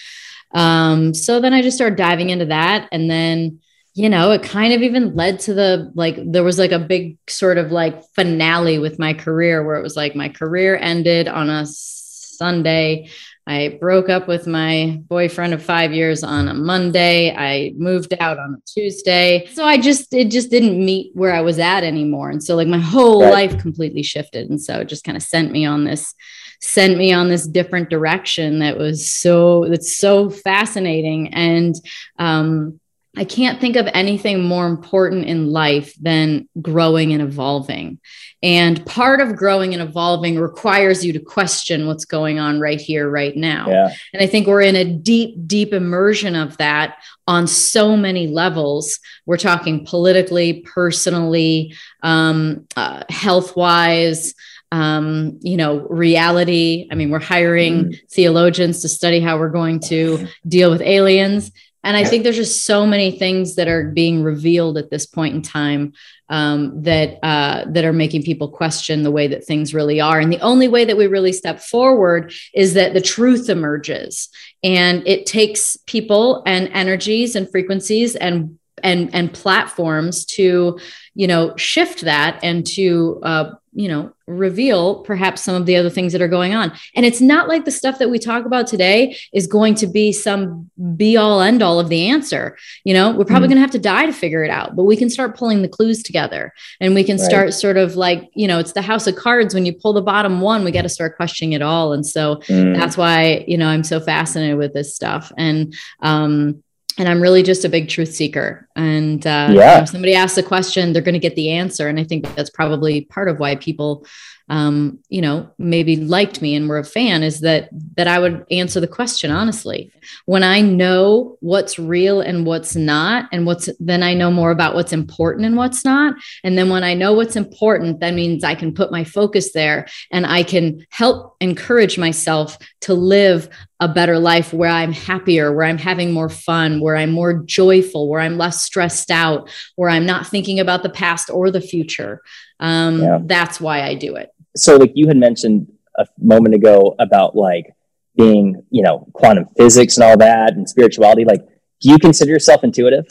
[0.52, 2.88] Um so then i just started diving into that.
[2.90, 3.60] And then
[3.94, 7.18] you know it kind of even led to the like there was like a big
[7.28, 11.50] sort of like finale with my career where it was like my career ended on
[11.50, 13.08] a sunday
[13.46, 17.34] I broke up with my boyfriend of five years on a Monday.
[17.34, 19.48] I moved out on a Tuesday.
[19.52, 22.30] So I just, it just didn't meet where I was at anymore.
[22.30, 23.50] And so, like, my whole right.
[23.50, 24.48] life completely shifted.
[24.48, 26.14] And so it just kind of sent me on this,
[26.60, 31.34] sent me on this different direction that was so, that's so fascinating.
[31.34, 31.74] And,
[32.18, 32.78] um,
[33.16, 38.00] I can't think of anything more important in life than growing and evolving.
[38.42, 43.08] And part of growing and evolving requires you to question what's going on right here,
[43.08, 43.68] right now.
[43.68, 43.94] Yeah.
[44.14, 46.96] And I think we're in a deep, deep immersion of that
[47.28, 48.98] on so many levels.
[49.26, 54.34] We're talking politically, personally, um, uh, health wise.
[54.72, 56.88] Um, you know, reality.
[56.90, 58.10] I mean, we're hiring mm.
[58.10, 61.52] theologians to study how we're going to deal with aliens
[61.84, 65.34] and I think there's just so many things that are being revealed at this point
[65.34, 65.92] in time
[66.28, 70.18] um, that uh, that are making people question the way that things really are.
[70.18, 74.28] And the only way that we really step forward is that the truth emerges,
[74.62, 80.78] and it takes people and energies and frequencies and and and platforms to
[81.14, 85.88] you know shift that and to uh, you know reveal perhaps some of the other
[85.88, 88.66] things that are going on and it's not like the stuff that we talk about
[88.66, 93.10] today is going to be some be all end all of the answer you know
[93.10, 93.54] we're probably mm-hmm.
[93.54, 95.68] going to have to die to figure it out but we can start pulling the
[95.68, 97.24] clues together and we can right.
[97.24, 100.02] start sort of like you know it's the house of cards when you pull the
[100.02, 102.76] bottom one we got to start questioning it all and so mm.
[102.76, 106.62] that's why you know i'm so fascinated with this stuff and um
[106.98, 108.68] and I'm really just a big truth seeker.
[108.76, 109.82] And uh, yeah.
[109.82, 111.88] if somebody asks a question, they're going to get the answer.
[111.88, 114.06] And I think that's probably part of why people
[114.48, 118.44] um, you know, maybe liked me and were a fan is that that I would
[118.50, 119.92] answer the question honestly.
[120.26, 124.74] When I know what's real and what's not, and what's then I know more about
[124.74, 126.14] what's important and what's not.
[126.44, 129.86] And then when I know what's important, that means I can put my focus there
[130.10, 133.48] and I can help encourage myself to live
[133.82, 138.08] a better life where I'm happier, where I'm having more fun, where I'm more joyful,
[138.08, 142.22] where I'm less stressed out, where I'm not thinking about the past or the future.
[142.62, 143.18] Um, yeah.
[143.22, 145.66] That's why I do it so like you had mentioned
[145.98, 147.74] a moment ago about like
[148.16, 151.40] being you know quantum physics and all that and spirituality like
[151.80, 153.06] do you consider yourself intuitive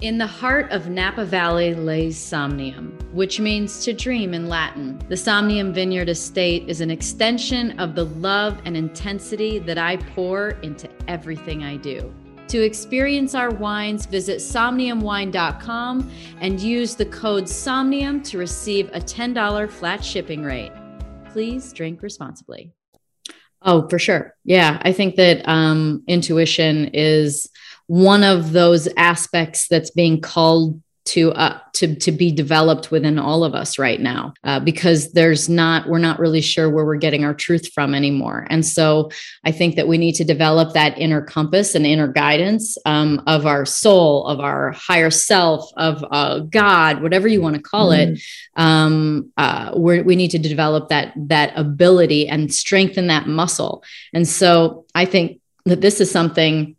[0.00, 5.00] in the heart of Napa Valley lays Somnium, which means to dream in Latin.
[5.08, 10.58] The Somnium Vineyard Estate is an extension of the love and intensity that I pour
[10.62, 12.12] into everything I do.
[12.52, 19.70] To experience our wines, visit somniumwine.com and use the code SOMNIUM to receive a $10
[19.70, 20.72] flat shipping rate
[21.32, 22.72] please drink responsibly.
[23.62, 24.34] Oh, for sure.
[24.44, 24.80] Yeah.
[24.82, 27.48] I think that um, intuition is
[27.86, 33.42] one of those aspects that's being called to uh, to to be developed within all
[33.44, 37.24] of us right now uh, because there's not we're not really sure where we're getting
[37.24, 38.46] our truth from anymore.
[38.50, 39.10] And so
[39.44, 43.46] i think that we need to develop that inner compass and inner guidance um, of
[43.46, 48.14] our soul of our higher self of uh, god whatever you want to call mm-hmm.
[48.14, 48.22] it
[48.56, 53.82] um, uh, we need to develop that that ability and strengthen that muscle.
[54.12, 56.76] And so i think that this is something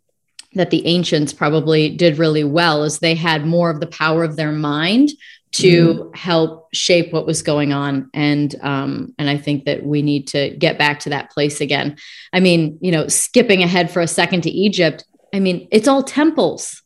[0.54, 4.36] that the ancients probably did really well is they had more of the power of
[4.36, 5.10] their mind
[5.52, 6.16] to mm.
[6.16, 8.10] help shape what was going on.
[8.12, 11.96] And um, and i think that we need to get back to that place again.
[12.32, 16.02] I mean you know skipping ahead for a second to egypt i mean it's all
[16.02, 16.82] temples.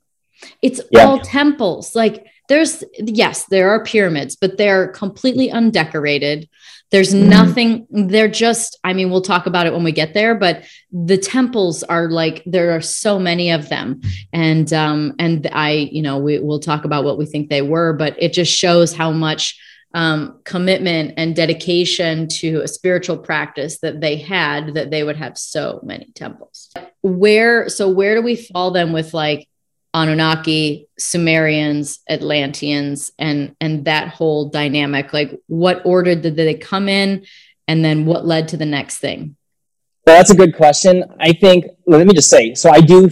[0.62, 1.05] It's yeah.
[1.05, 1.95] all temples.
[1.95, 6.49] Like there's yes there are pyramids but they're completely undecorated
[6.91, 7.28] there's mm-hmm.
[7.28, 11.18] nothing, they're just, I mean, we'll talk about it when we get there, but the
[11.18, 14.01] temples are like, there are so many of them.
[14.32, 17.93] And, um, and I, you know, we will talk about what we think they were,
[17.93, 19.59] but it just shows how much
[19.95, 25.39] um, commitment and dedication to a spiritual practice that they had that they would have
[25.39, 26.70] so many temples
[27.03, 29.48] where so where do we fall then with like
[29.95, 35.12] Anunnaki, Sumerians, Atlanteans, and and that whole dynamic.
[35.12, 37.24] Like, what order did they come in,
[37.66, 39.36] and then what led to the next thing?
[40.07, 41.05] Well, that's a good question.
[41.18, 41.66] I think.
[41.86, 42.55] Let me just say.
[42.55, 43.11] So I do.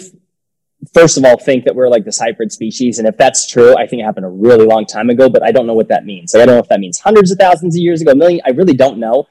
[0.92, 3.86] First of all, think that we're like this hybrid species, and if that's true, I
[3.86, 5.30] think it happened a really long time ago.
[5.30, 6.34] But I don't know what that means.
[6.34, 8.40] Like, I don't know if that means hundreds of thousands of years ago, million.
[8.46, 9.26] I really don't know.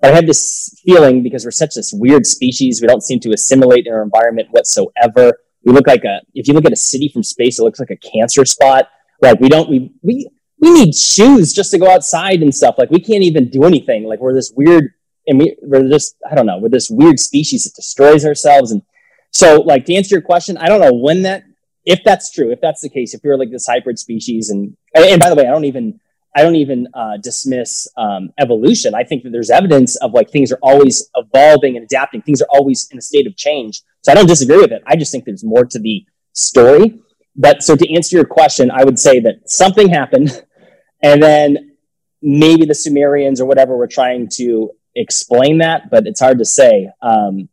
[0.00, 3.32] But I have this feeling because we're such this weird species, we don't seem to
[3.32, 7.08] assimilate in our environment whatsoever we look like a, if you look at a city
[7.12, 8.88] from space, it looks like a cancer spot.
[9.20, 12.76] Like we don't, we, we, we need shoes just to go outside and stuff.
[12.78, 14.04] Like we can't even do anything.
[14.04, 14.94] Like we're this weird,
[15.26, 18.72] and we, we're just, I don't know, we're this weird species that destroys ourselves.
[18.72, 18.82] And
[19.30, 21.44] so like to answer your question, I don't know when that,
[21.84, 25.20] if that's true, if that's the case, if you're like this hybrid species and, and
[25.20, 26.00] by the way, I don't even,
[26.36, 28.94] I don't even uh, dismiss um, evolution.
[28.94, 32.22] I think that there's evidence of like things are always evolving and adapting.
[32.22, 33.82] Things are always in a state of change.
[34.02, 34.82] So I don't disagree with it.
[34.86, 37.00] I just think there's more to the story.
[37.36, 40.44] But so to answer your question, I would say that something happened,
[41.02, 41.76] and then
[42.22, 46.90] maybe the Sumerians or whatever were trying to explain that, but it's hard to say.
[47.02, 47.48] Um,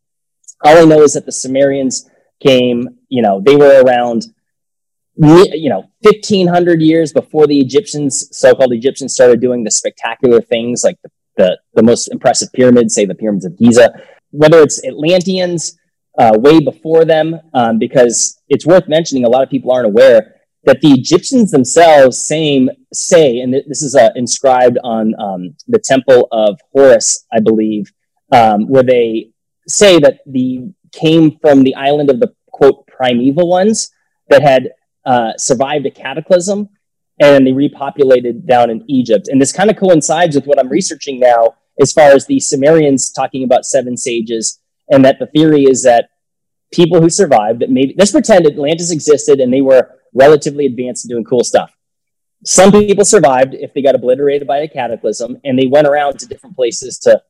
[0.63, 2.09] all I know is that the Sumerians
[2.43, 2.87] came.
[3.09, 4.25] You know, they were around
[5.17, 10.97] you know 1500 years before the egyptians so-called egyptians started doing the spectacular things like
[11.03, 13.91] the, the, the most impressive pyramids say the pyramids of giza
[14.31, 15.77] whether it's atlanteans
[16.19, 20.35] uh, way before them um, because it's worth mentioning a lot of people aren't aware
[20.65, 26.27] that the egyptians themselves same say and this is uh, inscribed on um, the temple
[26.31, 27.91] of horus i believe
[28.31, 29.31] um, where they
[29.67, 33.91] say that the came from the island of the quote primeval ones
[34.29, 34.69] that had
[35.07, 36.69] uh, survived a cataclysm
[37.19, 39.27] and they repopulated down in Egypt.
[39.29, 43.11] And this kind of coincides with what I'm researching now as far as the Sumerians
[43.11, 46.09] talking about seven sages, and that the theory is that
[46.71, 51.11] people who survived, that maybe let's pretend Atlantis existed and they were relatively advanced and
[51.11, 51.71] doing cool stuff.
[52.43, 56.27] Some people survived if they got obliterated by a cataclysm, and they went around to
[56.27, 57.21] different places to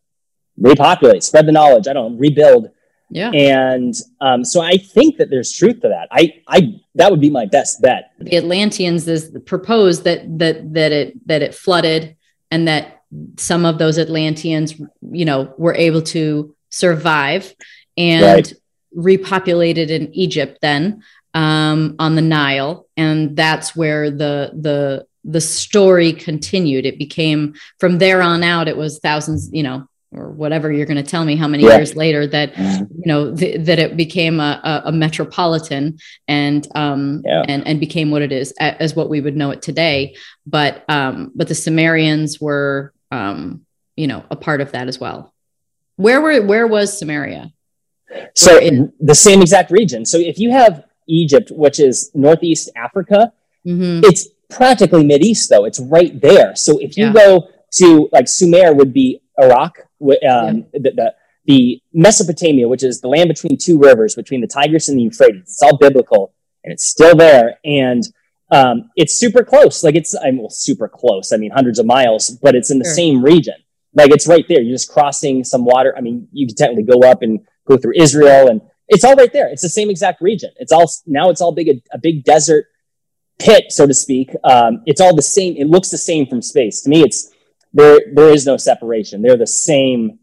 [0.57, 2.71] repopulate, spread the knowledge, I don't know, rebuild
[3.09, 3.31] yeah.
[3.31, 6.07] And um, so I think that there's truth to that.
[6.11, 8.11] I, I, that would be my best bet.
[8.19, 12.17] The Atlanteans is proposed that that that it that it flooded
[12.51, 13.03] and that
[13.37, 17.55] some of those Atlanteans, you know, were able to survive
[17.97, 18.53] and right.
[18.95, 21.03] repopulated in Egypt then
[21.33, 26.85] um, on the Nile, and that's where the the the story continued.
[26.85, 28.67] It became from there on out.
[28.67, 29.87] It was thousands, you know,
[30.17, 31.77] or whatever you're going to tell me how many yeah.
[31.77, 32.83] years later that mm-hmm.
[32.95, 35.97] you know th- that it became a, a, a metropolitan
[36.27, 37.43] and um yeah.
[37.47, 40.15] and and became what it is as what we would know it today
[40.45, 43.65] but um but the sumerians were um
[43.95, 45.33] you know a part of that as well
[45.95, 47.51] where were where was samaria
[48.35, 53.31] so in the same exact region so if you have egypt which is northeast africa
[53.65, 54.03] mm-hmm.
[54.03, 57.13] it's practically mid east though it's right there so if you yeah.
[57.13, 60.51] go to like sumer would be iraq um, yeah.
[60.73, 61.13] the, the,
[61.45, 65.43] the Mesopotamia, which is the land between two rivers, between the Tigris and the Euphrates.
[65.43, 66.33] It's all biblical,
[66.63, 68.03] and it's still there, and
[68.51, 69.83] um, it's super close.
[69.83, 71.31] Like it's, I'm well, super close.
[71.31, 72.93] I mean, hundreds of miles, but it's in the sure.
[72.93, 73.55] same region.
[73.93, 74.61] Like it's right there.
[74.61, 75.95] You're just crossing some water.
[75.97, 79.31] I mean, you can technically go up and go through Israel, and it's all right
[79.31, 79.47] there.
[79.47, 80.51] It's the same exact region.
[80.57, 81.29] It's all now.
[81.29, 82.65] It's all big a, a big desert
[83.39, 84.31] pit, so to speak.
[84.43, 85.55] Um, it's all the same.
[85.57, 86.81] It looks the same from space.
[86.81, 87.31] To me, it's
[87.77, 89.21] there there is no separation.
[89.21, 90.19] They're the same,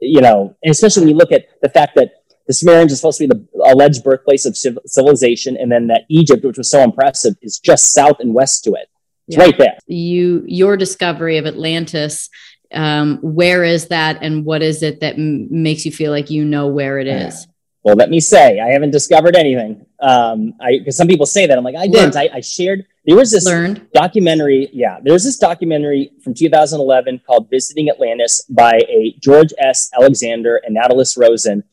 [0.00, 2.12] you know, and especially when you look at the fact that
[2.46, 6.44] the Sumerians are supposed to be the alleged birthplace of civilization, and then that Egypt,
[6.44, 8.88] which was so impressive, is just south and west to it.
[9.26, 9.44] It's yeah.
[9.44, 9.78] right there.
[9.86, 12.28] You your discovery of Atlantis.
[12.70, 16.44] Um, where is that, and what is it that m- makes you feel like you
[16.44, 17.46] know where it is?
[17.82, 19.86] Well, let me say, I haven't discovered anything.
[20.00, 22.16] Um, I because some people say that I'm like, I didn't.
[22.16, 22.84] I, I shared.
[23.08, 23.88] There was this Learned.
[23.92, 24.68] documentary.
[24.72, 29.88] Yeah, there's this documentary from 2011 called "Visiting Atlantis" by a George S.
[29.98, 31.64] Alexander and Natalis Rosen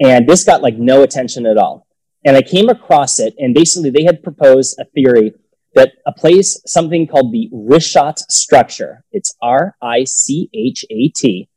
[0.00, 1.86] and this got like no attention at all.
[2.24, 5.32] And I came across it, and basically they had proposed a theory
[5.74, 9.04] that a place, something called the Richat structure.
[9.12, 11.48] It's R I C H A T.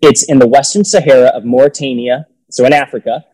[0.00, 3.24] It's in the Western Sahara of Mauritania, so in Africa,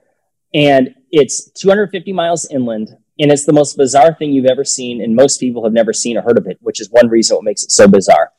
[0.54, 2.96] and it's 250 miles inland.
[3.18, 6.16] And it's the most bizarre thing you've ever seen, and most people have never seen
[6.16, 8.32] or heard of it, which is one reason what makes it so bizarre.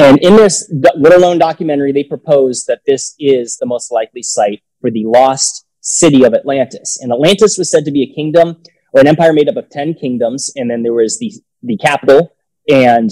[0.00, 4.62] And in this little known documentary, they propose that this is the most likely site
[4.80, 6.98] for the lost city of Atlantis.
[7.00, 8.62] And Atlantis was said to be a kingdom
[8.92, 10.52] or an empire made up of 10 kingdoms.
[10.54, 12.34] And then there was the, the capital.
[12.68, 13.10] And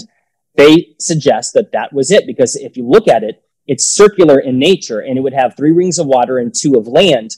[0.55, 4.57] they suggest that that was it because if you look at it, it's circular in
[4.57, 7.35] nature and it would have three rings of water and two of land,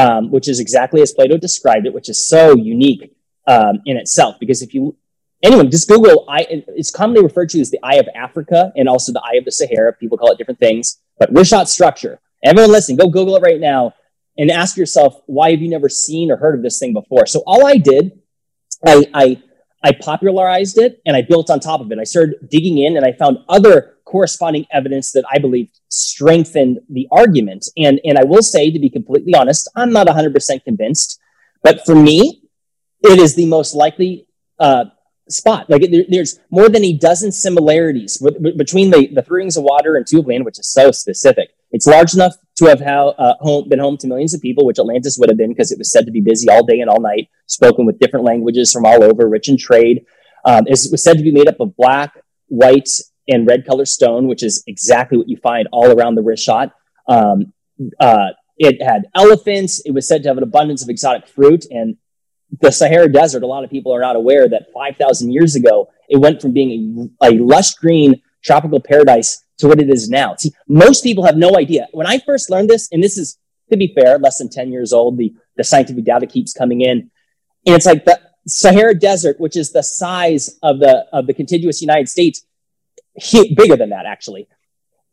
[0.00, 3.02] um, which is exactly as Plato described it, which is so unique
[3.46, 4.36] um, in itself.
[4.38, 4.96] Because if you,
[5.42, 6.46] anyone, just Google, I,
[6.80, 9.52] it's commonly referred to as the Eye of Africa and also the Eye of the
[9.52, 9.92] Sahara.
[9.92, 13.94] People call it different things, but Richat structure Everyone listen, go Google it right now
[14.36, 17.26] and ask yourself, why have you never seen or heard of this thing before?
[17.26, 18.20] So all I did,
[18.86, 19.42] I, I,
[19.82, 21.98] I popularized it and I built on top of it.
[21.98, 27.06] I started digging in and I found other corresponding evidence that I believe strengthened the
[27.12, 27.68] argument.
[27.76, 31.20] And, and I will say, to be completely honest, I'm not 100% convinced,
[31.62, 32.42] but for me,
[33.02, 34.26] it is the most likely
[34.58, 34.86] uh,
[35.28, 35.68] spot.
[35.68, 38.16] Like there, there's more than a dozen similarities
[38.56, 41.50] between the, the three rings of water and two of land, which is so specific.
[41.70, 44.78] It's large enough to have how, uh, home, been home to millions of people, which
[44.78, 47.00] Atlantis would have been because it was said to be busy all day and all
[47.00, 50.06] night, spoken with different languages from all over, rich in trade.
[50.46, 52.14] Um, it was said to be made up of black,
[52.46, 52.88] white,
[53.28, 56.72] and red color stone, which is exactly what you find all around the Richat.
[57.06, 57.52] Um,
[58.00, 59.80] uh, it had elephants.
[59.84, 61.64] It was said to have an abundance of exotic fruit.
[61.70, 61.96] And
[62.60, 66.16] the Sahara Desert, a lot of people are not aware that 5,000 years ago, it
[66.16, 70.34] went from being a, a lush green tropical paradise to what it is now.
[70.36, 71.88] See, most people have no idea.
[71.92, 73.38] When I first learned this, and this is,
[73.70, 77.10] to be fair, less than 10 years old, the, the scientific data keeps coming in.
[77.66, 81.82] And it's like the Sahara Desert, which is the size of the, of the contiguous
[81.82, 82.46] United States,
[83.56, 84.48] bigger than that, actually,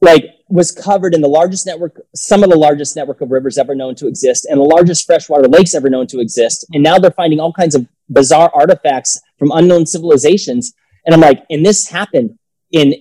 [0.01, 3.75] like was covered in the largest network, some of the largest network of rivers ever
[3.75, 6.65] known to exist, and the largest freshwater lakes ever known to exist.
[6.73, 10.73] And now they're finding all kinds of bizarre artifacts from unknown civilizations.
[11.05, 12.37] And I'm like, and this happened
[12.71, 12.93] in,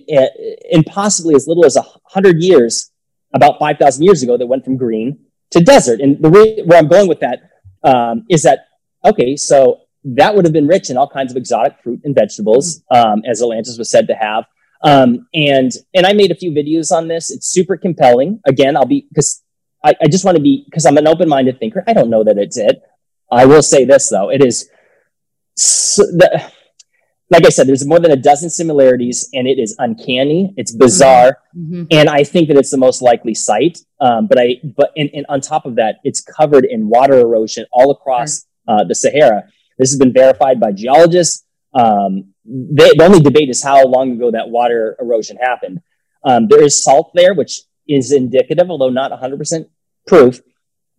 [0.71, 2.91] in possibly as little as a hundred years,
[3.33, 5.19] about 5,000 years ago, that went from green
[5.51, 5.99] to desert.
[5.99, 7.49] And the way where I'm going with that
[7.83, 8.67] um, is that,
[9.03, 12.83] okay, so that would have been rich in all kinds of exotic fruit and vegetables,
[12.91, 14.45] um, as Atlantis was said to have.
[14.85, 17.31] Um, and and I made a few videos on this.
[17.31, 18.39] It's super compelling.
[18.45, 19.43] Again, I'll be because
[19.83, 21.83] I, I, just want to be because I'm an open-minded thinker.
[21.87, 22.81] I don't know that it's it.
[23.31, 24.69] I will say this though, it is
[25.55, 26.51] so the,
[27.29, 30.53] like I said, there's more than a dozen similarities, and it is uncanny.
[30.57, 31.85] It's bizarre, mm-hmm.
[31.89, 33.79] and I think that it's the most likely site.
[33.99, 37.65] Um, but I, but and, and, on top of that, it's covered in water erosion
[37.71, 39.45] all across uh, the Sahara.
[39.79, 41.43] This has been verified by geologists.
[41.73, 45.81] Um, they, the only debate is how long ago that water erosion happened.
[46.23, 49.67] Um, there is salt there, which is indicative, although not 100%
[50.07, 50.41] proof,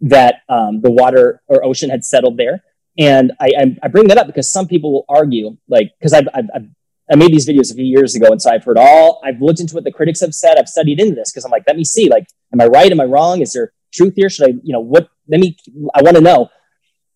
[0.01, 2.62] that um, the water or ocean had settled there.
[2.99, 6.47] And I, I, bring that up because some people will argue, like, because I've, I've,
[6.55, 6.68] I've,
[7.11, 9.61] i made these videos a few years ago, and so I've heard all, I've looked
[9.61, 10.57] into what the critics have said.
[10.59, 12.90] I've studied into this because I'm like, let me see, like, am I right?
[12.90, 13.42] Am I wrong?
[13.42, 14.30] Is there truth here?
[14.30, 15.09] Should I, you know, what?
[15.28, 15.57] Let me,
[15.94, 16.49] I want to know.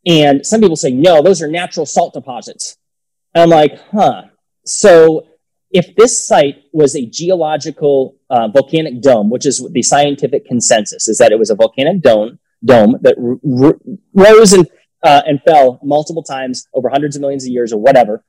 [0.06, 2.76] And some people say, no, those are natural salt deposits.
[3.34, 4.22] And I'm like, huh.
[4.64, 5.26] So
[5.70, 11.18] if this site was a geological uh, volcanic dome, which is the scientific consensus, is
[11.18, 13.78] that it was a volcanic dome, dome that r- r-
[14.14, 14.68] rose and
[15.02, 18.24] uh, and fell multiple times over hundreds of millions of years or whatever.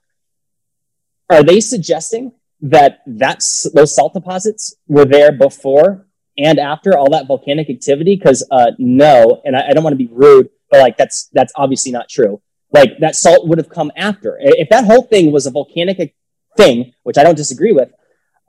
[1.30, 7.28] Are they suggesting that that's, those salt deposits were there before and after all that
[7.28, 8.16] volcanic activity?
[8.16, 11.54] Because uh, no, and I, I don't want to be rude, but like that's that's
[11.56, 12.41] obviously not true.
[12.74, 14.38] Like that salt would have come after.
[14.39, 16.15] If that whole thing was a volcanic
[16.57, 17.91] thing, which I don't disagree with,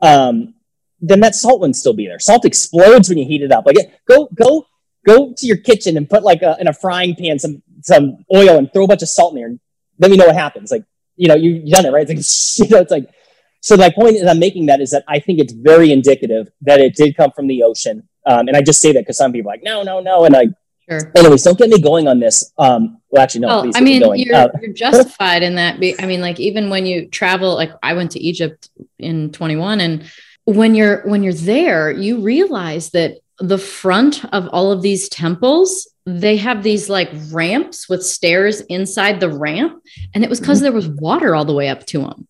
[0.00, 0.54] um,
[1.00, 2.20] then that salt wouldn't still be there.
[2.20, 3.66] Salt explodes when you heat it up.
[3.66, 3.76] Like
[4.08, 4.66] go go
[5.04, 8.58] go to your kitchen and put like a, in a frying pan some some oil
[8.58, 9.60] and throw a bunch of salt in there and
[9.98, 10.70] let me know what happens.
[10.70, 10.84] Like,
[11.16, 12.08] you know, you, have done it, right?
[12.08, 13.08] It's like, you know, it's like,
[13.60, 16.80] so my point is I'm making that is that I think it's very indicative that
[16.80, 18.08] it did come from the ocean.
[18.26, 20.24] Um, and I just say that because some people are like, no, no, no.
[20.24, 20.46] And I,
[21.01, 21.12] Sure.
[21.16, 22.53] Anyways, don't get me going on this.
[22.59, 23.49] Um, well, actually, no.
[23.49, 25.76] Well, I mean, you're, uh, you're justified in that.
[26.01, 30.05] I mean, like even when you travel, like I went to Egypt in 21, and
[30.45, 35.88] when you're when you're there, you realize that the front of all of these temples
[36.05, 39.82] they have these like ramps with stairs inside the ramp
[40.14, 40.64] and it was because mm-hmm.
[40.64, 42.26] there was water all the way up to them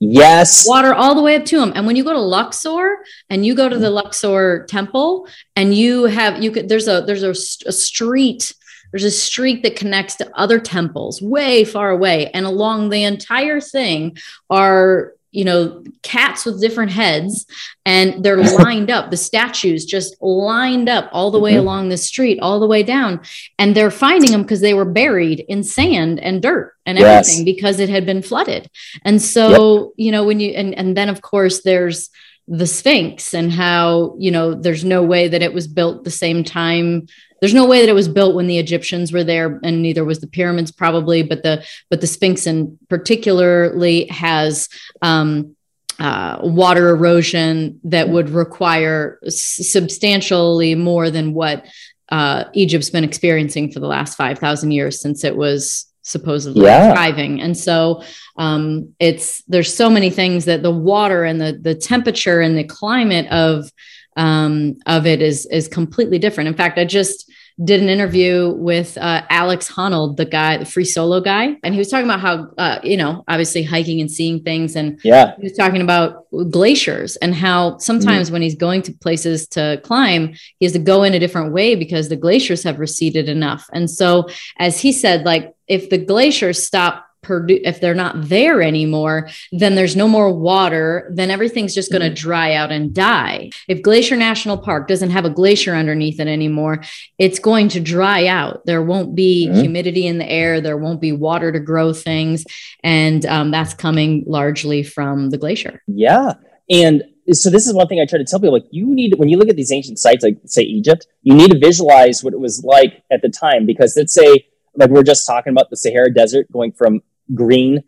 [0.00, 0.66] Yes.
[0.66, 1.72] Water all the way up to them.
[1.74, 3.96] And when you go to Luxor and you go to the mm-hmm.
[3.96, 7.30] Luxor temple and you have you could there's a there's a,
[7.68, 8.54] a street
[8.92, 13.60] there's a street that connects to other temples way far away and along the entire
[13.60, 14.16] thing
[14.48, 17.46] are you know, cats with different heads,
[17.84, 19.10] and they're lined up.
[19.10, 21.60] The statues just lined up all the way mm-hmm.
[21.60, 23.20] along the street, all the way down.
[23.58, 27.54] And they're finding them because they were buried in sand and dirt and everything yes.
[27.54, 28.70] because it had been flooded.
[29.04, 29.90] And so, yep.
[29.96, 32.10] you know, when you, and, and then of course there's,
[32.50, 36.44] the Sphinx and how, you know, there's no way that it was built the same
[36.44, 37.06] time
[37.40, 40.20] there's no way that it was built when the Egyptians were there, and neither was
[40.20, 41.22] the pyramids probably.
[41.22, 44.68] But the but the Sphinx and particularly has
[45.00, 45.56] um,
[45.98, 51.66] uh, water erosion that would require substantially more than what
[52.10, 56.92] uh, Egypt's been experiencing for the last five thousand years since it was supposedly yeah.
[56.92, 57.40] thriving.
[57.40, 58.02] And so
[58.36, 62.64] um, it's there's so many things that the water and the the temperature and the
[62.64, 63.70] climate of
[64.16, 66.48] um, of it is is completely different.
[66.48, 67.30] In fact, I just
[67.62, 71.78] did an interview with uh, Alex Honnold, the guy, the free solo guy, and he
[71.78, 75.42] was talking about how uh, you know obviously hiking and seeing things, and yeah, he
[75.42, 80.34] was talking about glaciers and how sometimes mm when he's going to places to climb,
[80.58, 83.68] he has to go in a different way because the glaciers have receded enough.
[83.72, 84.28] And so,
[84.58, 89.74] as he said, like if the glaciers stop produce if they're not there anymore then
[89.74, 92.16] there's no more water then everything's just going to mm.
[92.16, 96.82] dry out and die if glacier national park doesn't have a glacier underneath it anymore
[97.18, 99.60] it's going to dry out there won't be mm-hmm.
[99.60, 102.46] humidity in the air there won't be water to grow things
[102.82, 106.32] and um, that's coming largely from the glacier yeah
[106.70, 107.02] and
[107.32, 109.36] so this is one thing I try to tell people: like, you need when you
[109.36, 112.64] look at these ancient sites, like say Egypt, you need to visualize what it was
[112.64, 113.66] like at the time.
[113.66, 117.00] Because let's say, like we're just talking about the Sahara Desert going from
[117.34, 117.82] green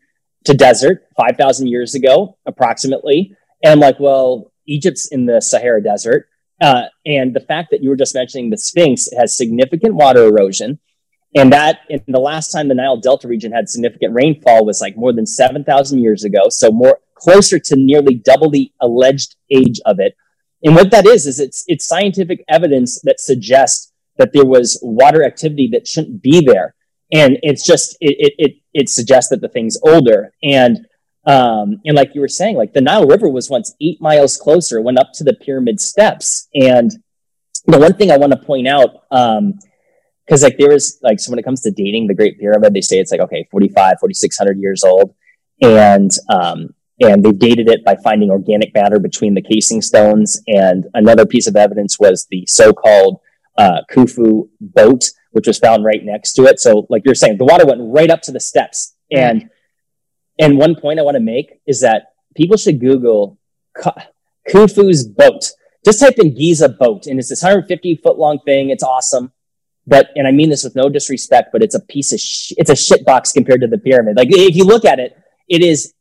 [0.45, 3.35] to desert 5,000 years ago, approximately.
[3.63, 6.29] And I'm like, well, Egypt's in the Sahara Desert.
[6.61, 10.79] Uh, and the fact that you were just mentioning the Sphinx has significant water erosion.
[11.35, 14.97] And that in the last time the Nile Delta region had significant rainfall was like
[14.97, 16.49] more than 7,000 years ago.
[16.51, 20.15] So more closer to nearly double the alleged age of it.
[20.63, 23.92] And what that is, is it's, it's scientific evidence that suggests
[24.23, 26.77] that there was water activity that shouldn't be there.
[27.13, 30.33] And it's just it, it it suggests that the thing's older.
[30.45, 30.87] And
[31.27, 34.81] um and like you were saying like the nile river was once eight miles closer
[34.81, 36.49] went up to the pyramid steps.
[36.55, 36.93] And
[37.67, 39.55] the one thing i want to point out um
[40.25, 42.81] because like there is like so when it comes to dating the great pyramid they
[42.81, 45.15] say it's like okay 45 4600 years old.
[45.61, 50.41] And um and they've dated it by finding organic matter between the casing stones.
[50.47, 53.19] And another piece of evidence was the so-called
[53.59, 56.61] uh, khufu boat which was found right next to it.
[56.61, 58.95] So, like you're saying, the water went right up to the steps.
[59.11, 59.51] And
[60.39, 63.39] and one point I want to make is that people should Google
[64.49, 65.51] Khufu's boat.
[65.85, 68.71] Just type in Giza boat, and it's this 150 foot long thing.
[68.71, 69.33] It's awesome,
[69.87, 72.71] but and I mean this with no disrespect, but it's a piece of sh- it's
[72.71, 74.17] a shit box compared to the pyramid.
[74.17, 75.17] Like if you look at it,
[75.49, 75.93] it is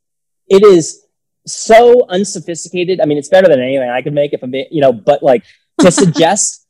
[0.47, 1.03] it is
[1.47, 3.01] so unsophisticated.
[3.01, 5.43] I mean, it's better than anything I could make if I'm you know, but like
[5.79, 6.65] to suggest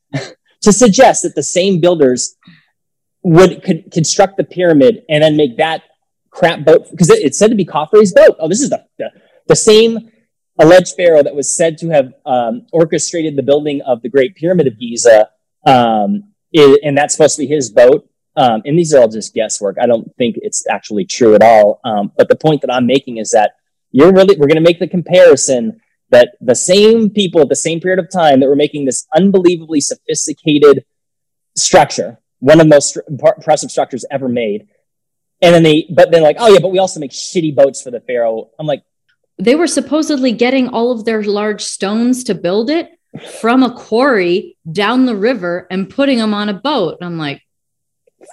[0.62, 2.36] to suggest that the same builders
[3.24, 5.84] would could construct the pyramid and then make that
[6.32, 8.36] crap boat because it, it's said to be Khafre's boat.
[8.40, 9.12] Oh, this is the, the,
[9.48, 10.12] the same
[10.60, 14.68] alleged pharaoh that was said to have um, orchestrated the building of the Great Pyramid
[14.68, 15.30] of Giza,
[15.66, 18.08] um, it, and that's supposed to be his boat.
[18.38, 19.78] Um, and these are all just guesswork.
[19.82, 21.82] I don't think it's actually true at all.
[21.84, 23.52] Um, but the point that I'm making is that
[23.92, 25.82] you're really we're going to make the comparison
[26.12, 29.82] that the same people at the same period of time that were making this unbelievably
[29.82, 30.86] sophisticated
[31.56, 34.68] structure, one of the most impressive structures ever made.
[35.42, 37.92] And then they, but then like, oh yeah, but we also make shitty boats for
[37.92, 38.52] the Pharaoh.
[38.60, 38.84] I'm like,
[39.40, 42.92] they were supposedly getting all of their large stones to build it
[43.40, 47.00] from a quarry down the river and putting them on a boat.
[47.02, 47.42] I'm like,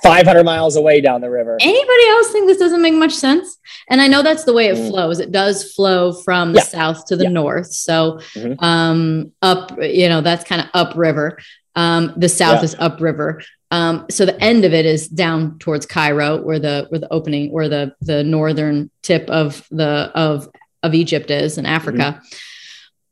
[0.02, 1.56] 500 miles away down the river.
[1.60, 3.58] Anybody else think this doesn't make much sense?
[3.88, 4.88] And I know that's the way it mm.
[4.88, 5.20] flows.
[5.20, 6.64] It does flow from the yeah.
[6.64, 7.30] south to the yeah.
[7.30, 7.72] north.
[7.72, 8.62] So mm-hmm.
[8.64, 11.38] um, up, you know, that's kind of upriver.
[11.74, 12.64] Um, the south yeah.
[12.64, 13.42] is upriver.
[13.70, 17.52] Um, so the end of it is down towards Cairo, where the where the opening,
[17.52, 20.48] where the the northern tip of the of
[20.82, 22.18] of Egypt is in Africa.
[22.18, 22.36] Mm-hmm.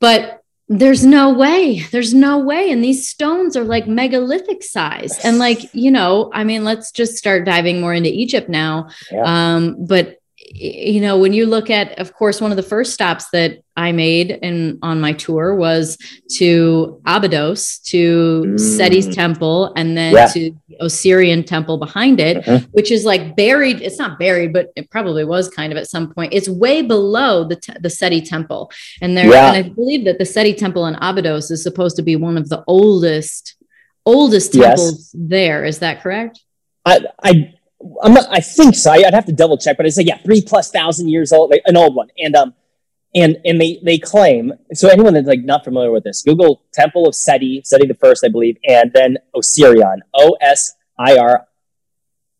[0.00, 2.70] But there's no way there's no way.
[2.70, 5.18] And these stones are like megalithic size.
[5.24, 8.88] And like you know i mean let's just start diving more into egypt now.
[9.10, 9.22] Yeah.
[9.24, 10.15] um but
[10.54, 13.90] you know when you look at of course one of the first stops that i
[13.90, 15.98] made in on my tour was
[16.30, 18.60] to abydos to mm.
[18.60, 20.26] seti's temple and then yeah.
[20.26, 22.64] to the Osirion temple behind it mm-hmm.
[22.72, 26.12] which is like buried it's not buried but it probably was kind of at some
[26.12, 28.70] point it's way below the, te- the seti temple
[29.00, 29.52] and there yeah.
[29.52, 32.48] and i believe that the seti temple in abydos is supposed to be one of
[32.48, 33.56] the oldest
[34.04, 35.14] oldest temples yes.
[35.14, 36.40] there is that correct
[36.84, 37.54] I, I
[38.02, 38.90] I'm not, I think so.
[38.90, 41.62] I'd have to double check, but I like yeah, three plus thousand years old, like
[41.66, 42.54] an old one, and um,
[43.14, 44.52] and and they they claim.
[44.74, 48.24] So anyone that's like not familiar with this, Google Temple of Seti, Seti the First,
[48.24, 51.46] I believe, and then Osirion, O S I R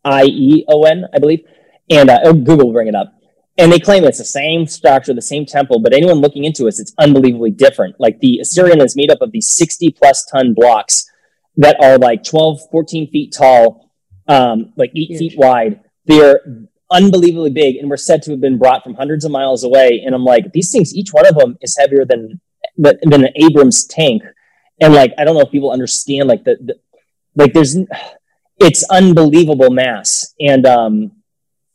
[0.05, 1.45] I E O N, I believe,
[1.91, 3.13] and uh, oh, Google will bring it up.
[3.59, 6.75] And they claim it's the same structure, the same temple, but anyone looking into it,
[6.79, 7.97] it's unbelievably different.
[7.99, 11.11] Like the Osirion is made up of these 60 plus ton blocks
[11.57, 13.86] that are like 12, 14 feet tall
[14.29, 15.19] um, like eight Huge.
[15.19, 15.81] feet wide.
[16.07, 20.03] They're unbelievably big and were said to have been brought from hundreds of miles away.
[20.05, 22.41] And I'm like, these things, each one of them is heavier than
[22.77, 24.23] than an Abrams tank.
[24.81, 26.75] And like, I don't know if people understand like the, the
[27.35, 27.77] like there's
[28.59, 30.35] it's unbelievable mass.
[30.41, 31.13] And um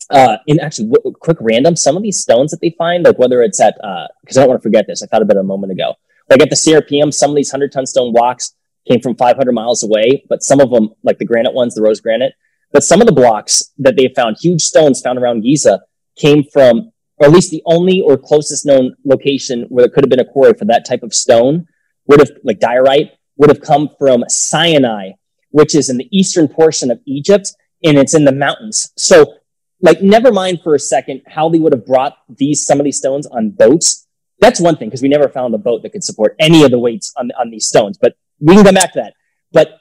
[0.10, 3.42] uh in actually w- quick random, some of these stones that they find, like whether
[3.42, 5.44] it's at uh because I don't want to forget this, I thought about it a
[5.44, 5.96] moment ago.
[6.30, 8.56] Like at the Serapeum, some of these hundred ton stone blocks
[8.88, 12.02] came from 500 miles away, but some of them, like the granite ones, the rose
[12.02, 12.34] granite,
[12.72, 15.82] but some of the blocks that they found, huge stones found around Giza,
[16.16, 20.10] came from, or at least the only or closest known location where there could have
[20.10, 21.68] been a quarry for that type of stone
[22.08, 25.12] would have, like diorite, would have come from Sinai,
[25.50, 27.54] which is in the eastern portion of Egypt,
[27.84, 28.92] and it's in the mountains.
[28.98, 29.36] So,
[29.82, 32.98] like, never mind for a second how they would have brought these some of these
[32.98, 34.08] stones on boats.
[34.40, 36.80] That's one thing because we never found a boat that could support any of the
[36.80, 37.98] weights on on these stones.
[37.98, 39.14] But we can come back to that.
[39.52, 39.80] But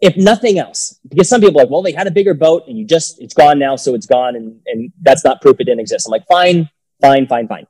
[0.00, 2.78] if nothing else, because some people are like, well, they had a bigger boat and
[2.78, 4.36] you just, it's gone now, so it's gone.
[4.36, 6.06] And, and that's not proof it didn't exist.
[6.06, 6.70] I'm like, fine,
[7.00, 7.66] fine, fine, fine.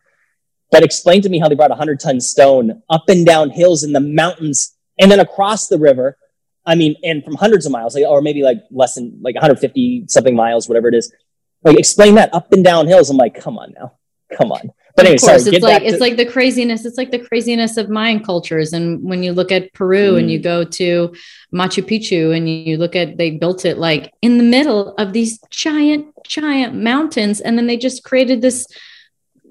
[0.70, 3.82] But explain to me how they brought a 100 ton stone up and down hills
[3.82, 6.16] in the mountains and then across the river.
[6.64, 10.04] I mean, and from hundreds of miles, like, or maybe like less than like 150
[10.08, 11.12] something miles, whatever it is.
[11.64, 13.10] Like, explain that up and down hills.
[13.10, 13.94] I'm like, come on now,
[14.36, 14.70] come on.
[14.96, 16.84] But anyway, of course, sorry, it's like it's like the craziness.
[16.84, 18.72] It's like the craziness of Mayan cultures.
[18.72, 20.18] And when you look at Peru mm.
[20.18, 20.42] and you mm.
[20.42, 21.14] go to
[21.52, 25.38] Machu Picchu and you look at they built it like in the middle of these
[25.50, 28.66] giant, giant mountains, and then they just created this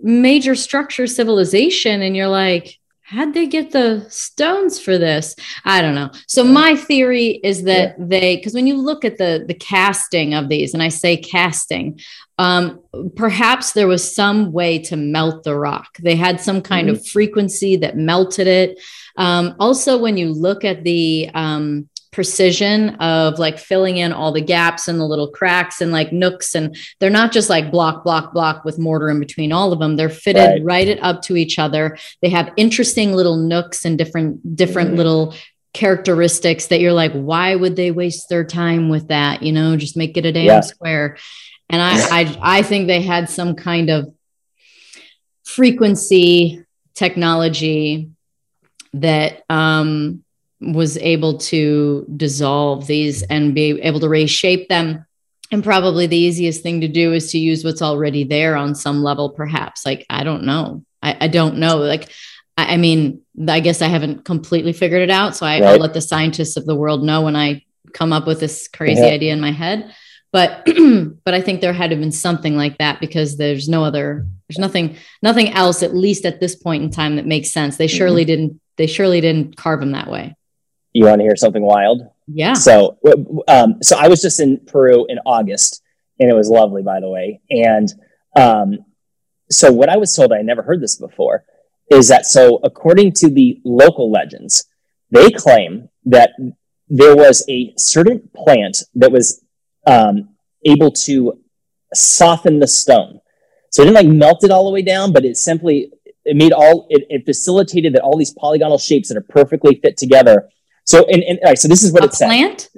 [0.01, 2.01] major structure civilization.
[2.01, 2.79] And you're like,
[3.09, 5.35] how'd they get the stones for this
[5.65, 8.05] i don't know so my theory is that yeah.
[8.05, 11.99] they because when you look at the the casting of these and i say casting
[12.39, 12.79] um,
[13.17, 15.97] perhaps there was some way to melt the rock.
[16.01, 16.95] They had some kind mm-hmm.
[16.95, 18.79] of frequency that melted it.
[19.17, 24.39] Um, also when you look at the um, precision of like filling in all the
[24.39, 28.33] gaps and the little cracks and like nooks and they're not just like block block
[28.33, 29.97] block with mortar in between all of them.
[29.97, 31.97] They're fitted right, right up to each other.
[32.21, 34.95] They have interesting little nooks and different different mm.
[34.95, 35.35] little
[35.73, 39.43] characteristics that you're like why would they waste their time with that?
[39.43, 40.61] You know just make it a damn yeah.
[40.61, 41.17] square
[41.70, 44.13] and I, I i think they had some kind of
[45.43, 46.63] frequency
[46.95, 48.11] technology
[48.93, 50.24] that um
[50.61, 55.05] was able to dissolve these and be able to reshape them.
[55.51, 59.01] And probably the easiest thing to do is to use what's already there on some
[59.01, 59.86] level perhaps.
[59.86, 60.84] Like i don't know.
[61.01, 61.78] I, I don't know.
[61.78, 62.09] Like
[62.57, 65.93] I, I, mean i guess i haven't completely figured it out so I, will let
[65.93, 67.63] the scientists of the world know when i
[67.93, 69.07] come up with this crazy yeah.
[69.07, 69.93] idea in my head
[70.32, 70.65] but
[71.23, 74.25] but i think there had to have been something like that because there's no other
[74.47, 77.88] there's nothing nothing else at least at this point in time that makes sense they
[77.88, 78.27] surely mm-hmm.
[78.27, 80.36] didn't they surely didn't carve them that way
[80.93, 82.01] you want to hear something wild?
[82.27, 82.53] Yeah.
[82.53, 82.97] So,
[83.47, 85.82] um, so I was just in Peru in August,
[86.19, 87.41] and it was lovely, by the way.
[87.49, 87.88] And
[88.36, 88.80] um,
[89.49, 91.45] so, what I was told, I never heard this before,
[91.91, 94.65] is that so according to the local legends,
[95.11, 96.32] they claim that
[96.88, 99.43] there was a certain plant that was
[99.86, 100.30] um,
[100.65, 101.39] able to
[101.93, 103.19] soften the stone.
[103.71, 105.91] So it didn't like melt it all the way down, but it simply
[106.25, 109.97] it made all it, it facilitated that all these polygonal shapes that are perfectly fit
[109.97, 110.49] together
[110.89, 112.62] so, and, and all right, so this is what a it plant?
[112.62, 112.70] said.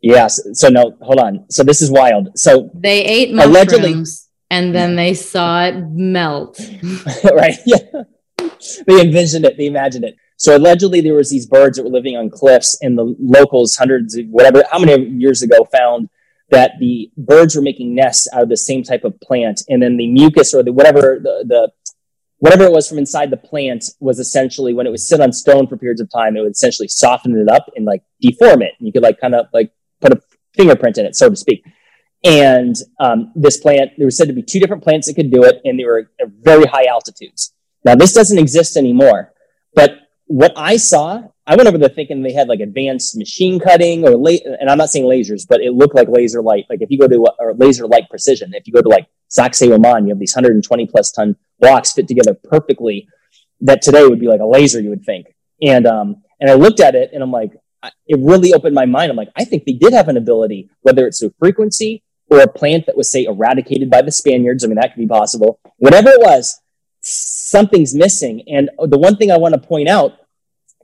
[0.00, 0.40] Yes.
[0.54, 1.46] So no, hold on.
[1.48, 2.36] So this is wild.
[2.36, 4.04] So they ate mushrooms allegedly,
[4.50, 6.58] and then they saw it melt.
[7.32, 7.56] right.
[7.64, 7.78] Yeah.
[8.84, 9.56] They envisioned it.
[9.56, 10.16] They imagined it.
[10.40, 14.16] So allegedly there was these birds that were living on cliffs and the locals hundreds
[14.16, 16.08] of whatever, how many years ago found
[16.48, 19.60] that the birds were making nests out of the same type of plant.
[19.68, 21.70] And then the mucus or the, whatever the, the
[22.38, 25.66] whatever it was from inside the plant was essentially when it was sit on stone
[25.66, 28.72] for periods of time, it would essentially soften it up and like deform it.
[28.78, 30.22] And you could like kind of like put a
[30.56, 31.62] fingerprint in it, so to speak.
[32.24, 35.44] And um, this plant, there was said to be two different plants that could do
[35.44, 37.52] it, and they were at very high altitudes.
[37.84, 39.34] Now, this doesn't exist anymore,
[39.74, 39.98] but
[40.30, 44.16] what I saw, I went over there thinking they had like advanced machine cutting or
[44.16, 46.66] la- and I'm not saying lasers, but it looked like laser light.
[46.70, 50.02] Like if you go to or laser light precision, if you go to like Sacsayhuaman,
[50.04, 53.08] you have these 120 plus ton blocks fit together perfectly.
[53.62, 55.34] That today would be like a laser, you would think.
[55.60, 57.50] And um, and I looked at it and I'm like,
[58.06, 59.10] it really opened my mind.
[59.10, 62.46] I'm like, I think they did have an ability, whether it's through frequency or a
[62.46, 64.62] plant that was say eradicated by the Spaniards.
[64.62, 65.58] I mean, that could be possible.
[65.78, 66.60] Whatever it was,
[67.00, 68.44] something's missing.
[68.46, 70.19] And the one thing I want to point out,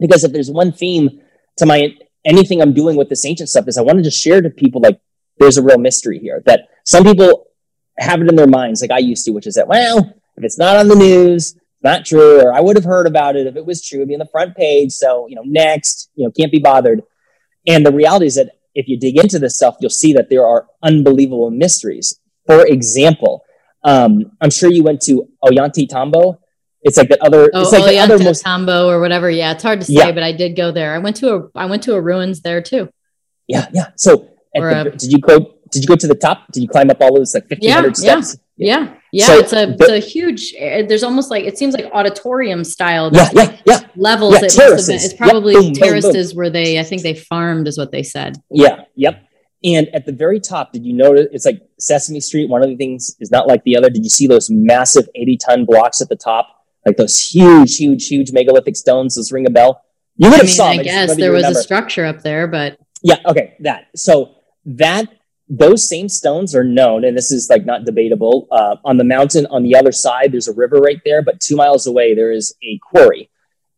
[0.01, 1.21] because if there's one theme
[1.59, 4.41] to my anything I'm doing with this ancient stuff, is I want to just share
[4.41, 5.01] to people like
[5.39, 7.47] there's a real mystery here that some people
[7.99, 9.99] have it in their minds, like I used to, which is that well,
[10.37, 13.47] if it's not on the news, not true, or I would have heard about it
[13.47, 14.93] if it was true, it'd be on the front page.
[14.93, 17.03] So you know, next, you know, can't be bothered.
[17.67, 20.47] And the reality is that if you dig into this stuff, you'll see that there
[20.47, 22.21] are unbelievable mysteries.
[22.47, 23.43] For example,
[23.83, 26.39] um, I'm sure you went to Ollantaytambo.
[26.87, 27.51] It's like the other.
[27.53, 29.29] Oh, it's like the other most Tambo or whatever.
[29.29, 30.13] Yeah, it's hard to say, yeah.
[30.13, 30.95] but I did go there.
[30.95, 32.89] I went to a I went to a ruins there too.
[33.49, 33.89] Yeah, yeah.
[33.97, 35.55] So the, a, did you go?
[35.73, 36.47] Did you go to the top?
[36.53, 38.41] Did you climb up all those like 1500 yeah, steps?
[38.57, 39.27] Yeah, yeah, yeah.
[39.27, 40.55] So it's a it's a huge.
[40.57, 43.11] Eh, there's almost like it seems like auditorium style.
[43.13, 43.81] Yeah, yeah, yeah.
[43.97, 44.35] Levels.
[44.35, 45.05] Yeah, it terraces.
[45.05, 46.37] It's probably yep, boom, terraces boom, boom.
[46.37, 46.79] where they.
[46.79, 48.37] I think they farmed is what they said.
[48.49, 48.85] Yeah.
[48.95, 49.25] Yep.
[49.65, 52.49] And at the very top, did you notice it's like Sesame Street?
[52.49, 53.91] One of the things is not like the other.
[53.91, 56.57] Did you see those massive 80 ton blocks at the top?
[56.87, 59.17] Like those huge, huge, huge megalithic stones.
[59.17, 59.83] Those ring a bell.
[60.17, 60.69] You would have I mean, saw.
[60.69, 61.59] I guess there was remember.
[61.59, 63.89] a structure up there, but yeah, okay, that.
[63.97, 65.07] So that
[65.49, 68.49] those same stones are known, and this is like not debatable.
[68.51, 71.57] Uh, on the mountain on the other side, there's a river right there, but two
[71.57, 73.31] miles away there is a quarry.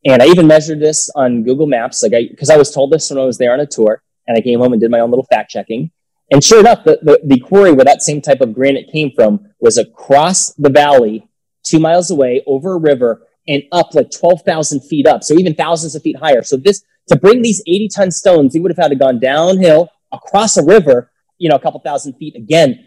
[0.04, 3.10] And I even measured this on Google Maps, like I because I was told this
[3.10, 5.10] when I was there on a tour and I came home and did my own
[5.10, 5.90] little fact checking.
[6.30, 9.48] And sure enough, the, the, the quarry where that same type of granite came from
[9.60, 11.27] was across the valley,
[11.68, 15.24] two miles away, over a river, and up like 12,000 feet up.
[15.24, 16.42] So even thousands of feet higher.
[16.42, 19.90] So this, to bring these 80 ton stones, he would have had to gone downhill
[20.12, 22.86] across a river, you know, a couple thousand feet again.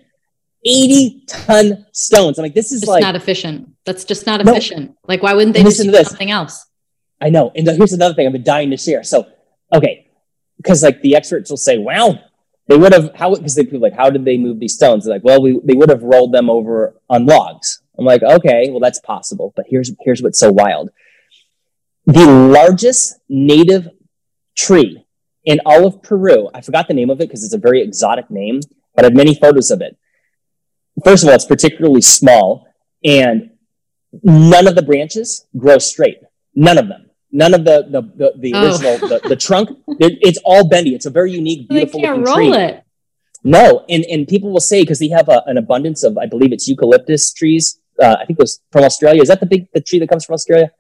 [0.63, 2.37] 80 ton stones.
[2.37, 3.69] I'm like, this is just like not efficient.
[3.85, 4.91] That's just not efficient.
[4.91, 4.97] No.
[5.07, 6.67] Like, why wouldn't they listen just do something else?
[7.19, 7.51] I know.
[7.55, 9.03] And here's another thing I've been dying to share.
[9.03, 9.27] So,
[9.73, 10.07] okay,
[10.57, 12.19] because like the experts will say, "Wow,
[12.67, 15.23] they would have how?" Because they like, "How did they move these stones?" They're like,
[15.23, 18.99] "Well, we they would have rolled them over on logs." I'm like, "Okay, well that's
[18.99, 20.89] possible." But here's here's what's so wild:
[22.05, 23.89] the largest native
[24.55, 25.05] tree
[25.45, 26.49] in all of Peru.
[26.53, 28.61] I forgot the name of it because it's a very exotic name,
[28.95, 29.97] but I have many photos of it.
[31.03, 32.68] First of all, it's particularly small,
[33.03, 33.51] and
[34.23, 36.19] none of the branches grow straight.
[36.55, 37.09] None of them.
[37.31, 38.65] None of the the the, the oh.
[38.65, 39.69] original the, the trunk.
[39.88, 40.93] It, it's all bendy.
[40.93, 42.63] It's a very unique, beautiful they can't looking roll tree.
[42.63, 42.84] it.
[43.43, 46.51] No, and and people will say because they have a, an abundance of, I believe
[46.51, 47.80] it's eucalyptus trees.
[48.01, 49.21] Uh, I think it was from Australia.
[49.21, 50.71] Is that the big the tree that comes from Australia?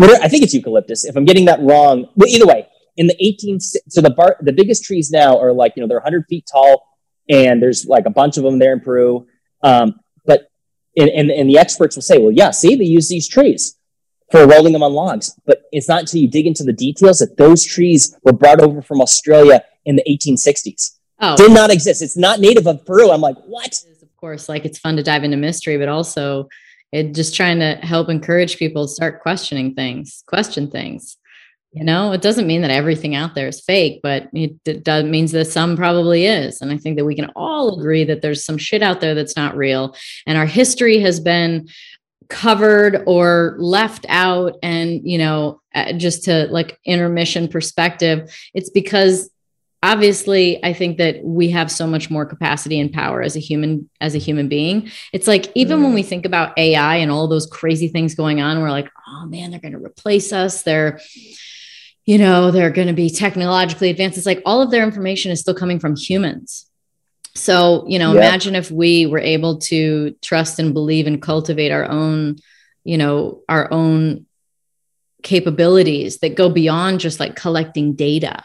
[0.00, 1.04] I think it's eucalyptus.
[1.04, 2.66] If I'm getting that wrong, but either way,
[2.96, 5.98] in the 18 so the bar the biggest trees now are like you know they're
[5.98, 6.86] 100 feet tall,
[7.28, 9.26] and there's like a bunch of them there in Peru.
[9.62, 10.48] Um, but
[10.96, 13.76] and, and and the experts will say, well, yeah, see, they use these trees
[14.30, 15.38] for rolling them on logs.
[15.46, 18.82] But it's not until you dig into the details that those trees were brought over
[18.82, 20.98] from Australia in the 1860s.
[21.20, 21.36] Oh.
[21.36, 22.02] Did not exist.
[22.02, 23.10] It's not native of Peru.
[23.12, 23.78] I'm like, what?
[24.22, 26.48] Course, like it's fun to dive into mystery, but also
[26.92, 31.16] it just trying to help encourage people to start questioning things, question things.
[31.72, 35.02] You know, it doesn't mean that everything out there is fake, but it, it does
[35.06, 36.60] means that some probably is.
[36.60, 39.34] And I think that we can all agree that there's some shit out there that's
[39.34, 39.96] not real.
[40.24, 41.66] And our history has been
[42.28, 49.28] covered or left out and you know uh, just to like intermission perspective it's because
[49.82, 53.88] obviously i think that we have so much more capacity and power as a human
[54.00, 54.90] as a human being.
[55.12, 55.84] It's like even mm.
[55.84, 59.26] when we think about ai and all those crazy things going on we're like oh
[59.26, 60.62] man they're going to replace us.
[60.62, 61.00] They're
[62.04, 64.18] you know they're going to be technologically advanced.
[64.18, 66.66] It's like all of their information is still coming from humans.
[67.34, 71.88] So, you know, imagine if we were able to trust and believe and cultivate our
[71.88, 72.36] own,
[72.84, 74.26] you know, our own
[75.22, 78.42] capabilities that go beyond just like collecting data.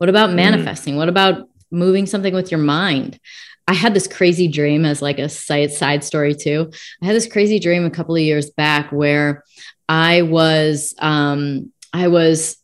[0.00, 0.36] What about mm.
[0.36, 0.96] manifesting?
[0.96, 3.20] What about moving something with your mind?
[3.68, 6.72] I had this crazy dream as like a side side story too.
[7.02, 9.44] I had this crazy dream a couple of years back where
[9.90, 12.56] I was um I was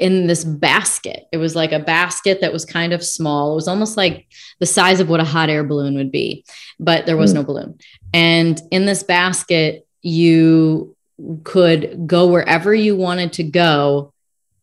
[0.00, 1.28] in this basket.
[1.30, 3.52] It was like a basket that was kind of small.
[3.52, 4.26] It was almost like
[4.58, 6.44] the size of what a hot air balloon would be,
[6.80, 7.36] but there was mm.
[7.36, 7.78] no balloon.
[8.12, 10.96] And in this basket, you
[11.44, 14.12] could go wherever you wanted to go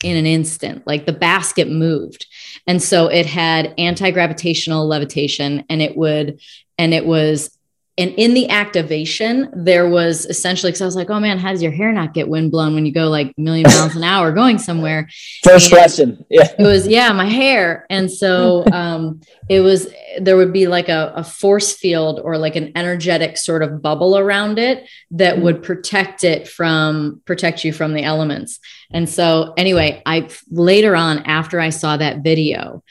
[0.04, 0.86] in an instant.
[0.86, 2.28] Like the basket moved.
[2.68, 6.40] And so it had anti-gravitational levitation and it would
[6.78, 7.58] and it was
[7.98, 11.62] and in the activation there was essentially because i was like oh man how does
[11.62, 14.32] your hair not get wind blown when you go like a million miles an hour
[14.32, 15.10] going somewhere?
[15.44, 16.52] First and question yeah.
[16.58, 17.86] it was yeah my hair.
[17.90, 19.88] And so um it was
[20.20, 24.18] there would be like a, a force field or like an energetic sort of bubble
[24.18, 28.60] around it that would protect it from protect you from the elements.
[28.92, 32.84] And so anyway i later on after i saw that video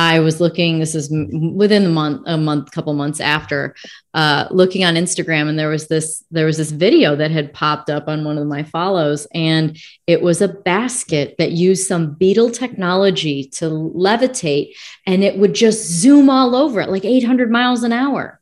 [0.00, 3.74] I was looking, this is within the month, a month, couple months after,
[4.14, 7.90] uh, looking on Instagram, and there was this, there was this video that had popped
[7.90, 12.50] up on one of my follows, and it was a basket that used some beetle
[12.50, 14.72] technology to levitate,
[15.06, 18.40] and it would just zoom all over it, like 800 miles an hour.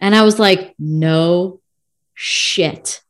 [0.00, 1.60] And I was like, no
[2.12, 3.00] shit.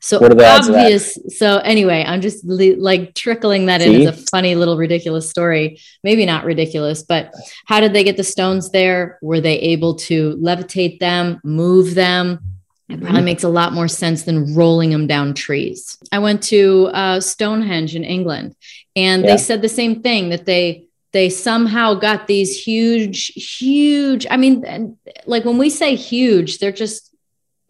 [0.00, 1.18] So obvious.
[1.28, 4.02] So anyway, I'm just like trickling that See?
[4.02, 5.78] in as a funny little ridiculous story.
[6.02, 7.34] Maybe not ridiculous, but
[7.66, 9.18] how did they get the stones there?
[9.20, 12.40] Were they able to levitate them, move them?
[12.88, 15.96] It probably makes a lot more sense than rolling them down trees.
[16.10, 18.56] I went to uh, Stonehenge in England,
[18.96, 19.30] and yeah.
[19.30, 24.26] they said the same thing that they they somehow got these huge, huge.
[24.30, 24.96] I mean,
[25.26, 27.09] like when we say huge, they're just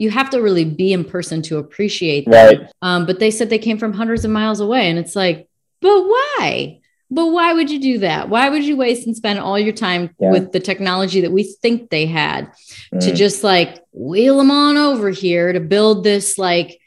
[0.01, 2.33] you have to really be in person to appreciate them.
[2.33, 2.73] Right.
[2.81, 4.89] Um, but they said they came from hundreds of miles away.
[4.89, 5.47] And it's like,
[5.83, 6.81] but why?
[7.11, 8.31] But why would you do that?
[8.31, 10.31] Why would you waste and spend all your time yeah.
[10.31, 12.51] with the technology that we think they had
[12.95, 13.01] mm.
[13.01, 16.81] to just like wheel them on over here to build this like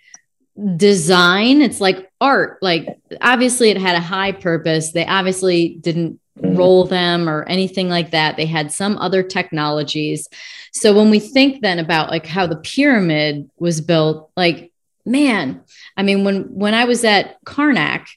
[0.75, 1.61] design?
[1.61, 2.63] It's like art.
[2.63, 4.91] Like obviously it had a high purpose.
[4.91, 6.57] They obviously didn't mm.
[6.57, 8.37] roll them or anything like that.
[8.37, 10.27] They had some other technologies.
[10.71, 14.71] So when we think then about like how the pyramid was built, like
[15.05, 15.63] man,
[15.97, 18.07] I mean when when I was at Karnak,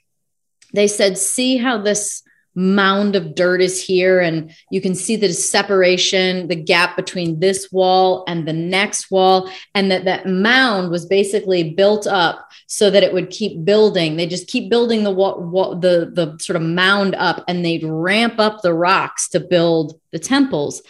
[0.73, 2.23] they said see how this
[2.57, 7.71] mound of dirt is here and you can see the separation the gap between this
[7.71, 13.03] wall and the next wall and that that mound was basically built up so that
[13.03, 14.17] it would keep building.
[14.17, 17.85] They just keep building the wall, wall the the sort of mound up and they'd
[17.85, 20.83] ramp up the rocks to build the temples.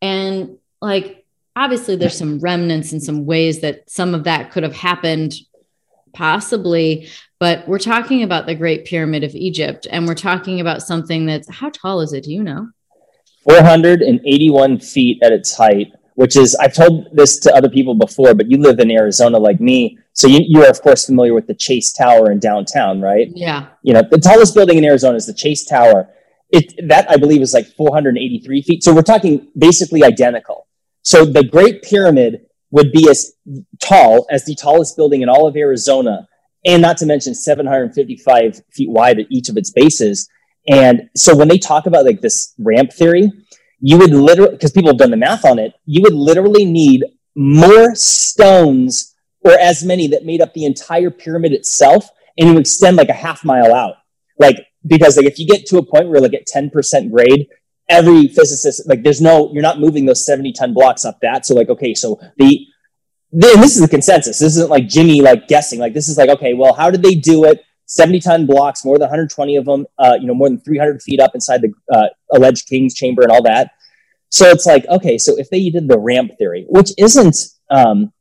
[0.00, 1.24] And like
[1.54, 5.34] obviously there's some remnants and some ways that some of that could have happened
[6.12, 7.08] possibly
[7.42, 11.48] but we're talking about the great pyramid of egypt and we're talking about something that's
[11.50, 12.22] how tall is it?
[12.22, 12.68] Do you know?
[13.42, 18.48] 481 feet at its height which is i've told this to other people before but
[18.48, 21.54] you live in arizona like me so you, you are of course familiar with the
[21.54, 23.28] chase tower in downtown right?
[23.34, 23.68] Yeah.
[23.82, 26.08] You know the tallest building in arizona is the chase tower.
[26.50, 30.68] It that i believe is like 483 feet so we're talking basically identical.
[31.02, 33.32] So the Great Pyramid would be as
[33.80, 36.28] tall as the tallest building in all of Arizona,
[36.64, 40.28] and not to mention 755 feet wide at each of its bases.
[40.68, 43.30] And so when they talk about like this ramp theory,
[43.80, 47.04] you would literally, because people have done the math on it, you would literally need
[47.34, 49.14] more stones
[49.44, 52.08] or as many that made up the entire pyramid itself,
[52.38, 53.96] and you extend like a half mile out.
[54.38, 57.48] Like, because like if you get to a point where like at 10% grade,
[57.88, 61.54] every physicist like there's no you're not moving those 70 ton blocks up that so
[61.54, 62.66] like okay so the
[63.32, 64.38] then this is the consensus.
[64.38, 65.80] This isn't like jimmy like guessing.
[65.80, 67.64] Like this is like okay well how did they do it?
[67.86, 71.20] 70 ton blocks more than 120 of them uh, you know more than 300 feet
[71.20, 73.72] up inside the uh, alleged king's chamber and all that.
[74.28, 77.36] So it's like okay so if they did the ramp theory which isn't
[77.70, 78.12] um,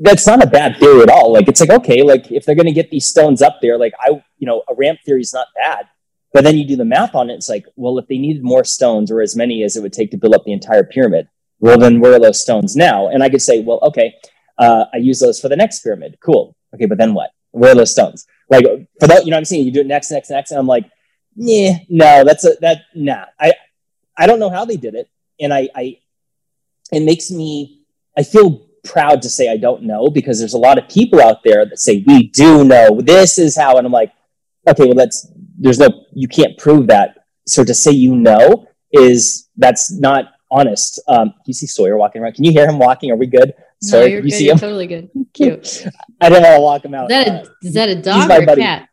[0.00, 1.32] that's not a bad theory at all.
[1.32, 3.92] Like it's like okay like if they're going to get these stones up there like
[4.00, 5.86] i you know a ramp theory is not bad.
[6.32, 7.34] But then you do the math on it.
[7.34, 10.10] It's like, well, if they needed more stones or as many as it would take
[10.12, 11.28] to build up the entire pyramid,
[11.62, 13.08] well, then where are those stones now?
[13.08, 14.14] And I could say, well, okay,
[14.58, 16.18] uh, I use those for the next pyramid.
[16.20, 16.54] Cool.
[16.74, 17.30] Okay, but then what?
[17.52, 18.26] Where are those stones?
[18.50, 18.64] Like
[19.00, 19.64] for that, you know what I'm saying?
[19.64, 20.50] You do it next, next, next.
[20.50, 20.90] And I'm like,
[21.36, 23.24] yeah, no, that's a, that, nah.
[23.40, 23.52] I,
[24.18, 25.08] I don't know how they did it.
[25.40, 25.98] And I, I,
[26.90, 27.84] it makes me,
[28.18, 31.42] I feel proud to say I don't know because there's a lot of people out
[31.44, 33.78] there that say, we do know this is how.
[33.78, 34.12] And I'm like,
[34.68, 35.28] okay, well, that's
[35.58, 37.26] there's no you can't prove that.
[37.46, 41.00] So to say you know is that's not honest.
[41.08, 42.34] Um, you see Sawyer walking around?
[42.34, 43.10] Can you hear him walking?
[43.10, 43.54] Are we good?
[43.80, 44.32] Sawyer, no, you're you good.
[44.36, 44.60] See you're him?
[44.60, 45.10] totally good.
[45.32, 45.86] Cute.
[46.20, 47.10] I don't want to walk him out.
[47.10, 48.62] Is that a, uh, is that a dog or a buddy.
[48.62, 48.88] cat?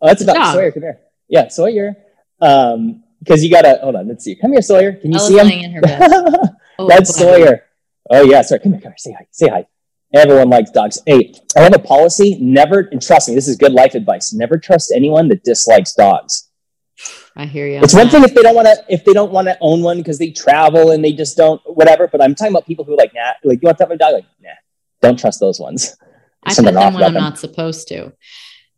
[0.00, 0.54] Oh, that's a dog.
[0.54, 1.00] Sawyer, come here.
[1.28, 1.96] Yeah, Sawyer.
[2.40, 4.06] Um, because you gotta hold on.
[4.06, 4.36] Let's see.
[4.36, 4.92] Come here, Sawyer.
[4.92, 5.48] Can you see him?
[5.48, 5.80] In her
[6.78, 7.64] oh, that's Sawyer.
[8.10, 8.60] Oh yeah, sorry.
[8.60, 8.98] Come here, come here.
[8.98, 9.26] Say hi.
[9.30, 9.66] Say hi.
[10.14, 11.00] Everyone likes dogs.
[11.04, 12.38] Hey, I have a policy.
[12.40, 14.32] Never, and trust me, this is good life advice.
[14.32, 16.48] Never trust anyone that dislikes dogs.
[17.36, 17.80] I hear you.
[17.82, 19.98] It's one thing if they don't want to if they don't want to own one
[19.98, 22.08] because they travel and they just don't whatever.
[22.08, 23.96] But I'm talking about people who are like nah, like you want to have a
[23.96, 24.50] dog, like nah,
[25.02, 25.96] don't trust those ones.
[26.42, 27.14] I pet them when I'm them.
[27.14, 28.12] not supposed to.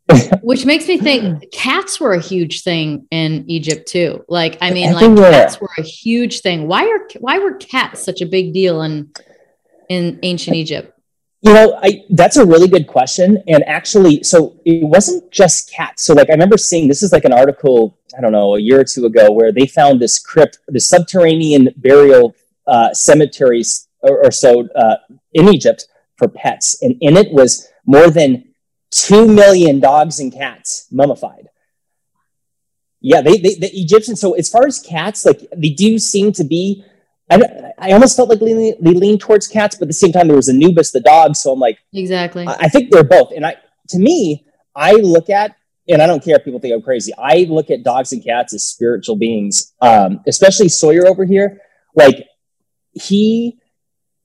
[0.42, 4.24] Which makes me think cats were a huge thing in Egypt too.
[4.26, 5.30] Like, I mean, Everywhere.
[5.30, 6.66] like cats were a huge thing.
[6.66, 9.10] Why are why were cats such a big deal in
[9.88, 10.97] in ancient Egypt?
[11.40, 13.42] You know, I that's a really good question.
[13.46, 16.04] And actually, so it wasn't just cats.
[16.04, 18.80] So like I remember seeing this is like an article, I don't know, a year
[18.80, 22.34] or two ago where they found this crypt, the subterranean burial
[22.66, 24.96] uh, cemeteries or, or so uh,
[25.32, 25.86] in Egypt
[26.16, 26.82] for pets.
[26.82, 28.44] And in it was more than
[28.90, 31.48] 2 million dogs and cats mummified.
[33.00, 34.20] Yeah, they, they the Egyptians.
[34.20, 36.84] So as far as cats, like they do seem to be.
[37.30, 40.12] I, I almost felt like they lean, they lean towards cats, but at the same
[40.12, 41.36] time there was Anubis, the dog.
[41.36, 42.46] So I'm like, exactly.
[42.46, 43.32] I, I think they're both.
[43.34, 43.56] And I,
[43.88, 45.56] to me, I look at,
[45.88, 47.12] and I don't care if people think I'm crazy.
[47.18, 51.60] I look at dogs and cats as spiritual beings, um, especially Sawyer over here.
[51.94, 52.26] Like
[52.92, 53.58] he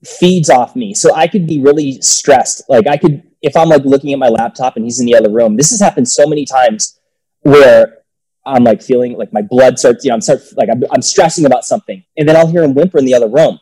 [0.04, 2.62] feeds off me, so I could be really stressed.
[2.68, 5.30] Like I could if I'm like looking at my laptop and he's in the other
[5.30, 6.98] room, this has happened so many times
[7.40, 8.03] where
[8.46, 11.46] I'm like feeling like my blood starts, you know, I'm start like I'm, I'm stressing
[11.46, 13.58] about something, and then I'll hear him whimper in the other room,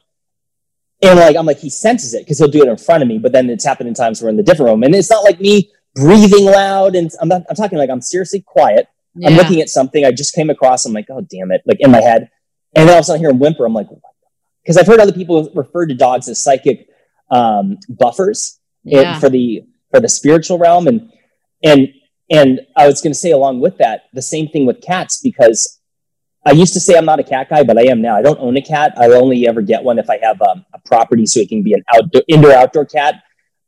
[1.02, 3.18] and like I'm like he senses it because he'll do it in front of me,
[3.18, 5.40] but then it's happened in times we're in the different room, and it's not like
[5.40, 8.88] me breathing loud, and I'm not, I'm talking like I'm seriously quiet.
[9.14, 9.28] Yeah.
[9.28, 10.86] I'm looking at something I just came across.
[10.86, 12.30] I'm like, oh damn it, like in my head,
[12.74, 13.64] and then all of a sudden I hear him whimper.
[13.64, 13.88] I'm like,
[14.62, 16.88] because I've heard other people refer to dogs as psychic
[17.30, 19.18] um, buffers yeah.
[19.18, 21.12] for the for the spiritual realm and
[21.62, 21.88] and
[22.32, 25.78] and I was going to say along with that the same thing with cats because
[26.44, 28.16] I used to say I'm not a cat guy, but I am now.
[28.16, 28.94] I don't own a cat.
[28.96, 31.74] I only ever get one if I have um, a property, so it can be
[31.74, 33.22] an outdoor, indoor, outdoor cat.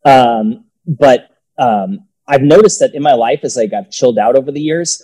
[0.04, 1.28] Um, but
[1.58, 5.00] um, I've noticed that in my life, as like I've chilled out over the years,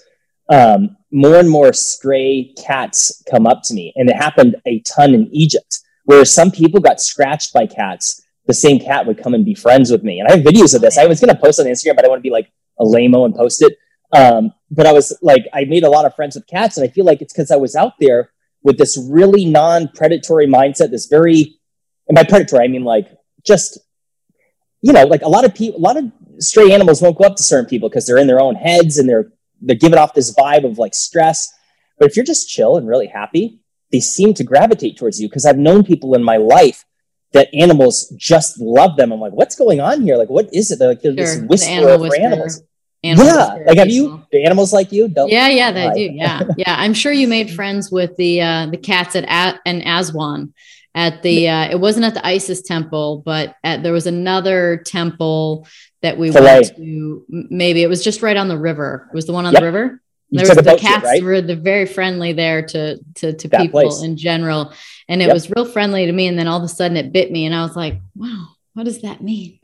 [0.49, 5.15] um, more and more stray cats come up to me, and it happened a ton
[5.15, 9.45] in Egypt, where some people got scratched by cats the same cat would come and
[9.45, 10.19] be friends with me.
[10.19, 10.99] And I have videos of this.
[10.99, 12.51] I was going to post on Instagram, but I want to be like
[12.81, 13.77] a lameo and post it.
[14.12, 16.93] Um, but I was like, I made a lot of friends with cats, and I
[16.93, 18.31] feel like it's because I was out there
[18.62, 20.90] with this really non-predatory mindset.
[20.90, 21.59] This very,
[22.09, 23.09] and by predatory, I mean like
[23.47, 23.78] just,
[24.82, 27.36] you know, like a lot of people, a lot of stray animals won't go up
[27.36, 30.35] to certain people because they're in their own heads and they're they're giving off this
[30.35, 31.52] vibe of like stress.
[31.98, 33.61] But if you're just chill and really happy,
[33.93, 35.28] they seem to gravitate towards you.
[35.28, 36.85] Because I've known people in my life
[37.32, 39.12] that animals just love them.
[39.12, 40.16] I'm like, what's going on here?
[40.16, 40.78] Like, what is it?
[40.78, 41.12] They're like, sure.
[41.12, 42.62] this whisperer the for animals.
[43.03, 45.09] Animal yeah, like have you the animals like you?
[45.09, 46.15] Don't yeah, yeah, they do.
[46.15, 46.77] Yeah, yeah.
[46.79, 50.53] I'm sure you made friends with the uh, the cats at, and Aswan
[50.95, 51.49] at the.
[51.49, 55.67] Uh, it wasn't at the Isis temple, but at, there was another temple
[56.03, 56.61] that we Philae.
[56.61, 57.25] went to.
[57.29, 59.09] Maybe it was just right on the river.
[59.11, 59.61] It was the one on yep.
[59.61, 60.03] the river.
[60.31, 61.23] There was the cats right?
[61.23, 64.03] were the very friendly there to to to that people place.
[64.03, 64.75] in general,
[65.09, 65.35] and it yep.
[65.35, 66.27] was real friendly to me.
[66.27, 68.85] And then all of a sudden it bit me, and I was like, "Wow, what
[68.85, 69.60] does that mean?"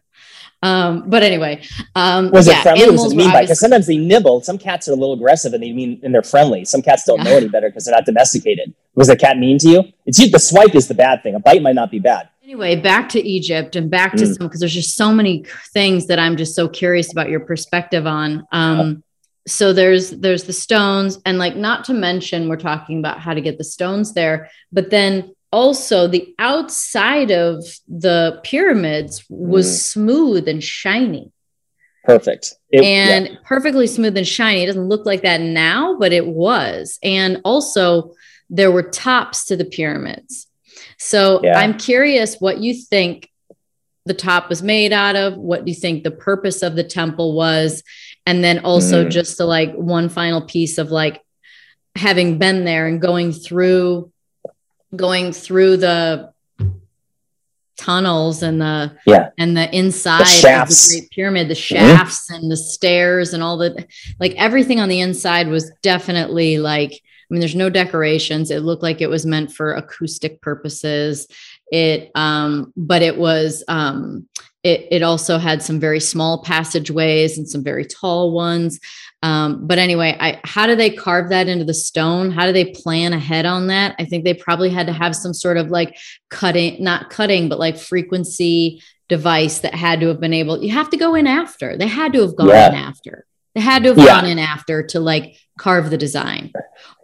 [0.62, 1.62] Um, but anyway,
[1.95, 2.91] um, was yeah, it friendly?
[2.91, 3.43] Was it mean by?
[3.43, 4.41] Because sometimes they nibble.
[4.43, 6.65] Some cats are a little aggressive, and they mean and they're friendly.
[6.65, 8.74] Some cats don't know any better because they're not domesticated.
[8.95, 9.85] Was the cat mean to you?
[10.07, 11.35] It's the swipe is the bad thing.
[11.35, 12.28] A bite might not be bad.
[12.43, 14.37] Anyway, back to Egypt and back to mm.
[14.37, 18.07] some because there's just so many things that I'm just so curious about your perspective
[18.07, 18.47] on.
[18.53, 19.03] Um,
[19.47, 23.41] so there's there's the stones and like not to mention we're talking about how to
[23.41, 29.78] get the stones there but then also the outside of the pyramids was mm.
[29.81, 31.31] smooth and shiny
[32.05, 33.35] perfect it, and yeah.
[33.44, 38.12] perfectly smooth and shiny it doesn't look like that now but it was and also
[38.51, 40.47] there were tops to the pyramids
[40.98, 41.59] so yeah.
[41.59, 43.31] i'm curious what you think
[44.05, 47.35] the top was made out of what do you think the purpose of the temple
[47.35, 47.82] was
[48.24, 49.10] and then also mm.
[49.10, 51.23] just to like one final piece of like
[51.97, 54.12] having been there and going through
[54.95, 56.33] going through the
[57.77, 61.75] tunnels and the yeah and the inside the of the great pyramid the mm-hmm.
[61.75, 62.43] shafts mm-hmm.
[62.43, 63.87] and the stairs and all the
[64.19, 68.82] like everything on the inside was definitely like i mean there's no decorations it looked
[68.82, 71.27] like it was meant for acoustic purposes
[71.70, 74.27] it um but it was um
[74.66, 78.81] it, it also had some very small passageways and some very tall ones.
[79.23, 82.32] Um, but anyway, I, how do they carve that into the stone?
[82.32, 83.94] How do they plan ahead on that?
[84.01, 85.97] I think they probably had to have some sort of like
[86.31, 90.90] cutting, not cutting, but like frequency device that had to have been able, you have
[90.90, 91.77] to go in after.
[91.77, 92.69] They had to have gone yeah.
[92.69, 93.26] in after.
[93.57, 94.05] They had to have yeah.
[94.05, 96.53] gone in after to like carve the design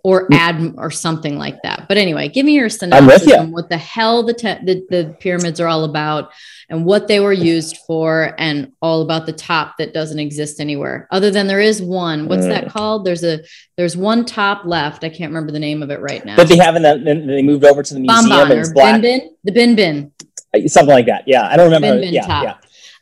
[0.05, 0.37] or mm.
[0.37, 1.87] add or something like that.
[1.89, 5.61] But anyway, give me your synopsis on what the hell the, te- the the pyramids
[5.61, 6.31] are all about
[6.69, 11.09] and what they were used for and all about the top that doesn't exist anywhere
[11.11, 12.29] other than there is one.
[12.29, 12.51] What's mm.
[12.51, 13.07] that called?
[13.07, 13.41] There's a
[13.79, 15.05] there's one top left.
[15.05, 16.37] I can't remember the name of it right now.
[16.37, 19.37] But they haven't they moved over to the museum Bon or Bin Bin?
[19.45, 20.13] The Bin Bin.
[20.55, 21.25] Uh, something like that.
[21.27, 21.95] Yeah i don't remember.
[21.95, 22.45] Bin bin yeah, top.
[22.45, 22.57] yeah.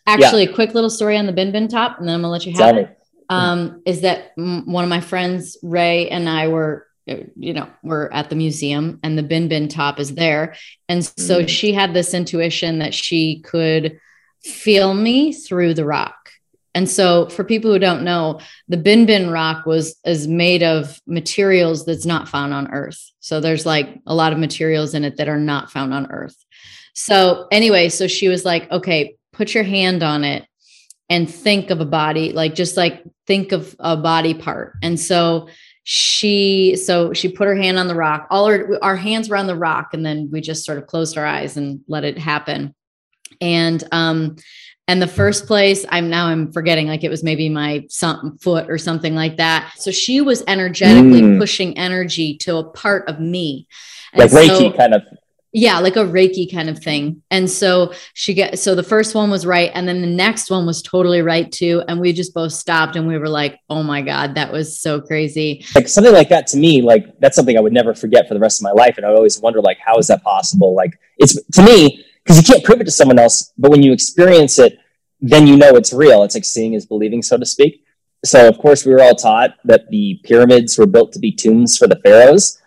[0.07, 2.47] Actually, a quick little story on the bin bin top, and then I'm gonna let
[2.47, 2.89] you have Tell me.
[3.31, 8.11] Um, is that one of my friends, Ray, and I were, uh, you know, we're
[8.11, 10.57] at the museum, and the bin bin top is there,
[10.89, 11.49] and so Mm.
[11.49, 13.99] she had this intuition that she could
[14.43, 16.17] feel me through the rock.
[16.75, 21.01] And so, for people who don't know, the bin bin rock was is made of
[21.07, 23.13] materials that's not found on Earth.
[23.21, 26.37] So there's like a lot of materials in it that are not found on Earth.
[26.95, 30.45] So anyway, so she was like, "Okay, put your hand on it
[31.11, 35.49] and think of a body, like just like think of a body part." And so
[35.85, 38.27] she so she put her hand on the rock.
[38.31, 41.19] All our our hands were on the rock, and then we just sort of closed
[41.19, 42.75] our eyes and let it happen.
[43.41, 44.37] And um,
[44.89, 48.69] and the first place i'm now i'm forgetting like it was maybe my some foot
[48.69, 51.39] or something like that so she was energetically Mm.
[51.39, 53.69] pushing energy to a part of me
[54.13, 55.03] And Like Reiki so- kind of.
[55.53, 57.23] Yeah like a reiki kind of thing.
[57.31, 60.67] And so she get so the first one was right and then the next one
[60.67, 61.83] was totally right too.
[61.89, 65.01] And we just both stopped and we were like oh my god that was so
[65.01, 65.65] crazy.
[65.75, 68.41] Like something like that to me like that's something i would never forget for the
[68.41, 70.75] rest of my life and i always wonder like how is that possible?
[70.75, 73.93] Like it's to me because you can't prove it to someone else but when you
[73.93, 74.79] experience it
[75.21, 76.23] then you know it's real.
[76.23, 77.85] It's like seeing is believing so to speak.
[78.25, 81.77] So of course we were all taught that the pyramids were built to be tombs
[81.77, 82.60] for the pharaohs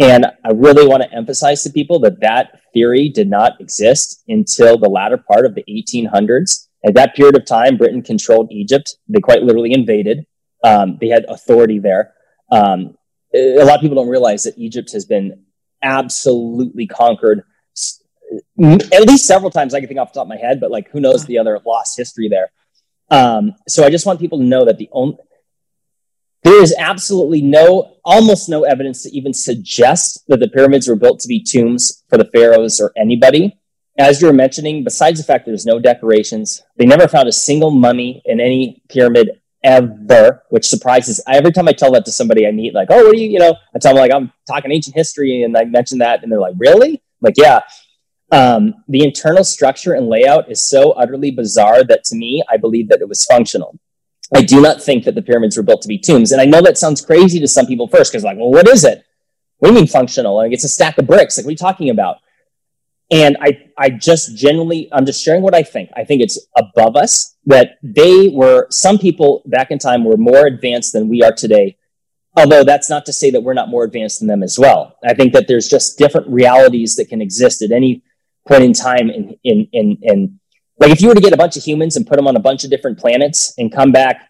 [0.00, 4.78] and i really want to emphasize to people that that theory did not exist until
[4.78, 8.96] the latter part of the 1800s at that period of time britain controlled egypt.
[9.08, 10.26] They quite literally invaded.
[10.64, 12.14] Um, they had authority there.
[12.50, 12.96] Um,
[13.34, 15.44] a lot of people don't realize that Egypt has been
[15.82, 17.42] absolutely conquered
[18.58, 19.74] at least several times.
[19.74, 21.60] I can think off the top of my head, but like who knows the other
[21.64, 22.50] lost history there.
[23.10, 25.16] Um, so I just want people to know that the only
[26.46, 31.18] there is absolutely no, almost no evidence to even suggest that the pyramids were built
[31.20, 33.58] to be tombs for the pharaohs or anybody.
[33.98, 37.72] As you were mentioning, besides the fact there's no decorations, they never found a single
[37.72, 41.20] mummy in any pyramid ever, which surprises.
[41.26, 43.40] Every time I tell that to somebody I meet, like, "Oh, what do you?" You
[43.40, 46.38] know, I tell them like I'm talking ancient history, and I mention that, and they're
[46.38, 47.60] like, "Really?" I'm like, yeah.
[48.30, 52.88] Um, the internal structure and layout is so utterly bizarre that to me, I believe
[52.90, 53.78] that it was functional.
[54.34, 56.60] I do not think that the pyramids were built to be tombs, and I know
[56.62, 59.04] that sounds crazy to some people first because, like, well, what is it?
[59.58, 60.36] What do you mean functional?
[60.36, 61.36] Like, it's a stack of bricks.
[61.36, 62.16] Like, what are you talking about?
[63.10, 65.90] And I, I just generally, I'm just sharing what I think.
[65.96, 70.46] I think it's above us that they were, some people back in time were more
[70.46, 71.76] advanced than we are today.
[72.36, 74.96] Although that's not to say that we're not more advanced than them as well.
[75.04, 78.02] I think that there's just different realities that can exist at any
[78.46, 79.08] point in time.
[79.08, 80.40] In, in, in, in
[80.78, 82.40] like if you were to get a bunch of humans and put them on a
[82.40, 84.28] bunch of different planets and come back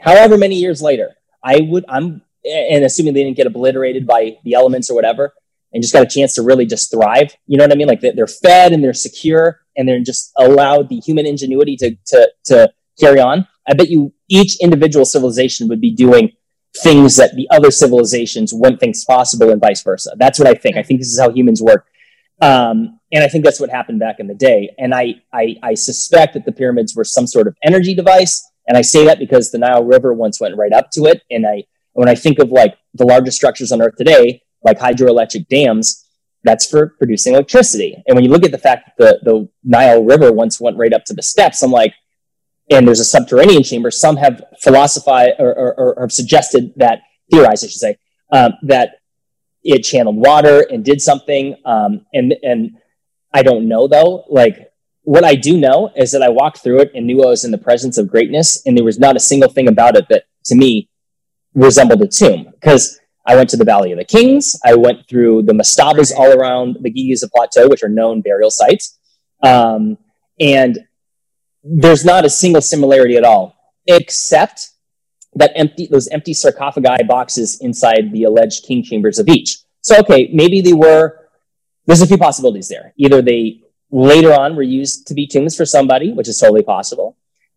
[0.00, 4.54] however many years later, I would, I'm, and assuming they didn't get obliterated by the
[4.54, 5.34] elements or whatever,
[5.72, 7.34] and just got a chance to really just thrive.
[7.46, 7.88] You know what I mean?
[7.88, 11.96] Like they- they're fed and they're secure and they're just allowed the human ingenuity to,
[12.06, 13.46] to, to carry on.
[13.68, 16.32] I bet you each individual civilization would be doing
[16.82, 20.14] things that the other civilizations wouldn't think possible and vice versa.
[20.16, 20.76] That's what I think.
[20.76, 21.86] I think this is how humans work.
[22.40, 24.74] Um, and I think that's what happened back in the day.
[24.78, 28.44] And I, I, I suspect that the pyramids were some sort of energy device.
[28.66, 31.22] And I say that because the Nile River once went right up to it.
[31.30, 35.46] And I, when I think of like the largest structures on Earth today, like hydroelectric
[35.48, 36.04] dams,
[36.42, 38.02] that's for producing electricity.
[38.06, 40.92] And when you look at the fact that the, the Nile River once went right
[40.92, 41.94] up to the steps, I'm like,
[42.70, 43.92] and there's a subterranean chamber.
[43.92, 47.98] Some have philosophized or, or, or have suggested that, theorized, I should say,
[48.32, 48.96] um, that
[49.62, 51.56] it channeled water and did something.
[51.64, 52.76] Um, and and
[53.32, 54.24] I don't know though.
[54.28, 54.72] Like
[55.02, 57.50] what I do know is that I walked through it and knew I was in
[57.50, 60.54] the presence of greatness, and there was not a single thing about it that to
[60.54, 60.88] me
[61.54, 64.58] resembled a tomb because I went to the Valley of the Kings.
[64.64, 68.98] I went through the mastabas all around the Giza Plateau, which are known burial sites.
[69.42, 69.98] Um,
[70.38, 70.78] and
[71.64, 74.70] there's not a single similarity at all, except
[75.34, 79.58] that empty those empty sarcophagi boxes inside the alleged king chambers of each.
[79.82, 81.25] So okay, maybe they were.
[81.86, 82.92] There's a few possibilities there.
[82.96, 87.16] Either they later on were used to be tombs for somebody, which is totally possible,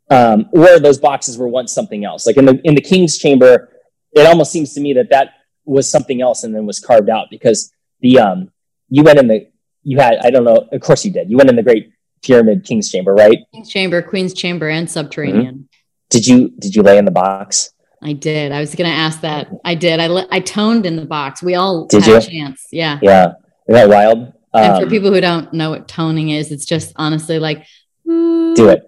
[0.09, 2.25] um, or those boxes were once something else.
[2.25, 3.69] Like in the in the king's chamber,
[4.13, 5.33] it almost seems to me that that
[5.65, 8.51] was something else and then was carved out because the um
[8.89, 9.47] you went in the
[9.83, 11.91] you had I don't know of course you did you went in the Great
[12.23, 15.69] Pyramid King's Chamber right King's chamber, Queen's chamber, and subterranean.
[16.09, 18.53] did you did you lay in the box I did.
[18.53, 19.49] I was going to ask that.
[19.65, 19.99] I did.
[19.99, 21.43] I I toned in the box.
[21.43, 22.39] We all Did had a you?
[22.39, 22.65] chance.
[22.71, 22.97] Yeah.
[23.01, 23.33] yeah
[23.69, 26.91] isn't that wild and for Um, people who don't know what toning is, it's just
[26.95, 27.65] honestly like
[28.05, 28.81] do it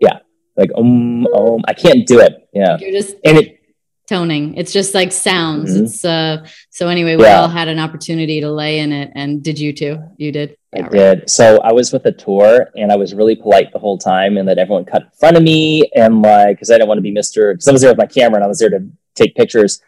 [0.00, 0.18] yeah
[0.56, 3.60] like um um I can't do it yeah You're just and it
[4.06, 4.54] toning.
[4.56, 5.74] It's just like sounds.
[5.74, 5.82] Mhm.
[5.84, 6.46] It's uh.
[6.68, 7.40] So anyway, we Yeah.
[7.40, 9.98] all had an opportunity to lay in it, and did you too?
[10.18, 10.56] You did.
[10.74, 11.30] I did.
[11.30, 14.46] So I was with a tour and I was really polite the whole time and
[14.46, 17.14] let everyone cut in front of me and like because I didn't want to be
[17.14, 17.52] Mr.
[17.54, 18.80] because I was there with my camera and I was there to
[19.14, 19.80] take pictures.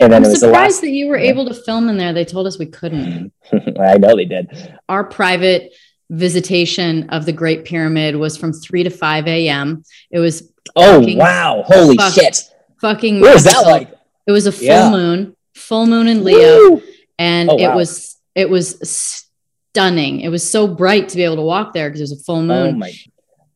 [0.00, 2.12] And then I'm it was surprised last that you were able to film in there.
[2.12, 3.32] They told us we couldn't.
[3.80, 4.78] I know they did.
[4.88, 5.72] Our private
[6.10, 9.82] visitation of the Great Pyramid was from 3 to 5 a.m.
[10.10, 11.62] It was Oh Fucking- wow.
[11.66, 12.12] Holy fuck.
[12.14, 12.42] shit.
[12.80, 13.90] fucking What was that like?
[14.26, 14.90] It was a full Yeah.
[14.90, 16.70] moon, full moon in Leo.
[16.70, 16.82] Woo!
[17.18, 17.76] and Oh, it wow.
[17.76, 20.20] was it was stunning.
[20.20, 22.36] It was so bright to be able to walk there because it was a full
[22.38, 22.78] Oh moon.
[22.78, 22.92] my!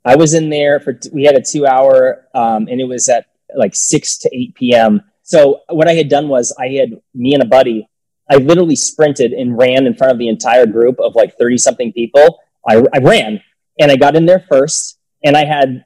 [0.05, 3.27] I was in there for we had a two hour, um, and it was at
[3.57, 5.03] like six to eight p.m.
[5.27, 7.89] So what I had done was I had me and a buddy.
[8.31, 11.93] I literally sprinted and ran in front of the entire group of like thirty something
[11.93, 12.39] people.
[12.67, 13.43] I, I ran
[13.79, 15.85] and I got in there first, and I had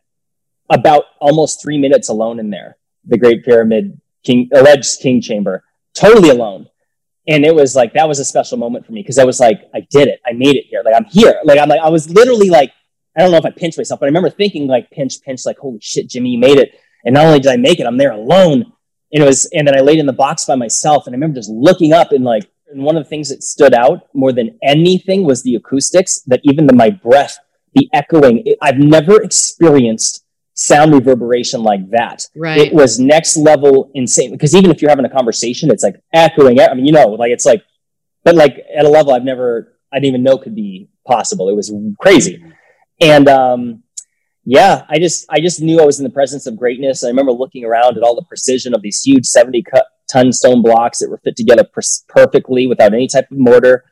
[0.69, 2.77] about almost three minutes alone in there.
[3.07, 5.65] The Great Pyramid King alleged King Chamber,
[5.95, 6.67] totally alone.
[7.27, 9.63] And it was like that was a special moment for me because I was like,
[9.75, 10.83] I did it, I made it here.
[10.85, 11.41] Like I'm here.
[11.45, 12.73] Like I'm like I was literally like
[13.17, 15.59] I don't know if I pinched myself, but I remember thinking like pinch, pinch, like,
[15.59, 16.73] holy shit, Jimmy, you made it.
[17.05, 18.73] And not only did I make it, I'm there alone.
[19.13, 21.07] And it was, and then I laid in the box by myself.
[21.07, 23.75] And I remember just looking up and like, and one of the things that stood
[23.75, 27.39] out more than anything was the acoustics, that even the, my breath,
[27.75, 30.25] the echoing, it, I've never experienced
[30.55, 32.27] sound reverberation like that.
[32.37, 32.61] right.
[32.61, 34.31] It was next level insane.
[34.31, 36.61] Because even if you're having a conversation, it's like echoing.
[36.61, 37.65] I mean, you know, like it's like,
[38.23, 41.49] but like at a level I've never, I didn't even know could be possible.
[41.49, 42.45] It was crazy
[43.01, 43.83] and um,
[44.51, 47.05] yeah, I just I just knew I was in the presence of greatness.
[47.05, 49.65] I remember looking around at all the precision of these huge seventy
[50.11, 53.85] ton stone blocks that were fit together per- perfectly without any type of mortar,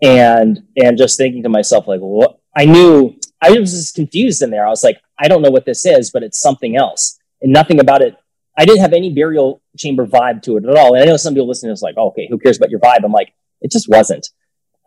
[0.00, 2.38] and and just thinking to myself like, what?
[2.56, 4.64] I knew I was just confused in there.
[4.64, 7.80] I was like, I don't know what this is, but it's something else, and nothing
[7.80, 8.14] about it.
[8.56, 10.94] I didn't have any burial chamber vibe to it at all.
[10.94, 13.04] And I know some people listening is like, oh, okay, who cares about your vibe?
[13.04, 14.28] I'm like, it just wasn't.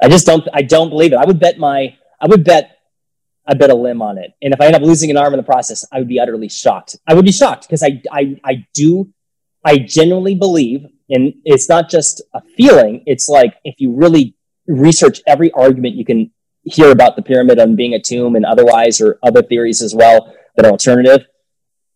[0.01, 0.47] I just don't.
[0.53, 1.19] I don't believe it.
[1.19, 1.97] I would bet my.
[2.21, 2.78] I would bet
[3.49, 4.31] I bet a limb on it.
[4.43, 6.49] And if I end up losing an arm in the process, I would be utterly
[6.49, 6.97] shocked.
[7.07, 9.11] I would be shocked because I, I, I do,
[9.65, 13.01] I genuinely believe, and it's not just a feeling.
[13.07, 14.35] It's like if you really
[14.67, 16.31] research every argument you can
[16.63, 20.31] hear about the pyramid on being a tomb and otherwise, or other theories as well
[20.55, 21.25] that are alternative.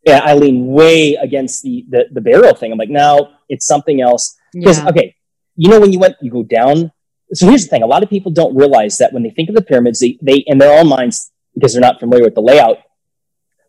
[0.05, 2.71] Yeah, I lean way against the the, the burial thing.
[2.71, 4.35] I'm like, no, it's something else.
[4.51, 4.89] Because yeah.
[4.89, 5.15] okay,
[5.55, 6.91] you know when you went, you go down.
[7.33, 9.55] So here's the thing: a lot of people don't realize that when they think of
[9.55, 12.77] the pyramids, they, they in their own minds, because they're not familiar with the layout,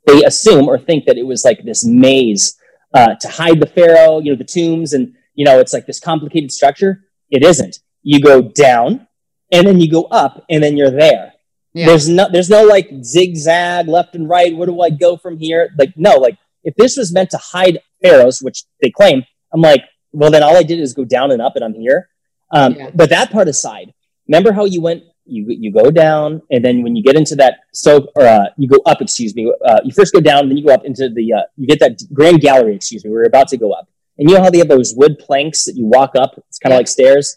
[0.06, 2.56] they assume or think that it was like this maze
[2.92, 6.00] uh, to hide the pharaoh, you know, the tombs, and you know, it's like this
[6.00, 7.04] complicated structure.
[7.30, 7.78] It isn't.
[8.02, 9.08] You go down,
[9.50, 11.32] and then you go up, and then you're there.
[11.72, 11.86] Yeah.
[11.86, 14.54] There's no, there's no like zigzag left and right.
[14.56, 15.70] Where do I go from here?
[15.76, 19.82] Like, no, like if this was meant to hide pharaohs, which they claim, I'm like,
[20.12, 22.08] well, then all I did is go down and up, and I'm here.
[22.52, 22.90] Um, Yeah.
[22.94, 23.92] But that part aside,
[24.28, 25.02] remember how you went?
[25.26, 28.68] You you go down, and then when you get into that so or uh, you
[28.68, 29.00] go up.
[29.00, 29.50] Excuse me.
[29.66, 31.32] Uh, you first go down, then you go up into the.
[31.32, 32.74] Uh, you get that grand gallery.
[32.76, 33.10] Excuse me.
[33.10, 33.88] We're about to go up,
[34.18, 36.34] and you know how they have those wood planks that you walk up.
[36.48, 36.78] It's kind of Yeah.
[36.78, 37.36] like stairs.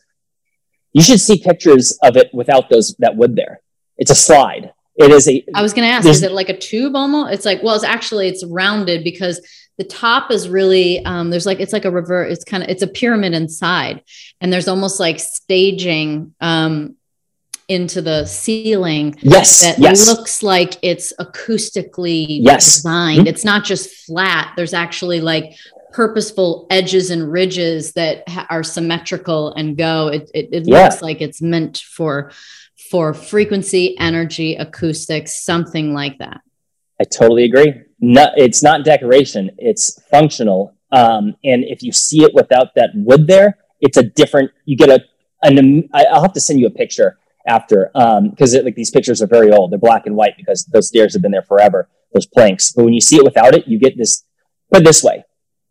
[0.94, 3.62] You should see pictures of it without those that wood there.
[3.98, 4.74] It's a slide.
[4.96, 5.46] It is a.
[5.54, 7.34] I was going to ask, is it like a tube almost?
[7.34, 9.40] It's like, well, it's actually, it's rounded because
[9.78, 12.82] the top is really, um, there's like, it's like a revert, it's kind of, it's
[12.82, 14.02] a pyramid inside
[14.42, 16.96] and there's almost like staging, um,
[17.68, 19.62] into the ceiling yes.
[19.62, 20.08] that yes.
[20.08, 22.76] looks like it's acoustically Yes.
[22.78, 23.26] designed.
[23.26, 23.28] Mhm.
[23.28, 24.54] It's not just flat.
[24.56, 25.54] There's actually like
[25.92, 30.08] purposeful edges and ridges that ha- are symmetrical and go.
[30.08, 30.84] It it, it Yeah.
[30.84, 32.32] looks like it's meant for
[32.90, 36.40] for frequency, energy, acoustics, something like that.
[37.02, 37.74] I totally agree.
[38.00, 40.74] No, it's not decoration; it's functional.
[40.92, 44.52] Um, and if you see it without that wood there, it's a different.
[44.64, 45.04] You get a
[45.44, 49.52] an, i'll have to send you a picture after because like these pictures are very
[49.52, 49.72] old.
[49.72, 51.90] They're black and white because those stairs have been there forever.
[52.14, 54.24] Those planks, but when you see it without it, you get this.
[54.72, 55.24] It this way,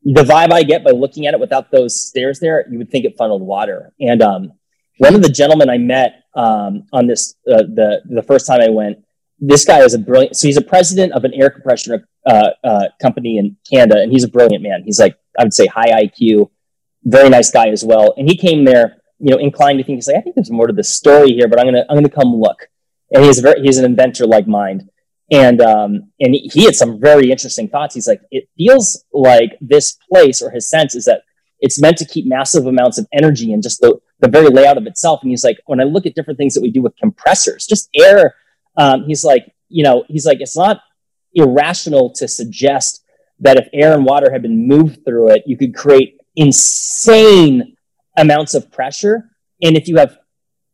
[0.03, 3.05] the vibe I get by looking at it without those stairs there, you would think
[3.05, 3.93] it funneled water.
[4.01, 4.53] And um,
[4.99, 8.69] one of the gentlemen I met um, on this uh, the the first time I
[8.69, 8.99] went,
[9.39, 10.37] this guy is a brilliant.
[10.37, 14.25] So he's a president of an air compression uh, uh, company in Canada, and he's
[14.25, 14.83] a brilliant man.
[14.85, 16.51] He's like I would say high IQ,
[17.05, 18.15] very nice guy as well.
[18.17, 20.67] And he came there, you know, inclined to think he's like I think there's more
[20.67, 22.69] to the story here, but I'm gonna I'm gonna come look.
[23.11, 24.91] And he's very he's an inventor like mind,
[25.31, 27.95] and um and he, he had some very interesting thoughts.
[27.95, 31.23] He's like it feels like this place or his sense is that
[31.61, 34.87] it's meant to keep massive amounts of energy and just the the very layout of
[34.87, 35.21] itself.
[35.23, 37.89] And he's like when I look at different things that we do with compressors, just
[37.95, 38.35] air
[38.77, 40.81] um, he's like, you know, he's like, it's not
[41.35, 43.05] irrational to suggest
[43.41, 47.76] that if air and water had been moved through it, you could create insane
[48.17, 49.31] amounts of pressure.
[49.63, 50.19] And if you have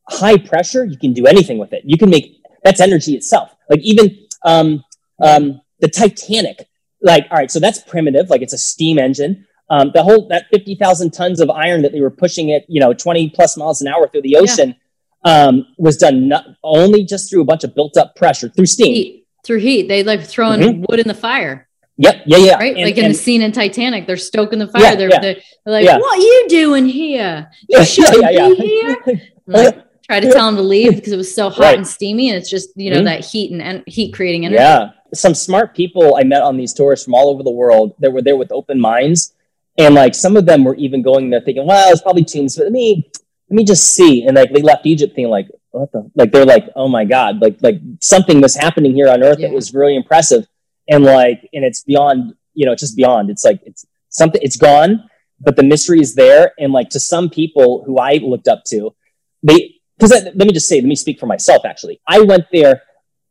[0.08, 1.82] high pressure, you can do anything with it.
[1.84, 3.54] You can make that's energy itself.
[3.68, 4.84] Like even um,
[5.22, 6.68] um, the Titanic.
[7.00, 8.30] Like, all right, so that's primitive.
[8.30, 9.46] Like it's a steam engine.
[9.70, 12.80] Um, the whole that fifty thousand tons of iron that they were pushing it, you
[12.80, 14.76] know, twenty plus miles an hour through the ocean,
[15.24, 15.44] yeah.
[15.46, 18.94] um, was done not only just through a bunch of built up pressure through steam.
[18.94, 19.26] Heat.
[19.44, 20.84] Through heat, they like throwing mm-hmm.
[20.88, 21.68] wood in the fire.
[22.02, 22.22] Yep.
[22.26, 22.36] Yeah.
[22.38, 22.54] Yeah.
[22.56, 22.74] Right.
[22.74, 24.82] And, like in and, the scene in Titanic, they're stoking the fire.
[24.82, 25.20] Yeah, they're, yeah.
[25.20, 25.98] they're, like, yeah.
[25.98, 27.48] "What are you doing here?
[27.68, 31.48] You shouldn't be here." like, try to tell them to leave because it was so
[31.48, 31.76] hot right.
[31.76, 33.04] and steamy, and it's just you know mm-hmm.
[33.04, 34.60] that heat and en- heat creating energy.
[34.60, 34.90] Yeah.
[35.14, 38.22] Some smart people I met on these tours from all over the world that were
[38.22, 39.34] there with open minds,
[39.78, 42.64] and like some of them were even going there thinking, "Well, it's probably tombs, but
[42.64, 43.08] let me
[43.48, 46.46] let me just see." And like they left Egypt thinking, like, "What the?" Like they're
[46.46, 49.94] like, "Oh my god!" Like like something was happening here on Earth that was really
[49.94, 50.48] impressive,
[50.88, 53.30] and like and it's beyond you know, it's just beyond.
[53.30, 54.40] It's like it's something.
[54.42, 55.08] It's gone,
[55.40, 56.52] but the mystery is there.
[56.58, 58.94] And like to some people who I looked up to,
[59.42, 61.64] they because let me just say, let me speak for myself.
[61.64, 62.82] Actually, I went there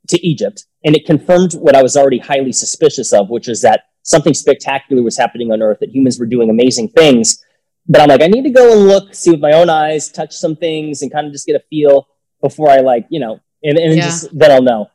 [0.08, 3.84] to Egypt, and it confirmed what I was already highly suspicious of, which is that
[4.04, 5.80] something spectacular was happening on Earth.
[5.80, 7.44] That humans were doing amazing things.
[7.88, 10.34] But I'm like, I need to go and look, see with my own eyes, touch
[10.34, 12.08] some things, and kind of just get a feel
[12.40, 14.04] before I like, you know, and, and yeah.
[14.04, 14.90] just then I'll know.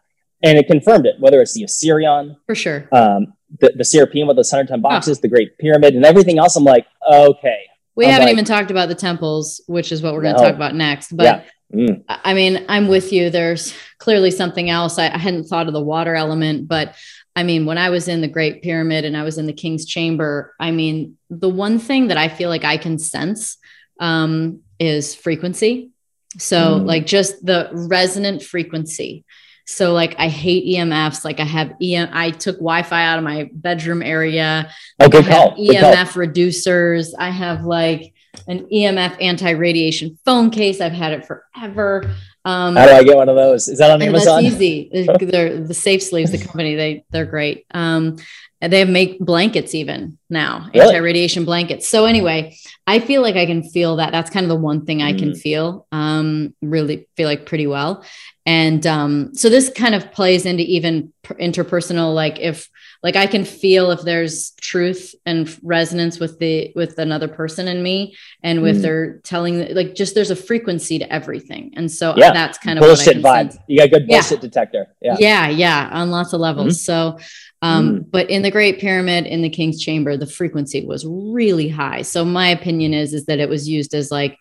[0.46, 4.36] And it confirmed it, whether it's the Osirion, for sure, um, the, the Serapeum with
[4.36, 5.20] those 100 ton boxes, oh.
[5.22, 6.54] the Great Pyramid, and everything else.
[6.54, 7.62] I'm like, okay.
[7.96, 10.42] We I'm haven't like, even talked about the temples, which is what we're going to
[10.42, 10.46] no.
[10.48, 11.16] talk about next.
[11.16, 11.88] But yeah.
[11.88, 12.04] mm.
[12.08, 13.28] I mean, I'm with you.
[13.28, 14.98] There's clearly something else.
[14.98, 16.94] I, I hadn't thought of the water element, but
[17.34, 19.84] I mean, when I was in the Great Pyramid and I was in the King's
[19.84, 23.58] Chamber, I mean, the one thing that I feel like I can sense
[23.98, 25.90] um, is frequency.
[26.38, 26.86] So, mm.
[26.86, 29.24] like, just the resonant frequency
[29.66, 31.24] so like I hate EMFs.
[31.24, 34.70] Like I have EM I took Wi-Fi out of my bedroom area.
[35.00, 35.30] Oh, good I.
[35.32, 37.12] Have EMF reducers.
[37.18, 38.14] I have like
[38.46, 40.80] an EMF anti-radiation phone case.
[40.80, 42.14] I've had it forever.
[42.44, 43.66] Um, How do I get one of those?
[43.66, 44.44] Is that on Amazon?
[44.44, 44.88] That's easy.
[45.20, 46.76] they're the Safe Sleeves, the company.
[46.76, 47.66] They they're great.
[47.72, 48.18] Um,
[48.60, 50.86] and they make blankets even now, really?
[50.86, 51.86] anti-radiation blankets.
[51.88, 52.56] So anyway,
[52.86, 54.12] I feel like I can feel that.
[54.12, 55.38] That's kind of the one thing I can mm.
[55.38, 55.86] feel.
[55.92, 58.04] Um, really feel like pretty well.
[58.46, 62.70] And um, so this kind of plays into even interpersonal, like if
[63.02, 67.82] like I can feel if there's truth and resonance with the with another person in
[67.82, 68.82] me, and with mm.
[68.82, 72.32] their telling like just there's a frequency to everything, and so yeah.
[72.32, 73.22] that's kind of what I mean.
[73.22, 73.58] bullshit vibe.
[73.66, 74.40] You got good bullshit yeah.
[74.40, 74.86] detector.
[75.00, 76.78] Yeah, yeah, yeah, on lots of levels.
[76.78, 77.18] Mm-hmm.
[77.18, 77.18] So
[77.62, 78.10] um, mm.
[78.10, 82.02] But in the Great Pyramid, in the King's Chamber, the frequency was really high.
[82.02, 84.38] So my opinion is is that it was used as like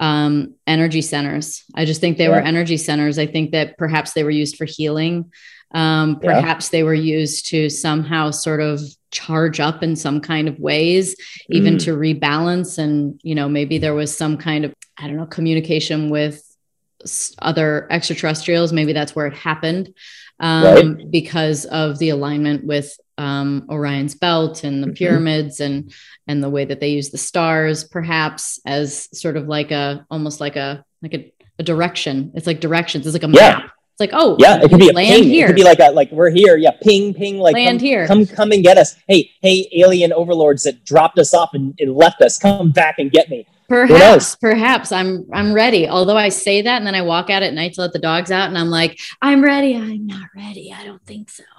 [0.00, 1.64] um, energy centers.
[1.74, 2.30] I just think they yeah.
[2.30, 3.18] were energy centers.
[3.18, 5.32] I think that perhaps they were used for healing.
[5.72, 6.78] Um, perhaps yeah.
[6.78, 11.16] they were used to somehow sort of charge up in some kind of ways,
[11.50, 11.84] even mm.
[11.84, 12.78] to rebalance.
[12.78, 16.42] And, you know, maybe there was some kind of, I don't know, communication with
[17.40, 18.72] other extraterrestrials.
[18.72, 19.94] Maybe that's where it happened
[20.40, 21.10] um, right.
[21.10, 24.94] because of the alignment with um, Orion's belt and the mm-hmm.
[24.94, 25.92] pyramids and
[26.26, 30.40] and the way that they use the stars, perhaps as sort of like a almost
[30.40, 32.32] like a like a, a direction.
[32.34, 33.06] It's like directions.
[33.06, 33.58] It's like a yeah.
[33.58, 33.64] map.
[33.64, 35.24] It's like oh yeah, it could be a land ping.
[35.24, 35.46] Here.
[35.46, 36.56] It could be like a like we're here.
[36.56, 37.38] Yeah, ping ping.
[37.38, 38.06] Like land come, here.
[38.06, 38.96] Come come and get us.
[39.08, 42.38] Hey hey, alien overlords that dropped us off and, and left us.
[42.38, 43.46] Come back and get me.
[43.68, 45.88] Perhaps, perhaps I'm I'm ready.
[45.88, 48.30] Although I say that and then I walk out at night to let the dogs
[48.30, 49.76] out and I'm like, I'm ready.
[49.76, 50.72] I'm not ready.
[50.72, 51.44] I don't think so.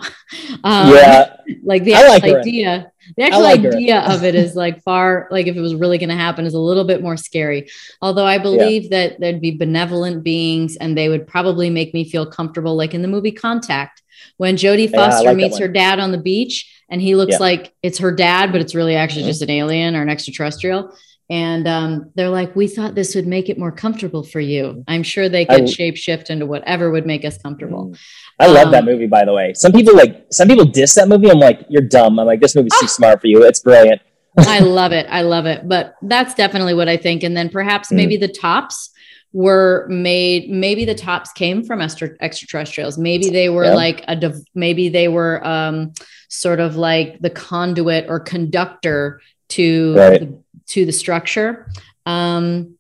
[0.64, 1.36] Um, yeah.
[1.64, 5.48] Like the actual like idea, the actual like idea of it is like far, like
[5.48, 7.70] if it was really going to happen is a little bit more scary.
[8.02, 8.90] Although I believe yeah.
[8.92, 13.02] that there'd be benevolent beings and they would probably make me feel comfortable, like in
[13.02, 14.02] the movie Contact,
[14.38, 17.40] when Jodie Foster yeah, like meets her dad on the beach and he looks yeah.
[17.40, 19.30] like it's her dad, but it's really actually mm-hmm.
[19.30, 20.96] just an alien or an extraterrestrial
[21.30, 24.84] and um, they're like, we thought this would make it more comfortable for you.
[24.88, 27.90] I'm sure they could I, shape shift into whatever would make us comfortable.
[27.90, 28.00] Mm.
[28.40, 29.54] I love um, that movie, by the way.
[29.54, 31.30] Some people like, some people diss that movie.
[31.30, 32.18] I'm like, you're dumb.
[32.18, 32.88] I'm like, this movie's too ah!
[32.88, 33.44] smart for you.
[33.44, 34.02] It's brilliant.
[34.38, 35.06] I love it.
[35.10, 35.68] I love it.
[35.68, 37.24] But that's definitely what I think.
[37.24, 37.98] And then perhaps mm.
[37.98, 38.92] maybe the tops
[39.34, 43.74] were made maybe the tops came from extra, extraterrestrials maybe they were yeah.
[43.74, 45.92] like a div- maybe they were um
[46.30, 50.20] sort of like the conduit or conductor to right.
[50.22, 51.70] the to the structure.
[52.06, 52.78] Um,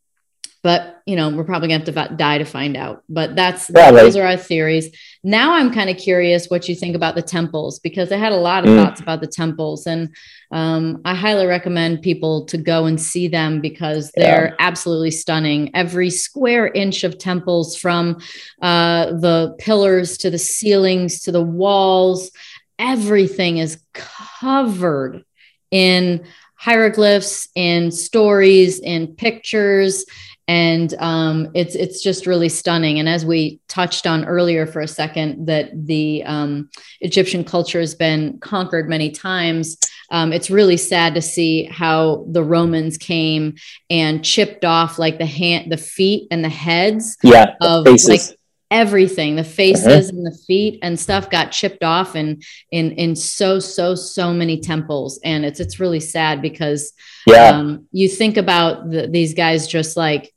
[0.63, 3.01] but you know, we're probably gonna have to die to find out.
[3.07, 4.01] But that's probably.
[4.01, 4.93] those are our theories.
[5.23, 8.37] Now I'm kind of curious what you think about the temples because I had a
[8.37, 8.83] lot of mm.
[8.83, 10.13] thoughts about the temples, and
[10.51, 14.55] um, I highly recommend people to go and see them because they're yeah.
[14.59, 15.71] absolutely stunning.
[15.73, 18.19] Every square inch of temples, from
[18.61, 22.31] uh, the pillars to the ceilings to the walls,
[22.77, 25.23] everything is covered
[25.71, 26.25] in
[26.57, 30.05] hieroglyphs in stories in pictures
[30.47, 32.99] and um, it's it's just really stunning.
[32.99, 36.69] And as we touched on earlier for a second, that the um,
[37.01, 39.77] Egyptian culture has been conquered many times.
[40.09, 43.55] Um, it's really sad to see how the Romans came
[43.89, 48.07] and chipped off like the hand, the feet, and the heads yeah, of faces.
[48.07, 48.36] like
[48.69, 52.41] everything the faces and the feet and stuff got chipped off in
[52.71, 56.91] in in so so so many temples and it's it's really sad because
[57.25, 57.49] yeah.
[57.49, 60.33] um you think about the, these guys just like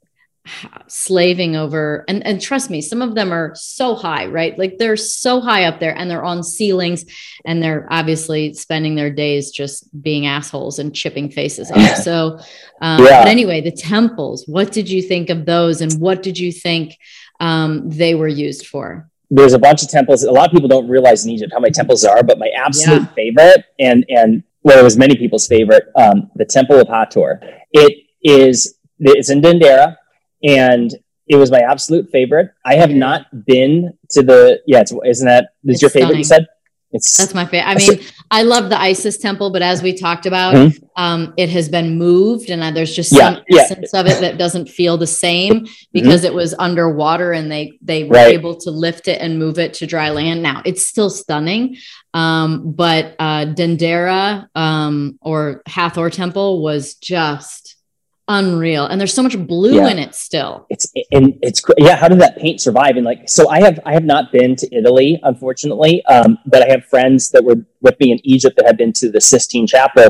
[0.86, 4.97] slaving over and and trust me some of them are so high right like they're
[4.97, 7.05] so high up there and they're on ceilings
[7.44, 12.39] and they're obviously spending their days just being assholes and chipping faces off so
[12.81, 13.22] um, Yeah.
[13.22, 16.97] but anyway the temples what did you think of those and what did you think
[17.40, 20.24] um, they were used for there's a bunch of temples.
[20.24, 23.09] A lot of people don't realize in Egypt how many temples are, but my absolute
[23.14, 27.40] favorite, and and well, it was many people's favorite, um, the Temple of Hathor.
[27.70, 29.97] It is it's in Dendera,
[30.42, 30.94] and
[31.28, 32.50] it was my absolute favorite.
[32.64, 34.80] I have not been to the yeah.
[34.80, 36.18] It's, isn't that is It's your favorite?
[36.18, 36.46] You said
[36.92, 37.68] it's That's my favorite.
[37.68, 38.00] I mean,
[38.32, 40.82] I love the Isis temple, but as we talked about, Mhm.
[40.96, 43.60] um, it has been moved, and uh, there's just Yeah, some yeah.
[43.62, 48.02] essence of it that doesn't feel the same because it was underwater, and they they
[48.02, 48.34] were Right.
[48.34, 50.42] able to lift it and move it to dry land.
[50.42, 51.76] Now it's still stunning,
[52.12, 57.69] um, but uh, Dendera um, or Hathor Temple was just
[58.39, 59.89] unreal, and there's so much blue Yeah.
[59.93, 60.52] in it still.
[60.74, 60.86] it's
[61.16, 62.94] and it's yeah how did that paint survive?
[62.98, 66.69] And like so i have i have not been to italy unfortunately um, but i
[66.74, 70.07] have friends that were with me in egypt that have been to the sistine chapel.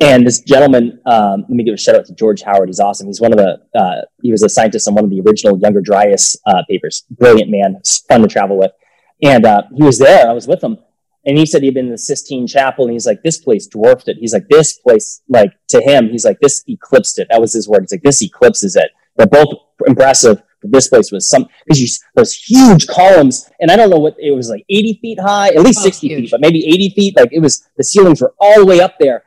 [0.00, 0.84] And this gentleman
[1.14, 2.68] um, let me give a shout out to george howard.
[2.70, 3.06] He's awesome.
[3.10, 3.50] He's one of the
[3.82, 6.96] uh, he was a scientist on one of the original younger dryas uh, papers.
[7.22, 8.72] Brilliant man it's fun to travel with.
[9.32, 10.22] And uh, he was there.
[10.28, 10.74] I was with him
[11.24, 14.08] and he said he'd been in the Sistine Chapel, and he's like, "This place dwarfed
[14.08, 17.52] it." He's like, "This place, like to him, he's like, this eclipsed it." That was
[17.52, 17.82] his word.
[17.82, 19.48] He's like, "This eclipses it." They're both
[19.86, 23.98] impressive, but this place was some because you those huge columns, and I don't know
[23.98, 26.20] what it was like, eighty feet high, at least Oh, sixty huge.
[26.22, 27.16] feet, but maybe eighty feet.
[27.16, 29.22] Like it was, the ceilings were all the way up there,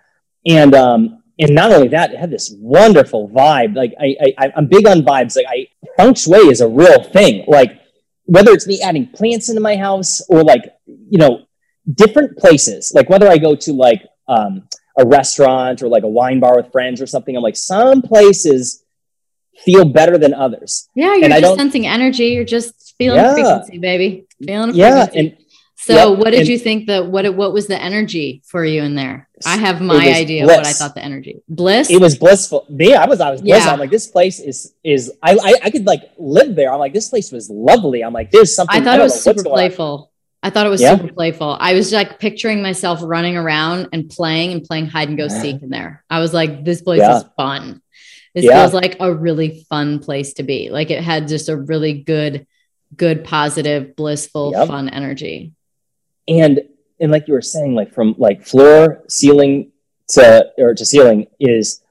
[0.47, 3.75] and um, and not only that, it had this wonderful vibe.
[3.75, 5.35] Like I, I I'm big on vibes.
[5.35, 5.67] Like I
[5.97, 7.45] feng shui is a real thing.
[7.47, 7.79] Like
[8.25, 11.45] whether it's me adding plants into my house or like you know
[11.93, 14.67] different places like whether i go to like um,
[14.97, 18.83] a restaurant or like a wine bar with friends or something i'm like some places
[19.63, 22.27] feel better than others Yeah, you're And I just sensing energy.
[22.27, 23.33] You're just feeling Yeah.
[23.33, 24.25] frequency, baby.
[24.45, 25.19] Feeling yeah frequency.
[25.37, 25.45] and
[25.77, 28.95] So, Yep, what did you think that what what was the energy for you in
[28.95, 29.29] there?
[29.45, 31.89] I have my idea of what I thought the energy bliss.
[31.89, 33.73] it was blissful me i was i was blissful Yeah.
[33.73, 36.93] i'm like this place is is I, I i could like live there i'm like
[36.93, 40.11] this place was lovely i'm like there's something I thought it was super playful.
[40.45, 40.95] I thought it was Yeah?
[40.95, 41.57] super playful.
[41.59, 45.63] I was like picturing myself running around and playing and playing hide and go seek
[45.63, 46.03] in there.
[46.07, 47.17] I was like, this place Yeah.
[47.17, 47.81] is fun.
[48.35, 48.61] This Yeah.
[48.61, 50.69] feels like a really fun place to be.
[50.69, 52.45] Like it had just a really good,
[52.95, 54.67] good, positive, blissful, Yep.
[54.67, 55.53] fun energy.
[56.27, 56.61] and
[56.99, 59.71] and like you were saying like from like floor ceiling
[60.09, 61.81] to or to ceiling is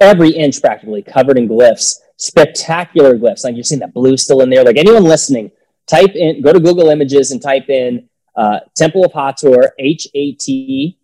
[0.00, 4.50] every inch practically covered in glyphs spectacular glyphs like you're seeing that blue still in
[4.50, 5.50] there like anyone listening
[5.86, 10.98] type in go to google images and type in uh, temple of Hator, hathor h-a-t-h-o-r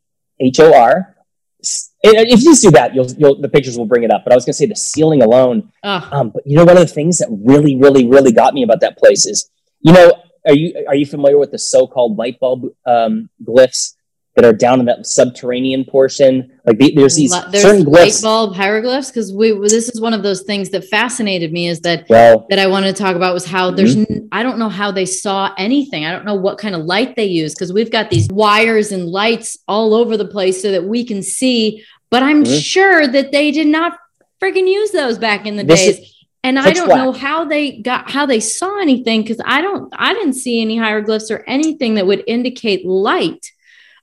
[1.63, 4.25] S- and if you just do that you'll, you'll the pictures will bring it up
[4.25, 5.73] but i was going to say the ceiling alone.
[5.83, 8.63] Oh, um, but you know, one of the things that really, really, really got me
[8.63, 9.51] about that place is,
[9.81, 10.13] you know,
[10.47, 13.95] are you are you familiar with the so-called light bulb um, glyphs
[14.41, 16.51] that are down in that subterranean portion?
[16.67, 18.23] Like the, there's these there's certain light glyphs.
[18.23, 22.07] bulb hieroglyphs because we this is one of those things that fascinated me is that
[22.09, 24.13] Well, that I wanted to talk about was how there's Mm-hmm.
[24.13, 26.05] n- I don't know how they saw anything.
[26.05, 29.07] I don't know what kind of light they use because we've got these wires and
[29.07, 32.63] lights all over the place so that we can see, but I'm Mhm.
[32.63, 33.99] sure that they did not
[34.43, 35.99] freaking use those back in the This days.
[35.99, 37.05] is and I don't black.
[37.05, 40.79] know how they got how they saw anything because I don't I didn't see any
[40.79, 43.51] hieroglyphs or anything that would indicate light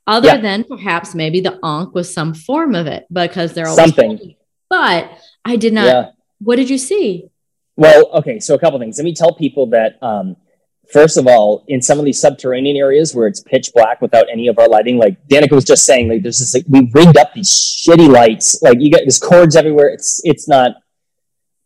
[0.08, 0.40] other Yeah.
[0.40, 4.18] than perhaps maybe the ankh was some form of it because they're always Something.
[4.18, 4.36] it.
[4.68, 5.10] But
[5.44, 5.86] I did not.
[5.86, 6.04] yeah.
[6.40, 7.30] What did you see?
[7.76, 8.40] Well, okay.
[8.40, 8.98] So a couple things.
[8.98, 10.36] Let me tell people that um,
[10.92, 14.48] first of all, in some of these subterranean areas where it's pitch black without any
[14.48, 17.32] of our lighting, like Danica was just saying, like there's this like we rigged up
[17.34, 18.60] these shitty lights.
[18.62, 19.88] Like you got there's cords everywhere.
[19.90, 20.72] It's it's not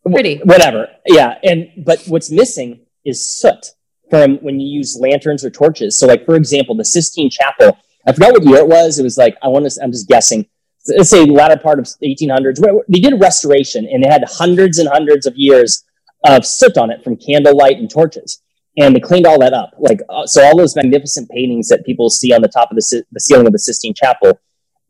[0.05, 0.37] Pretty.
[0.43, 0.87] whatever.
[1.07, 3.71] Yeah, and but what's missing is soot
[4.09, 5.97] from when you use lanterns or torches.
[5.97, 7.77] So, like for example, the Sistine Chapel.
[8.07, 8.99] I forgot what year it was.
[8.99, 9.83] It was like I want to.
[9.83, 10.45] I'm just guessing.
[10.87, 12.59] Let's say the latter part of 1800s.
[12.59, 15.83] where- where They did a restoration, and it had hundreds and hundreds of years
[16.25, 18.41] of soot on it from candlelight and torches.
[18.77, 19.71] And they cleaned all that up.
[19.79, 23.03] Like uh, so, all those magnificent paintings that people see on the top of the,
[23.11, 24.39] the ceiling of the Sistine Chapel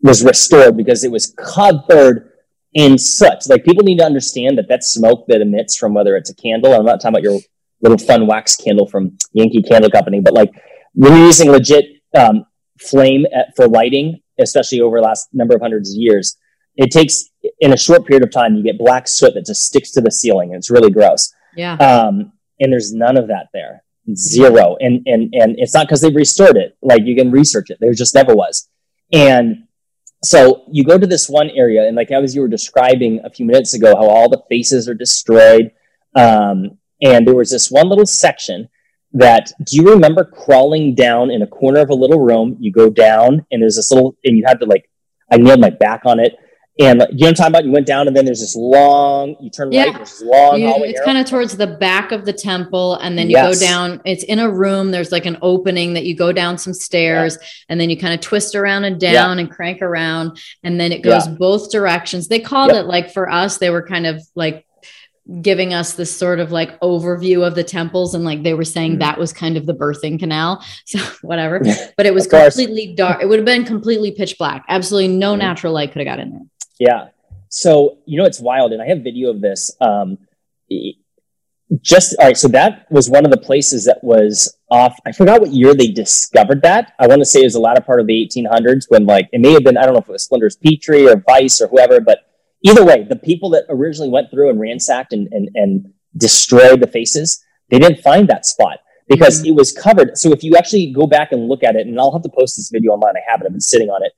[0.01, 2.31] was restored because it was covered
[2.73, 3.47] in soot.
[3.47, 6.73] Like people need to understand that that smoke that emits from whether it's a candle.
[6.73, 7.39] I'm not talking about your
[7.81, 10.51] little fun wax candle from Yankee Candle Company, but like
[10.93, 11.85] when you're using legit
[12.17, 12.45] um,
[12.79, 16.37] flame at, for lighting, especially over the last number of hundreds of years,
[16.75, 17.29] it takes
[17.59, 20.11] in a short period of time you get black soot that just sticks to the
[20.11, 21.33] ceiling and it's really gross.
[21.55, 21.75] Yeah.
[21.75, 23.83] Um, and there's none of that there.
[24.15, 24.75] Zero.
[24.79, 26.77] And and and it's not because they've restored it.
[26.81, 27.77] Like you can research it.
[27.79, 28.67] There just never was.
[29.11, 29.67] And
[30.23, 33.45] so you go to this one area, and like as you were describing a few
[33.45, 35.71] minutes ago, how all the faces are destroyed.
[36.15, 38.69] Um, and there was this one little section
[39.13, 42.57] that do you remember crawling down in a corner of a little room?
[42.59, 44.89] You go down, and there's this little, and you had to like,
[45.31, 46.35] I nailed my back on it.
[46.79, 47.65] And you know what I'm talking about?
[47.65, 49.35] You went down, and then there's this long.
[49.39, 49.83] You turn Yeah.
[49.83, 49.95] right.
[49.95, 50.59] There's this long.
[50.59, 53.59] You- it's kind of towards the back of the temple, and then you Yes.
[53.59, 54.01] go down.
[54.05, 54.89] It's in a room.
[54.89, 57.37] There's like an opening that you go down some stairs,
[57.69, 61.03] and then you kind of twist around and down and crank around, and then it
[61.03, 61.35] goes Yeah.
[61.37, 62.27] both directions.
[62.27, 62.85] They called Yep.
[62.85, 64.65] it like for us, they were kind of like
[65.41, 68.95] giving us this sort of like overview of the temples and like they were saying
[68.95, 68.99] Mhm.
[68.99, 71.61] that was kind of the birthing canal so whatever
[71.95, 75.39] but it was completely dark it would have been completely pitch black absolutely no Mhm.
[75.39, 76.41] natural light could have got in there
[76.79, 77.07] Yeah.
[77.47, 78.73] So, you know, it's wild.
[78.73, 79.69] And I have video of this.
[79.79, 80.17] Um,
[81.81, 82.37] just all right.
[82.37, 84.97] So that was one of the places that was off.
[85.05, 86.93] I forgot what year they discovered that.
[86.99, 89.39] I want to say it was the latter part of the 1800s when, like, it
[89.39, 91.99] may have been, I don't know if it was Flinders Petrie or Vyse or whoever,
[91.99, 92.19] but
[92.63, 96.87] either way, the people that originally went through and ransacked and, and, and destroyed the
[96.87, 99.47] faces, they didn't find that spot because Mhm.
[99.47, 100.17] it was covered.
[100.17, 102.55] So if you actually go back and look at it, and I'll have to post
[102.55, 104.13] this video online, I have it, I've been sitting on it.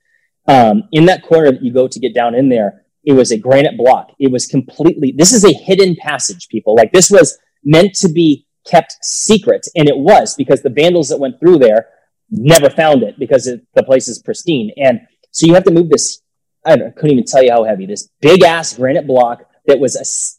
[0.48, 3.38] Um, in that corner that you go to get down in there, it was a
[3.38, 4.12] granite block.
[4.20, 6.76] It was completely, this is a hidden passage, people.
[6.76, 9.68] Like this was meant to be kept secret.
[9.76, 11.88] And it was because the vandals that went through there
[12.32, 14.72] never found it because it, the place is pristine.
[14.78, 15.02] And
[15.32, 16.22] so you have to move this,
[16.66, 19.80] I, don't, I couldn't even tell you how heavy, this big ass granite block that
[19.80, 19.96] was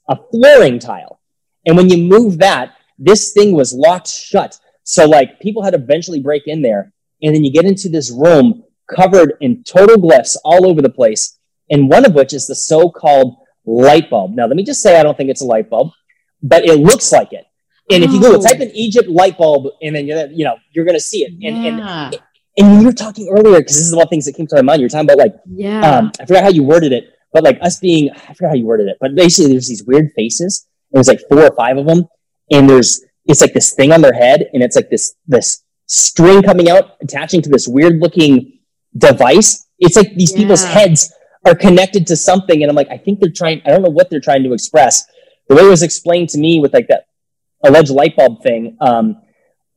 [0.09, 1.20] a flooring tile.
[1.66, 4.59] And when you move that, this thing was locked shut.
[4.85, 6.93] So like people had to eventually break in there.
[7.23, 8.62] And then you get into this room
[8.94, 11.39] covered in total glyphs all over the place.
[11.70, 14.36] And one of which is the so-called light bulb.
[14.36, 15.90] Now, let me just say, I don't think it's a light bulb,
[16.43, 17.44] but it looks like it.
[17.90, 18.43] And if you Google, Oh.
[18.43, 21.32] type in Egypt light bulb, and then you're, you know, you're going to see it.
[21.32, 22.23] And, and, yeah and
[22.57, 24.57] when you were talking earlier, because this is one of the things that came to
[24.57, 27.05] my mind, you were talking about like yeah um, I forgot how you worded it,
[27.33, 30.11] but like us being, I forgot how you worded it, but basically there's these weird
[30.16, 30.66] faces.
[30.91, 32.07] And there's like four or five of them,
[32.51, 36.43] and there's it's like this thing on their head, and it's like this this string
[36.43, 38.59] coming out attaching to this weird looking
[38.97, 39.66] device.
[39.78, 41.12] It's like these people's heads
[41.45, 43.62] are connected to something, and I'm like, I think they're trying.
[43.66, 45.05] I don't know what they're trying to express.
[45.49, 47.07] The way it was explained to me with like that
[47.65, 49.20] alleged light bulb thing, um,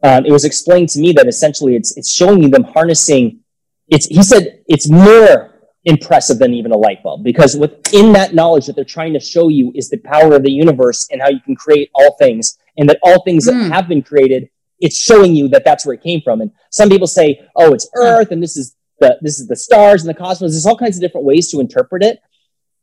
[0.03, 3.39] um, it was explained to me that essentially it's it's showing you them harnessing.
[3.87, 5.55] It's he said it's more
[5.85, 9.47] impressive than even a light bulb because within that knowledge that they're trying to show
[9.47, 12.87] you is the power of the universe and how you can create all things and
[12.89, 13.53] that all things Mm.
[13.69, 14.49] that have been created
[14.81, 17.89] it's showing you that that's where it came from and some people say oh it's
[17.95, 20.97] earth and this is the this is the stars and the cosmos there's all kinds
[20.97, 22.19] of different ways to interpret it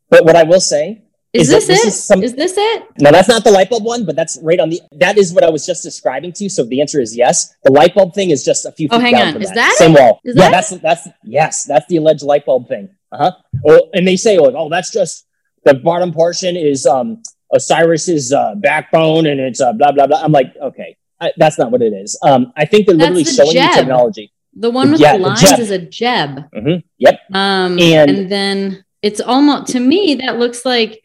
[0.08, 1.02] but what i will say
[1.32, 1.88] is is this this it?
[1.88, 4.58] is some- is this it no, that's not the light bulb one, but that's right
[4.60, 4.80] on the.
[4.92, 6.50] That is what I was just describing to you.
[6.50, 7.54] So the answer is yes.
[7.64, 8.88] The light bulb thing is just a few.
[8.90, 9.32] Oh, feet hang down on.
[9.34, 10.20] from Is that, that same wall?
[10.24, 12.88] Is yeah, that that's that's yes, that's the alleged light bulb thing.
[13.12, 13.32] Uh huh.
[13.68, 15.26] Oh, and they say, oh, oh, that's just
[15.64, 17.22] the bottom portion is um
[17.54, 20.22] Osiris's uh, backbone, and it's uh, blah blah blah.
[20.22, 22.18] I'm like, okay, I, that's not what it is.
[22.22, 24.32] Um, I think they're That's literally the showing you technology.
[24.54, 27.20] the one with Yeah, the lines is a djed hmm Yep.
[27.32, 31.02] Um, And- and, then it's almost to me that looks like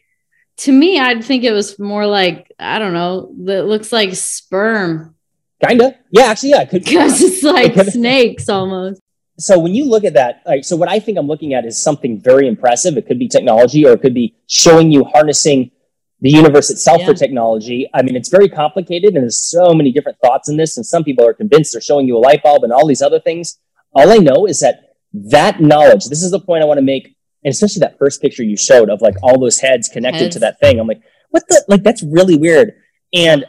[0.58, 5.14] to me I'd think it was more like I don't know that looks like sperm
[5.66, 5.96] Kinda.
[6.10, 6.64] Yeah, actually, yeah.
[6.64, 9.00] because it's like snakes almost.
[9.38, 11.80] so when you look at that, like, so what I think I'm looking at is
[11.80, 12.96] something very impressive.
[12.96, 15.70] It could be technology, or it could be showing you harnessing
[16.20, 17.88] the universe itself for technology.
[17.94, 20.76] I mean, it's very complicated, and there's so many different thoughts in this.
[20.76, 23.20] And some people are convinced they're showing you a light bulb and all these other
[23.20, 23.58] things.
[23.94, 26.06] All I know is that that knowledge.
[26.06, 28.88] This is the point I want to make, and especially that first picture you showed
[28.90, 30.34] of like all those heads connected Heads.
[30.36, 30.78] to that thing.
[30.78, 31.64] I'm like, what the?
[31.68, 32.74] Like that's really weird.
[33.12, 33.44] And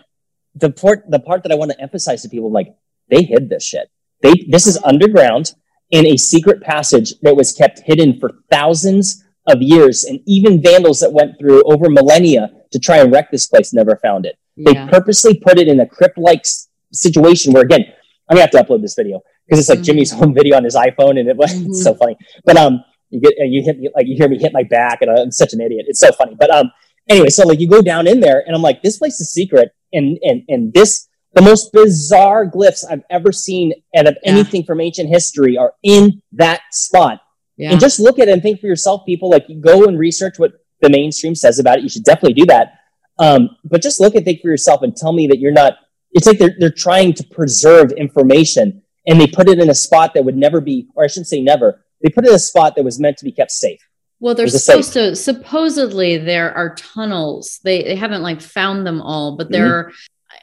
[0.55, 2.73] the part, the part that I want to emphasize to people, like
[3.09, 3.89] they hid this shit.
[4.21, 5.53] They this is underground
[5.91, 10.99] in a secret passage that was kept hidden for thousands of years, and even vandals
[11.01, 14.37] that went through over millennia to try and wreck this place never found it.
[14.55, 16.45] They purposely put it in a crypt-like
[16.91, 17.81] situation where, again,
[18.29, 19.83] I'm gonna have to upload this video because it's like Mhm.
[19.83, 21.73] Jimmy's home video on his iPhone, and it was Mhm.
[21.85, 22.15] so funny.
[22.45, 22.83] But um,
[23.13, 25.53] you get you hit me like you hear me hit my back, and I'm such
[25.53, 25.85] an idiot.
[25.87, 26.35] It's so funny.
[26.37, 26.71] But um,
[27.07, 29.69] anyway, so like you go down in there, and I'm like, this place is secret,
[29.93, 34.31] and and and this the most bizarre glyphs I've ever seen out of Yeah.
[34.33, 37.19] anything from ancient history are in that spot.
[37.57, 37.71] Yeah.
[37.71, 39.29] And just look at it and think for yourself, people.
[39.29, 41.83] Like, go and research what the mainstream says about it.
[41.83, 42.73] You should definitely do that.
[43.19, 45.73] Um, but just look and think for yourself and tell me that you're not.
[46.11, 50.13] It's like they're they're trying to preserve information and they put it in a spot
[50.13, 51.82] that would never be, or I shouldn't say never.
[52.03, 53.81] They put it in a spot that was meant to be kept safe.
[54.19, 55.15] Well, they're supposed to.
[55.15, 57.59] Supposedly, there are tunnels.
[57.63, 59.95] They they haven't like found them all, but there mm-hmm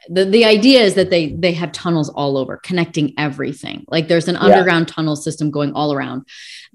[0.09, 4.27] the, the idea is that they they have tunnels all over connecting everything like there's
[4.27, 4.95] an underground yeah.
[4.95, 6.25] tunnel system going all around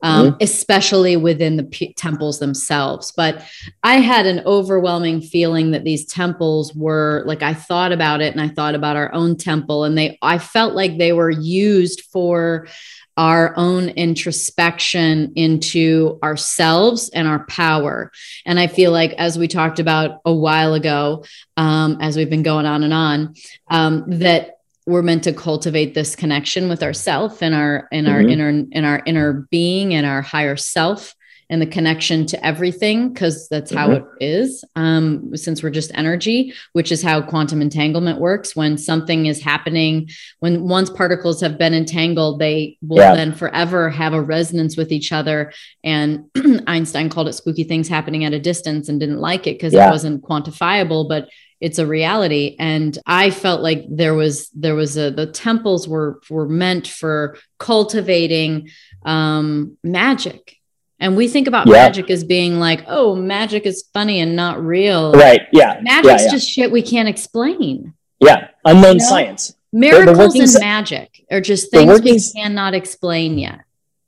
[0.02, 0.36] um, mm-hmm.
[0.40, 3.44] especially within the p- temples themselves but
[3.82, 8.40] i had an overwhelming feeling that these temples were like i thought about it and
[8.40, 12.66] i thought about our own temple and they i felt like they were used for
[13.16, 18.12] our own introspection into ourselves and our power.
[18.44, 21.24] And I feel like, as we talked about a while ago,
[21.56, 23.34] um, as we've been going on and on,
[23.68, 28.30] um, that we're meant to cultivate this connection with ourself and our in our mm-hmm.
[28.30, 31.15] inner in our inner being and our higher self
[31.48, 34.06] and the connection to everything because that's how mm-hmm.
[34.18, 39.26] it is um, since we're just energy which is how quantum entanglement works when something
[39.26, 40.08] is happening
[40.40, 43.14] when once particles have been entangled they will yeah.
[43.14, 45.52] then forever have a resonance with each other
[45.84, 46.24] and
[46.66, 49.88] einstein called it spooky things happening at a distance and didn't like it because yeah.
[49.88, 51.28] it wasn't quantifiable but
[51.60, 56.20] it's a reality and i felt like there was there was a the temples were
[56.28, 58.68] were meant for cultivating
[59.04, 60.56] um magic
[60.98, 61.74] and we think about yeah.
[61.74, 65.12] magic as being like, oh, magic is funny and not real.
[65.12, 65.42] Right.
[65.52, 65.80] Yeah.
[65.82, 66.30] Magic's yeah, yeah.
[66.30, 67.94] just shit we can't explain.
[68.20, 68.48] Yeah.
[68.64, 69.08] Unknown you know?
[69.08, 69.56] science.
[69.72, 73.60] Miracles the, the and magic are just things workings, we cannot explain yet.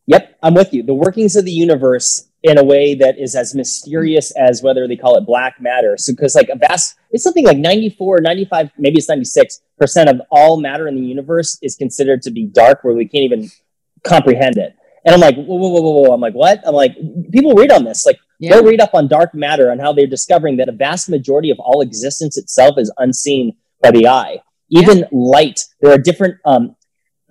[0.07, 0.39] Yep.
[0.43, 0.83] I'm with you.
[0.83, 4.97] The workings of the universe in a way that is as mysterious as whether they
[4.97, 5.97] call it black matter.
[5.99, 9.61] So, because like a vast, it's something like 94, 95, maybe it's 96%
[10.09, 13.51] of all matter in the universe is considered to be dark where we can't even
[14.05, 14.75] comprehend it.
[15.09, 16.13] And I'm like, whoa, whoa, whoa, whoa, whoa.
[16.13, 16.61] I'm like, what?
[16.67, 16.95] I'm like,
[17.33, 18.05] people read on this.
[18.05, 18.51] Like, yeah.
[18.51, 21.59] go read up on dark matter and how they're discovering that a vast majority of
[21.61, 24.43] all existence itself is unseen by the eye.
[24.69, 25.05] Even yeah.
[25.11, 26.37] light, there are different.
[26.45, 26.77] Um,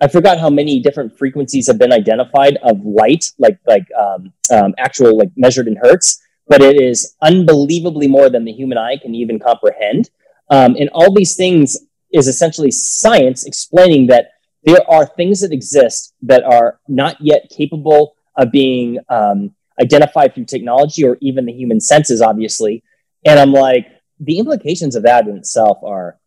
[0.00, 4.74] I forgot how many different frequencies have been identified of light, like like um, um,
[4.76, 9.14] actual like measured in hertz, but it is unbelievably more than the human eye can
[9.14, 10.10] even comprehend.
[10.50, 11.76] Um, and all these things
[12.12, 14.30] is essentially science explaining that
[14.64, 20.44] there are things that exist that are not yet capable of being um, identified through
[20.44, 22.82] technology or even the human senses, obviously.
[23.24, 23.86] And I'm like,
[24.20, 26.18] the implications of that in itself are,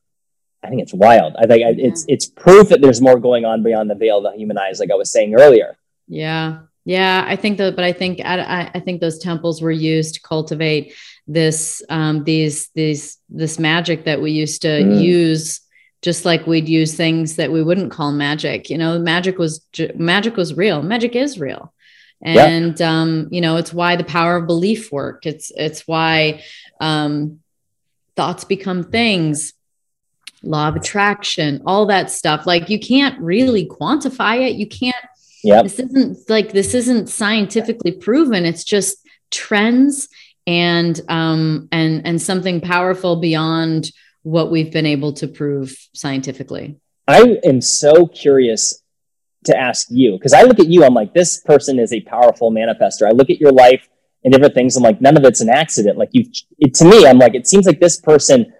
[0.63, 1.35] I think it's wild.
[1.37, 4.37] I think it's it's proof that there's more going on beyond the veil of the
[4.37, 5.75] human eyes, like I was saying earlier.
[6.07, 10.15] Yeah, yeah, I think that, but I think I, I think those temples were used
[10.15, 10.93] to cultivate
[11.27, 15.01] this um, these these this magic that we used to mm.
[15.01, 15.61] use
[16.01, 19.65] just like we'd use things that we wouldn't call magic you know magic was
[19.95, 21.73] magic was real magic is real.
[22.23, 23.01] And yeah.
[23.01, 26.43] um, you know it's why the power of belief work it's it's why
[26.79, 27.39] um,
[28.15, 29.53] thoughts become things
[30.43, 32.45] law of attraction all that stuff.
[32.45, 34.55] Like you can't really quantify it.
[34.55, 34.95] You can't
[35.43, 35.61] yeah.
[35.63, 38.45] this isn't like this isn't scientifically proven.
[38.45, 38.97] It's just
[39.29, 40.07] trends
[40.47, 43.91] and um and and something powerful beyond
[44.23, 46.79] what we've been able to prove scientifically.
[47.07, 48.81] I am so curious
[49.45, 52.51] to ask you because I look at you, I'm like, this person is a powerful
[52.51, 53.07] manifester.
[53.07, 53.87] I look at your life
[54.23, 54.75] and different things.
[54.75, 55.97] I'm like, none of it's an accident.
[55.97, 56.25] Like you,
[56.73, 58.53] to me, I'm like, it seems like this person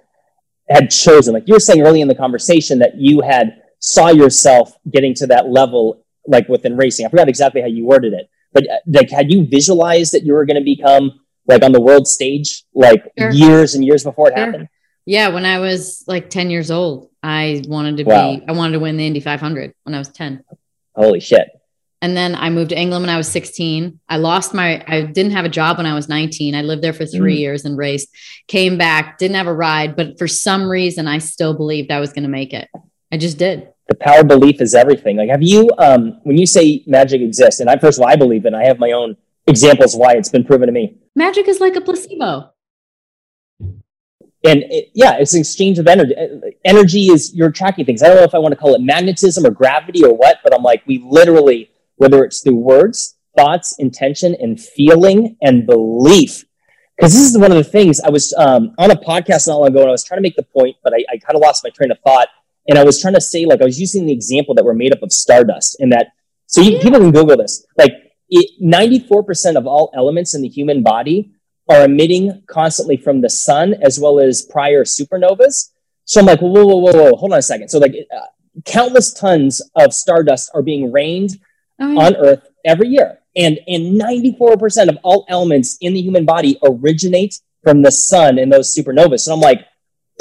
[0.70, 4.74] had chosen, like you were saying early in the conversation, that you had saw yourself
[4.92, 7.06] getting to that level, like within racing.
[7.06, 10.34] I forgot exactly how you worded it, but uh, like, had you visualized that you
[10.34, 13.32] were going to become like on the world stage, like sure.
[13.32, 14.46] years and years before it sure.
[14.46, 14.68] happened?
[15.06, 18.36] Yeah, when I was like 10 years old, I wanted to wow.
[18.36, 20.44] be I wanted to win the Indy 500 when I was 10.
[20.96, 21.50] Holy shit.
[22.04, 24.00] And then I moved to England when I was 16.
[24.10, 26.56] I lost my I didn't have a job when I was 19.
[26.56, 27.40] I lived there for 3 mm.
[27.40, 28.10] years and raced.
[28.48, 32.14] Came back, didn't have a ride, but for some reason I still believed I was
[32.14, 32.70] going to make it.
[33.12, 33.68] I just did.
[33.88, 35.18] The power of belief is everything.
[35.18, 38.16] Like have you um when you say magic exists and I first of all I
[38.16, 39.18] believe it, I have my own
[39.48, 40.98] examples why it's been proven to me.
[41.16, 42.51] Magic is like a placebo
[44.44, 46.16] and it, yeah, it's an exchange of energy.
[46.66, 48.02] Energy is you're tracking things.
[48.02, 50.54] I don't know if I want to call it magnetism or gravity or what, but
[50.54, 56.44] I'm like, we literally, whether it's through words, thoughts, intention, and feeling and belief.
[56.98, 59.70] Because this is one of the things I was um, on a podcast not long
[59.70, 61.64] ago, and I was trying to make the point, but I, I kind of lost
[61.64, 62.28] my train of thought.
[62.68, 64.94] And I was trying to say, like, I was using the example that we're made
[64.94, 66.08] up of stardust, and that
[66.46, 67.66] so you, people can Google this.
[67.78, 67.94] Like,
[68.30, 71.32] it, 94% of all elements in the human body
[71.72, 75.72] are emitting constantly from the sun as well as prior supernovas.
[76.06, 77.70] So I'm like, whoa, whoa, whoa, whoa, hold on a second.
[77.70, 78.26] So like uh,
[78.66, 81.40] countless tons of stardust are being rained
[81.80, 82.00] oh, yeah.
[82.00, 83.20] on Earth every year.
[83.36, 88.52] And and 94% of all elements in the human body originate from the sun and
[88.52, 89.22] those supernovas.
[89.22, 89.66] So I'm like,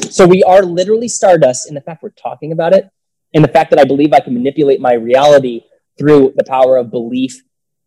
[0.08, 2.88] so we are literally stardust in the fact we're talking about it,
[3.34, 5.62] and the fact that I believe I can manipulate my reality
[5.98, 7.42] through the power of belief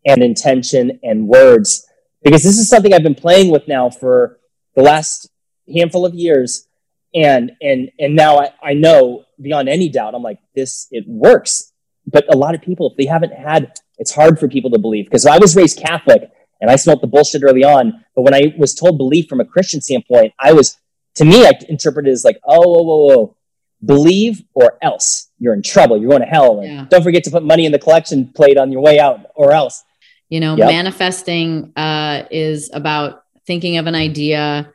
[0.06, 1.86] and intention and words.
[2.24, 4.40] Because this is something I've been playing with now for
[4.74, 5.30] the last
[5.72, 6.66] handful of years.
[7.14, 11.72] And and and now I, I know beyond any doubt, I'm like, this it works.
[12.06, 15.04] But a lot of people, if they haven't had, it's hard for people to believe.
[15.04, 16.30] Because I was raised Catholic
[16.60, 18.04] and I smelt the bullshit early on.
[18.16, 20.76] But when I was told belief from a Christian standpoint, I was
[21.16, 23.36] to me, I interpreted it as like, oh, whoa, whoa, whoa.
[23.84, 25.96] believe or else you're in trouble.
[25.96, 26.60] You're going to hell.
[26.62, 26.86] Yeah.
[26.88, 29.83] Don't forget to put money in the collection plate on your way out or else.
[30.28, 30.68] You know, yep.
[30.68, 34.72] manifesting uh, is about thinking of an idea,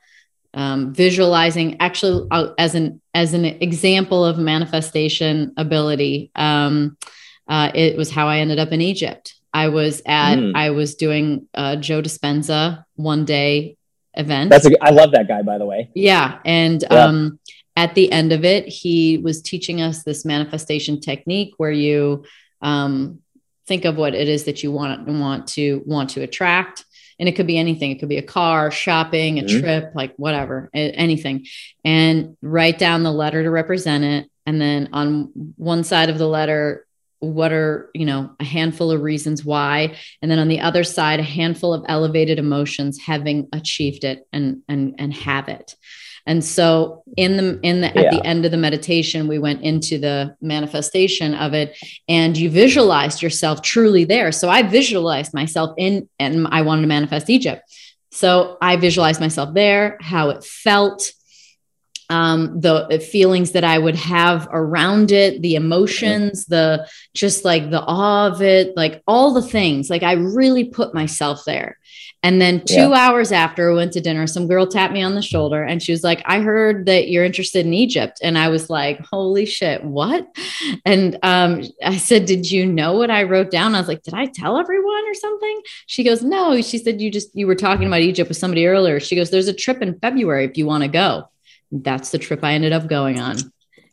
[0.54, 1.78] um, visualizing.
[1.80, 6.98] Actually, uh, as an as an example of manifestation ability, um,
[7.48, 9.36] uh, it was how I ended up in Egypt.
[9.54, 10.52] I was at mm.
[10.56, 13.78] I was doing uh, Joe Dispenza one day
[14.14, 14.50] event.
[14.50, 15.90] That's a, I love that guy, by the way.
[15.96, 17.06] Yeah, and yeah.
[17.06, 17.40] um,
[17.76, 22.26] at the end of it, he was teaching us this manifestation technique where you
[22.62, 23.22] um,
[23.70, 26.84] think of what it is that you want want to want to attract,
[27.18, 27.92] and it could be anything.
[27.92, 29.60] It could be a car, shopping, a mm-hmm.
[29.62, 31.46] trip, like whatever, anything,
[31.86, 34.30] and write down the letter to represent it.
[34.46, 36.86] And then on one side of the letter,
[37.20, 41.20] what are you know a handful of reasons why and then on the other side
[41.20, 45.76] a handful of elevated emotions having achieved it and and and have it
[46.30, 48.02] and so in the in the yeah.
[48.04, 51.76] at the end of the meditation we went into the manifestation of it
[52.08, 56.88] and you visualized yourself truly there so i visualized myself in and i wanted to
[56.88, 57.64] manifest egypt
[58.12, 61.12] so i visualized myself there how it felt
[62.12, 67.84] um, the feelings that I would have around it, the emotions, the just like the
[67.84, 69.92] awe of it, like all the things.
[69.92, 71.78] Like I really put myself there.
[72.22, 73.08] And then two yeah.
[73.08, 75.94] hours after we went to dinner, some girl tapped me on the shoulder and she
[75.94, 78.20] was like, I heard that you're interested in Egypt.
[78.22, 80.28] And I was like, holy shit, what?
[80.86, 83.74] And um, I said, Did you know what I wrote down?
[83.74, 85.62] I was like, Did I tell everyone or something?
[85.86, 86.62] She goes, No.
[86.62, 89.00] She said, You just, you were talking about Egypt with somebody earlier.
[89.00, 91.30] She goes, There's a trip in February if you want to go
[91.72, 93.38] that's the trip I ended up going on.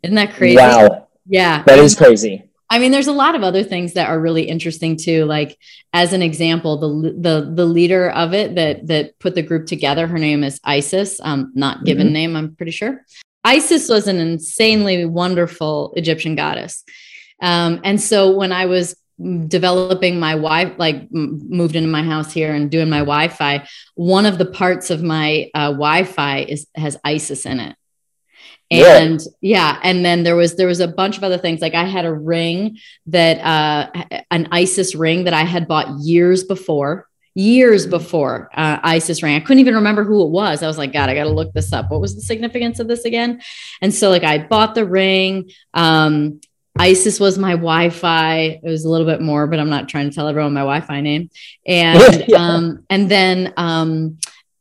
[0.02, 0.56] Isn't that crazy?
[0.56, 1.08] Wow.
[1.26, 1.62] Yeah.
[1.64, 2.44] That is crazy.
[2.68, 5.24] I mean, there's a lot of other things that are really interesting too.
[5.24, 5.58] Like
[5.92, 10.06] as an example, the the the leader of it that that put the group together,
[10.06, 11.20] her name is Isis.
[11.22, 12.14] Um, not given mm-hmm.
[12.14, 13.04] name, I'm pretty sure.
[13.44, 16.82] Isis was an insanely wonderful Egyptian goddess.
[17.40, 18.96] Um, and so when I was
[19.46, 24.36] developing my wi like moved into my house here and doing my wi-fi one of
[24.36, 27.74] the parts of my uh, wi-fi is has isis in it
[28.70, 29.74] and yeah.
[29.74, 29.80] yeah.
[29.82, 32.12] and then there was there was a bunch of other things like i had a
[32.12, 37.90] ring that uh an isis ring that i had bought years before years mm-hmm.
[37.90, 41.08] before uh, isis ring i couldn't even remember who it was i was like god
[41.08, 43.40] i gotta look this up what was the significance of this again
[43.82, 46.40] and so like i bought the ring um
[46.78, 48.60] Isis was my Wi-Fi.
[48.62, 51.00] It was a little bit more, but I'm not trying to tell everyone my Wi-Fi
[51.00, 51.30] name.
[51.66, 52.36] And yeah.
[52.36, 54.18] um, and then um,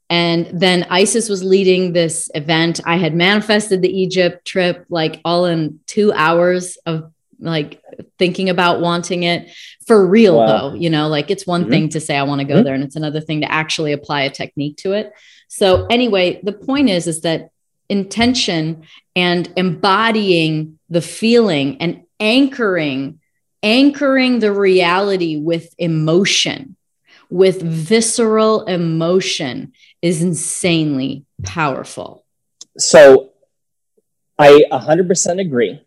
[0.10, 2.80] and then Isis was leading this event.
[2.86, 7.82] I had manifested the Egypt trip like all in two hours of like
[8.18, 9.52] thinking about wanting it
[9.88, 10.46] for real wow.
[10.46, 10.74] though.
[10.76, 11.72] You know, like it's one mm-hmm.
[11.72, 12.64] thing to say I want to go mm-hmm.
[12.64, 15.12] there, and it's another thing to actually apply a technique to it.
[15.48, 17.50] So anyway, the point is is that
[17.90, 18.84] intention
[19.16, 23.20] and embodying the feeling and anchoring
[23.62, 26.76] anchoring the reality with emotion
[27.30, 32.26] with visceral emotion is insanely powerful.
[32.78, 33.32] So
[34.38, 35.82] i 100% agree.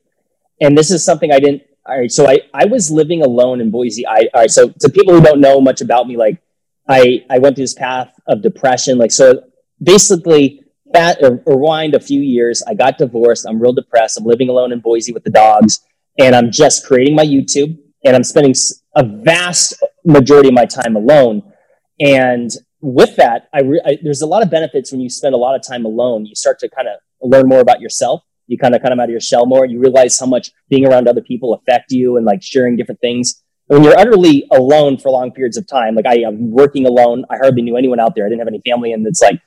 [0.60, 3.70] And this is something i didn't all right so i i was living alone in
[3.70, 4.06] boise.
[4.06, 6.40] I all right so to people who don't know much about me like
[6.88, 9.44] i i went through this path of depression like so
[9.82, 13.46] basically that rewind a few years i got divorced.
[13.46, 14.18] I'm real depressed.
[14.18, 15.80] I'm living alone in boise with the dogs
[16.18, 18.54] and I'm just creating my YouTube and I'm spending
[18.96, 21.52] a vast majority of my time alone.
[22.00, 25.38] And with that, I, re- I, there's a lot of benefits when you spend a
[25.38, 26.26] lot of time alone.
[26.26, 28.22] You start to kind of learn more about yourself.
[28.46, 29.66] You kind of come out of your shell more.
[29.66, 33.42] You realize how much being around other people affect you and like sharing different things.
[33.66, 37.36] when you're utterly alone for long periods of time, like I am working alone, I
[37.36, 38.24] hardly knew anyone out there.
[38.24, 39.40] I didn't have any family, and it's like,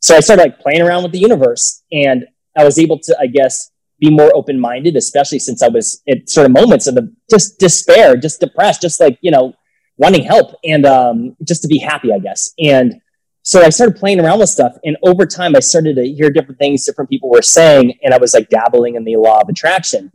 [0.00, 3.26] so I started like playing around with the universe, and I was able to, I
[3.26, 7.58] guess, be more open minded, especially since I was at certain moments of the just
[7.58, 9.54] despair, just depressed, just like, you know,
[9.96, 12.52] wanting help and um, just to be happy, I guess.
[12.58, 13.00] And
[13.42, 14.76] so I started playing around with stuff.
[14.84, 17.98] And over time, I started to hear different things different people were saying.
[18.02, 20.10] And I was like dabbling in the law of attraction.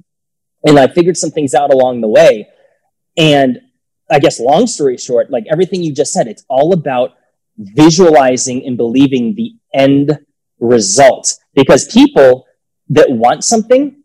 [0.64, 2.48] And I figured some things out along the way.
[3.16, 3.60] And
[4.10, 7.12] I guess, long story short, like everything you just said, it's all about
[7.58, 10.18] visualizing and believing the end
[10.60, 11.36] result.
[11.54, 12.48] Because people
[12.90, 13.99] that want something,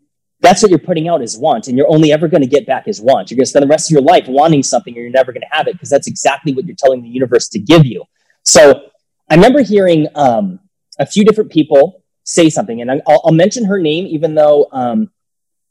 [0.45, 1.67] that's what you're putting out as want.
[1.67, 3.29] And you're only ever going to get back as want.
[3.29, 5.41] You're going to spend the rest of your life wanting something and you're never going
[5.41, 8.03] to have it because that's exactly what you're telling the universe to give you.
[8.43, 8.89] So
[9.29, 10.59] I remember hearing um,
[10.99, 15.11] a few different people say something, and I'll, I'll mention her name, even though um,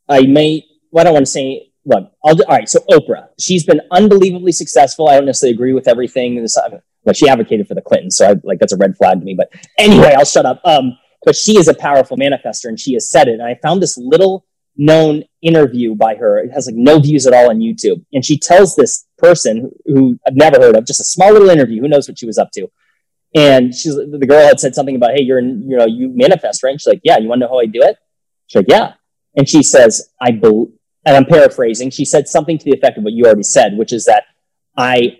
[0.08, 2.68] I may, well, I don't want to say, look, I'll do, all right.
[2.68, 5.08] So Oprah, she's been unbelievably successful.
[5.08, 6.44] I don't necessarily agree with everything.
[7.04, 9.34] But she advocated for the Clintons, so I, like that's a red flag to me.
[9.34, 10.60] But anyway, I'll shut up.
[10.64, 13.34] Um, but she is a powerful manifester, and she has said it.
[13.34, 14.46] And I found this little
[14.76, 16.38] known interview by her.
[16.38, 20.18] It has like no views at all on YouTube, and she tells this person who
[20.26, 21.80] I've never heard of, just a small little interview.
[21.80, 22.68] Who knows what she was up to?
[23.34, 26.62] And she's the girl had said something about, hey, you're in, you know you manifest,
[26.62, 26.70] right?
[26.70, 27.18] And she's like, yeah.
[27.18, 27.96] You want to know how I do it?
[28.46, 28.94] She's like, yeah.
[29.36, 30.68] And she says, I believe,
[31.04, 31.90] and I'm paraphrasing.
[31.90, 34.24] She said something to the effect of what you already said, which is that
[34.76, 35.18] I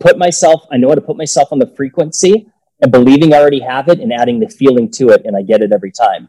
[0.00, 2.48] put myself, I know how to put myself on the frequency
[2.80, 5.62] and believing I already have it and adding the feeling to it, and I get
[5.62, 6.28] it every time.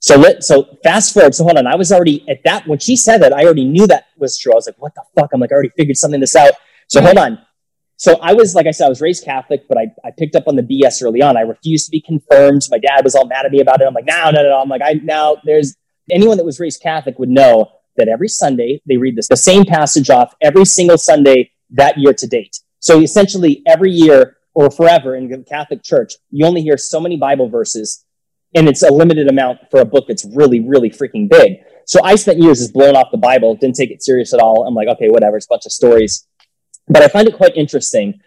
[0.00, 1.34] So let so fast forward.
[1.34, 1.66] So hold on.
[1.66, 4.52] I was already at that when she said that, I already knew that was true.
[4.52, 5.30] I was like, what the fuck?
[5.32, 6.52] I'm like, I already figured something this out.
[6.88, 7.38] So hold on.
[7.96, 10.44] So I was, like I said, I was raised Catholic, but I, I picked up
[10.48, 11.36] on the BS early on.
[11.36, 12.62] I refused to be confirmed.
[12.70, 13.86] My dad was all mad at me about it.
[13.86, 14.58] I'm like, no, no, no, no.
[14.58, 15.76] I'm like, I now there's
[16.10, 19.66] anyone that was raised Catholic would know that every Sunday they read this, the same
[19.66, 22.58] passage off every single Sunday that year to date.
[22.78, 27.18] So essentially every year or forever in the Catholic Church, you only hear so many
[27.18, 28.06] Bible verses
[28.54, 31.58] and it's a limited amount for a book that's really, really freaking big.
[31.86, 34.66] So I spent years just blowing off the Bible, didn't take it serious at all.
[34.66, 36.26] I'm like, okay, whatever, it's a bunch of stories.
[36.88, 38.20] But I find it quite interesting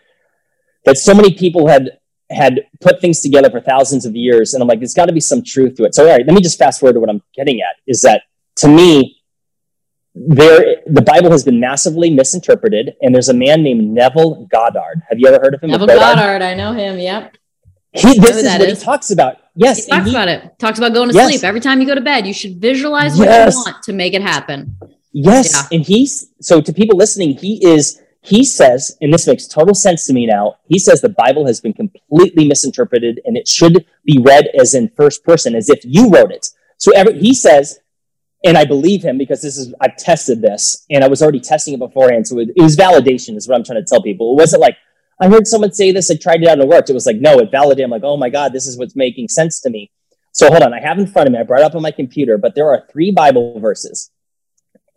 [0.85, 1.97] that so many people had
[2.29, 5.19] had put things together for thousands of years, and I'm like, there's got to be
[5.19, 5.93] some truth to it.
[5.93, 7.75] So, all right, let me just fast forward to what I'm getting at.
[7.85, 8.23] Is that
[8.57, 9.17] to me,
[10.15, 15.03] there the Bible has been massively misinterpreted, and there's a man named Neville Goddard.
[15.09, 15.71] Have you ever heard of him?
[15.71, 16.99] Neville Goddard, I know him.
[16.99, 17.37] Yep.
[17.93, 18.79] He, this is what is.
[18.79, 19.37] he talks about.
[19.55, 20.57] Yes, he talks he, about it.
[20.57, 21.29] Talks about going to yes.
[21.29, 22.25] sleep every time you go to bed.
[22.25, 23.53] You should visualize what yes.
[23.53, 24.75] you want to make it happen.
[25.11, 25.77] Yes, yeah.
[25.77, 30.05] and he's so to people listening, he is he says, and this makes total sense
[30.07, 34.17] to me now, he says the Bible has been completely misinterpreted and it should be
[34.21, 36.47] read as in first person, as if you wrote it.
[36.77, 37.81] So every, he says,
[38.45, 41.73] and I believe him because this is, I've tested this and I was already testing
[41.73, 42.25] it beforehand.
[42.25, 44.31] So it, it was validation, is what I'm trying to tell people.
[44.31, 44.77] It wasn't like,
[45.19, 46.89] I heard someone say this, I tried it out and it worked.
[46.89, 47.85] It was like, no, it validated.
[47.85, 49.91] I'm like, oh my God, this is what's making sense to me.
[50.31, 52.37] So hold on, I have in front of me, I brought up on my computer,
[52.37, 54.11] but there are three Bible verses.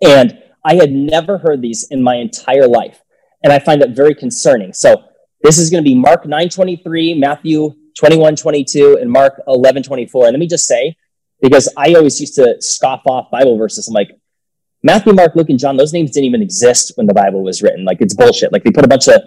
[0.02, 3.00] And I had never heard these in my entire life
[3.46, 4.72] and I find that very concerning.
[4.72, 5.04] So
[5.42, 10.24] this is going to be Mark 9:23, Matthew 21:22, and Mark 11:24.
[10.24, 10.96] And let me just say,
[11.40, 14.10] because I always used to scoff off Bible verses, I'm like,
[14.82, 17.84] Matthew, Mark, Luke, and John, those names didn't even exist when the Bible was written.
[17.84, 18.52] Like it's bullshit.
[18.52, 19.22] Like they put a bunch of,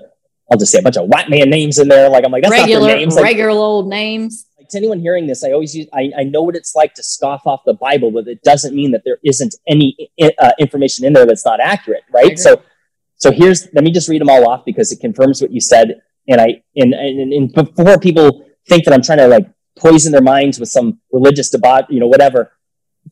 [0.52, 2.10] I'll just say a bunch of white man names in there.
[2.10, 3.16] Like I'm like, that's regular, not their names.
[3.16, 4.48] Regular old names.
[4.58, 7.04] Like to anyone hearing this, I always use, I, I know what it's like to
[7.04, 11.14] scoff off the Bible, but it doesn't mean that there isn't any uh, information in
[11.14, 12.38] there that's not accurate, right?
[12.40, 12.62] So
[13.20, 16.02] so here's, let me just read them all off because it confirms what you said.
[16.30, 19.46] And I, and, and, and before people think that I'm trying to like
[19.78, 22.54] poison their minds with some religious debate, you know, whatever,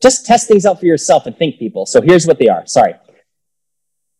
[0.00, 1.84] just test things out for yourself and think people.
[1.84, 2.66] So here's what they are.
[2.66, 2.94] Sorry.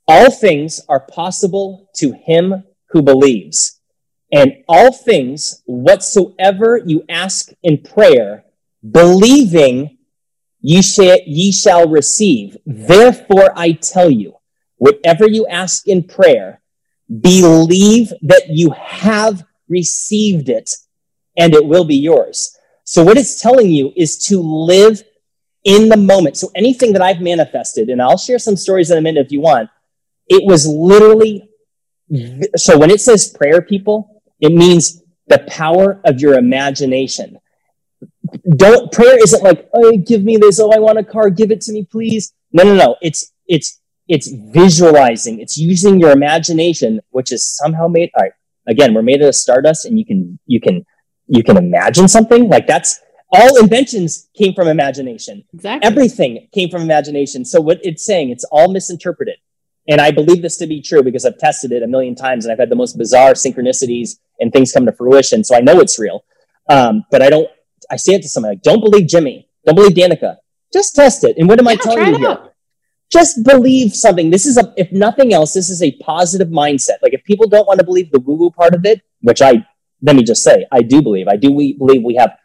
[0.07, 3.81] All things are possible to him who believes.
[4.33, 8.45] And all things whatsoever you ask in prayer,
[8.89, 9.99] believing
[10.61, 12.57] ye shall, ye shall receive.
[12.67, 14.39] Therefore I tell you,
[14.79, 16.61] Whatever you ask in prayer,
[17.21, 20.71] believe that you have received it
[21.37, 22.57] and it will be yours.
[22.85, 25.03] So what it's telling you is to live
[25.65, 26.37] in the moment.
[26.37, 29.41] So anything that I've manifested, and I'll share some stories in a minute if you
[29.41, 29.69] want,
[30.29, 31.48] it was literally,
[32.57, 37.39] so when it says prayer, people, it means the power of your imagination.
[38.57, 40.61] Don't, prayer isn't like, oh, give me this.
[40.61, 41.31] Oh, I want a car.
[41.31, 42.33] Give it to me, please.
[42.53, 42.97] No, no, no.
[43.03, 48.11] It's, it's it's visualizing, it's using your imagination, which is somehow made.
[48.17, 48.33] All right,
[48.67, 50.85] again, we're made out of stardust, and you can you can
[51.27, 55.45] you can imagine something like that's all inventions came from imagination.
[55.53, 55.87] Exactly.
[55.87, 57.45] Everything came from imagination.
[57.45, 59.37] So what it's saying, it's all misinterpreted.
[59.89, 62.53] And I believe this to be true because I've tested it a million times and
[62.53, 65.43] I've had the most bizarre synchronicities and things come to fruition.
[65.43, 66.25] So I know it's real.
[66.69, 67.49] Um, but I don't,
[67.91, 69.49] I say it to somebody like, don't believe Jimmy.
[69.65, 70.37] Don't believe Danica.
[70.73, 71.39] Just test it.
[71.39, 72.39] And what am yeah, I telling you here?
[73.11, 74.31] just believe something.
[74.31, 77.01] This is a, if nothing else, this is a positive mindset.
[77.03, 79.67] Like if people don't want to believe the woo woo part of it, which I,
[80.03, 82.37] let me just say, I do believe, I do we believe we have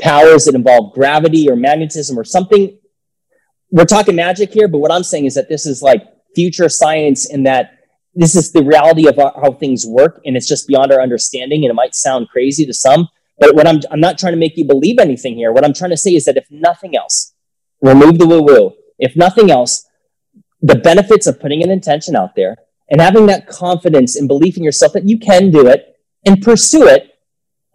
[0.00, 2.78] powers that involve gravity or magnetism or something.
[3.70, 6.06] We're talking magic here, but what I'm saying is that this is like
[6.36, 7.72] future science in that
[8.14, 11.70] this is the reality of how things work and it's just beyond our understanding and
[11.70, 13.08] it might sound crazy to some
[13.38, 15.52] but what i'm i'm not trying to make you believe anything here.
[15.52, 17.34] What i'm trying to say is that if nothing else
[17.80, 19.86] remove the woo woo if nothing else
[20.60, 22.56] the benefits of putting an intention out there
[22.90, 26.86] and having that confidence and belief in yourself that you can do it and pursue
[26.86, 27.02] it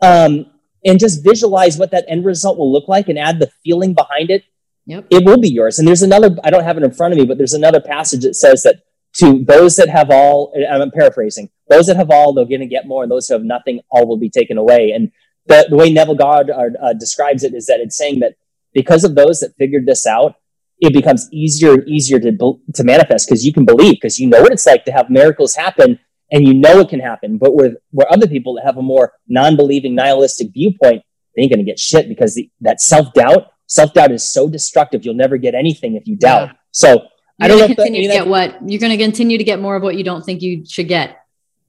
[0.01, 0.45] um,
[0.83, 4.29] and just visualize what that end result will look like and add the feeling behind
[4.31, 4.43] it
[4.85, 5.05] yep.
[5.09, 7.25] it will be yours and there's another i don't have it in front of me
[7.25, 8.81] but there's another passage that says that
[9.13, 12.87] to those that have all, I'm paraphrasing, those that have all, they're going to get
[12.87, 14.91] more, and those who have nothing, all will be taken away.
[14.91, 15.11] And
[15.47, 18.35] the, the way Neville Goddard uh, describes it is that it's saying that
[18.73, 20.35] because of those that figured this out,
[20.79, 24.41] it becomes easier and easier to, to manifest because you can believe, because you know
[24.41, 25.99] what it's like to have miracles happen
[26.31, 27.37] and you know it can happen.
[27.37, 31.03] But with where other people that have a more non believing, nihilistic viewpoint,
[31.35, 34.49] they ain't going to get shit because the, that self doubt, self doubt is so
[34.49, 35.05] destructive.
[35.05, 36.49] You'll never get anything if you doubt.
[36.49, 36.53] Yeah.
[36.71, 37.01] So you're
[37.39, 37.67] I don't know.
[37.67, 40.03] Continue that, to get what you're going to continue to get more of what you
[40.03, 41.17] don't think you should get.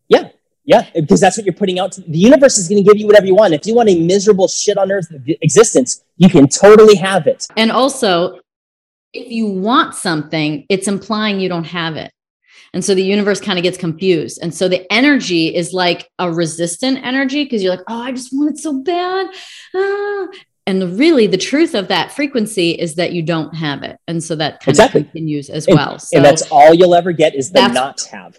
[0.09, 0.31] Yeah,
[0.65, 1.93] yeah, because that's what you're putting out.
[1.93, 3.55] To, the universe is going to give you whatever you want.
[3.55, 5.07] If you want a miserable shit on earth
[5.41, 7.47] existence, you can totally have it.
[7.57, 8.41] And also,
[9.12, 12.12] if you want something, it's implying you don't have it.
[12.74, 14.39] And so the universe kind of gets confused.
[14.43, 18.33] And so the energy is like a resistant energy because you're like, oh, I just
[18.33, 19.27] want it so bad.
[19.74, 20.27] Ah
[20.67, 24.35] and really the truth of that frequency is that you don't have it and so
[24.37, 25.01] that kind exactly.
[25.01, 28.01] of continues as and, well so and that's all you'll ever get is the not
[28.11, 28.39] have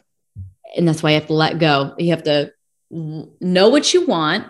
[0.76, 2.52] and that's why you have to let go you have to
[2.90, 4.48] know what you want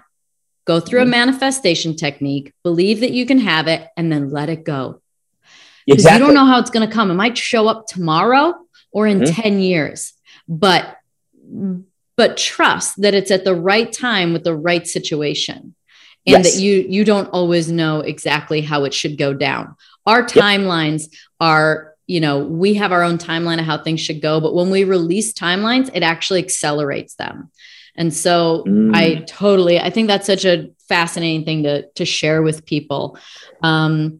[0.65, 1.09] go through mm-hmm.
[1.09, 5.01] a manifestation technique believe that you can have it and then let it go
[5.85, 6.19] because exactly.
[6.19, 8.53] you don't know how it's going to come it might show up tomorrow
[8.91, 9.41] or in mm-hmm.
[9.41, 10.13] 10 years
[10.47, 10.97] but
[12.15, 15.75] but trust that it's at the right time with the right situation
[16.25, 16.53] and yes.
[16.55, 19.75] that you you don't always know exactly how it should go down
[20.05, 21.19] our timelines yep.
[21.39, 24.69] are you know we have our own timeline of how things should go but when
[24.69, 27.51] we release timelines it actually accelerates them
[27.95, 28.93] and so mm.
[28.95, 33.17] i totally i think that's such a fascinating thing to to share with people
[33.61, 34.19] um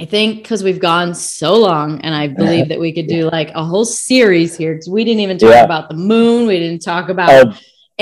[0.00, 3.50] I think because we've gone so long, and I believe that we could do like
[3.54, 5.64] a whole series here because we didn't even talk yeah.
[5.64, 6.48] about the moon.
[6.48, 7.52] We didn't talk about oh,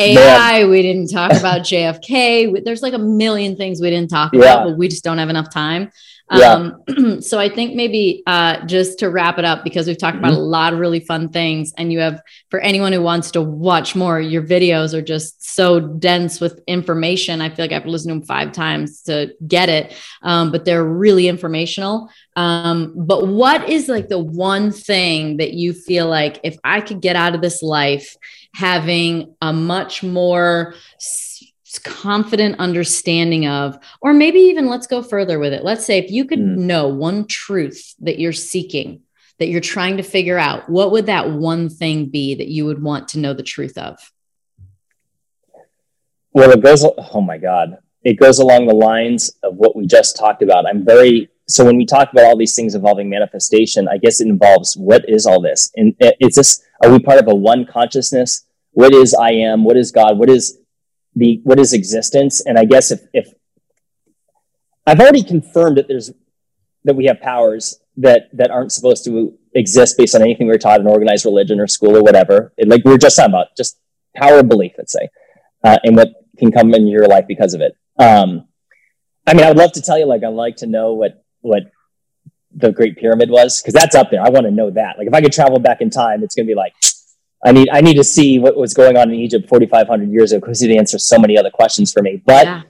[0.01, 0.71] AI, Man.
[0.71, 2.65] we didn't talk about JFK.
[2.65, 4.41] There's like a million things we didn't talk yeah.
[4.41, 5.91] about, but we just don't have enough time.
[6.33, 6.73] Yeah.
[6.97, 10.27] Um, so I think maybe uh, just to wrap it up, because we've talked mm-hmm.
[10.27, 13.43] about a lot of really fun things, and you have for anyone who wants to
[13.43, 17.41] watch more, your videos are just so dense with information.
[17.41, 20.85] I feel like I've listened to them five times to get it, um, but they're
[20.85, 22.09] really informational.
[22.37, 27.01] Um, but what is like the one thing that you feel like if I could
[27.01, 28.17] get out of this life?
[28.55, 30.75] Having a much more
[31.85, 35.65] confident understanding of, or maybe even let's go further with it.
[35.65, 36.57] Let's say if you could mm.
[36.57, 39.03] know one truth that you're seeking,
[39.39, 42.83] that you're trying to figure out, what would that one thing be that you would
[42.83, 43.99] want to know the truth of?
[46.33, 50.17] Well, it goes, oh my God, it goes along the lines of what we just
[50.17, 50.67] talked about.
[50.67, 54.29] I'm very, so when we talk about all these things involving manifestation, I guess it
[54.29, 55.71] involves what is all this?
[55.77, 58.47] And it's this, are we part of a one consciousness?
[58.73, 59.65] What is I am?
[59.65, 60.19] What is God?
[60.19, 60.59] What is
[61.15, 62.41] the what is existence?
[62.45, 63.33] And I guess if if
[64.87, 66.13] I've already confirmed that there's
[66.85, 70.59] that we have powers that that aren't supposed to exist based on anything we are
[70.59, 72.53] taught in organized religion or school or whatever.
[72.57, 73.79] It, like we were just talking about, just
[74.15, 75.09] power of belief, let's say,
[75.65, 77.77] uh, and what can come in your life because of it.
[77.99, 78.47] Um,
[79.27, 81.65] I mean, I would love to tell you, like, I'd like to know what what
[82.55, 84.23] the Great Pyramid was because that's up there.
[84.23, 84.99] I want to know that.
[84.99, 86.75] Like, if I could travel back in time, it's going to be like
[87.45, 90.41] I need I need to see what was going on in Egypt 4,500 years ago
[90.41, 92.23] because it answers so many other questions for me.
[92.25, 92.62] But yeah.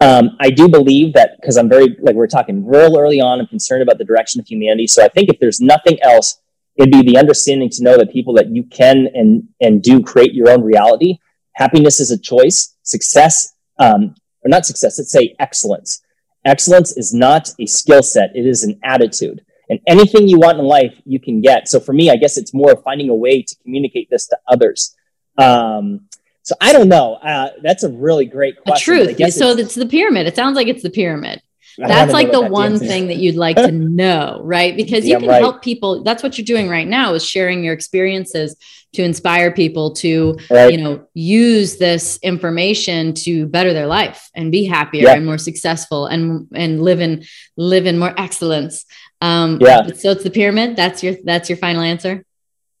[0.00, 3.40] um, I do believe that because I'm very like we are talking real early on,
[3.40, 4.86] I'm concerned about the direction of humanity.
[4.86, 6.38] So I think if there's nothing else,
[6.76, 10.34] it'd be the understanding to know that people that you can and and do create
[10.34, 11.18] your own reality.
[11.54, 12.76] Happiness is a choice.
[12.82, 14.14] Success, um,
[14.44, 14.98] or not success.
[14.98, 16.02] Let's say excellence.
[16.44, 19.44] Excellence is not a skill set; it is an attitude.
[19.68, 21.68] And anything you want in life you can get.
[21.68, 24.96] So for me i guess it's more finding a way to communicate this to others.
[25.38, 26.08] Um,
[26.42, 27.14] so i don't know.
[27.14, 29.34] Uh, that's a really great question the truth.
[29.34, 30.26] so it's, it's the pyramid.
[30.26, 31.42] It sounds like it's the pyramid
[31.78, 33.70] that's like the one thing that you'd like to
[34.00, 35.42] know right because you yeah, can right.
[35.42, 38.56] help people that's what you're doing right now is sharing your experiences
[38.92, 40.72] to inspire people to right.
[40.72, 45.14] you know use this information to better their life and be happier yeah.
[45.14, 47.24] and more successful and and live in
[47.56, 48.84] live in more excellence
[49.20, 49.86] um, yeah.
[49.88, 50.76] So it's the pyramid.
[50.76, 52.24] That's your that's your final answer.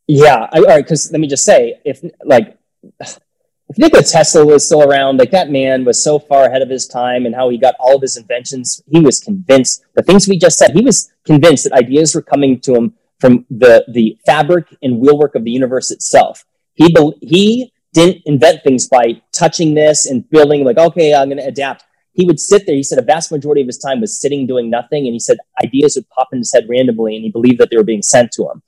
[0.06, 0.48] Yeah.
[0.52, 0.84] I, all right.
[0.84, 2.56] Because let me just say, if like
[3.70, 6.88] if Nikola Tesla was still around, like that man was so far ahead of his
[6.88, 8.82] time and how he got all of his inventions.
[8.88, 10.72] He was convinced the things we just said.
[10.72, 15.36] He was convinced that ideas were coming to him from the the fabric and wheelwork
[15.36, 16.44] of the universe itself.
[16.74, 21.38] He be- he didn't invent things by touching this and building like, okay, I'm going
[21.38, 21.84] to adapt.
[22.12, 22.74] He would sit there.
[22.74, 25.38] He said a vast majority of his time was sitting doing nothing, and he said
[25.64, 28.32] ideas would pop in his head randomly, and he believed that they were being sent
[28.32, 28.62] to him.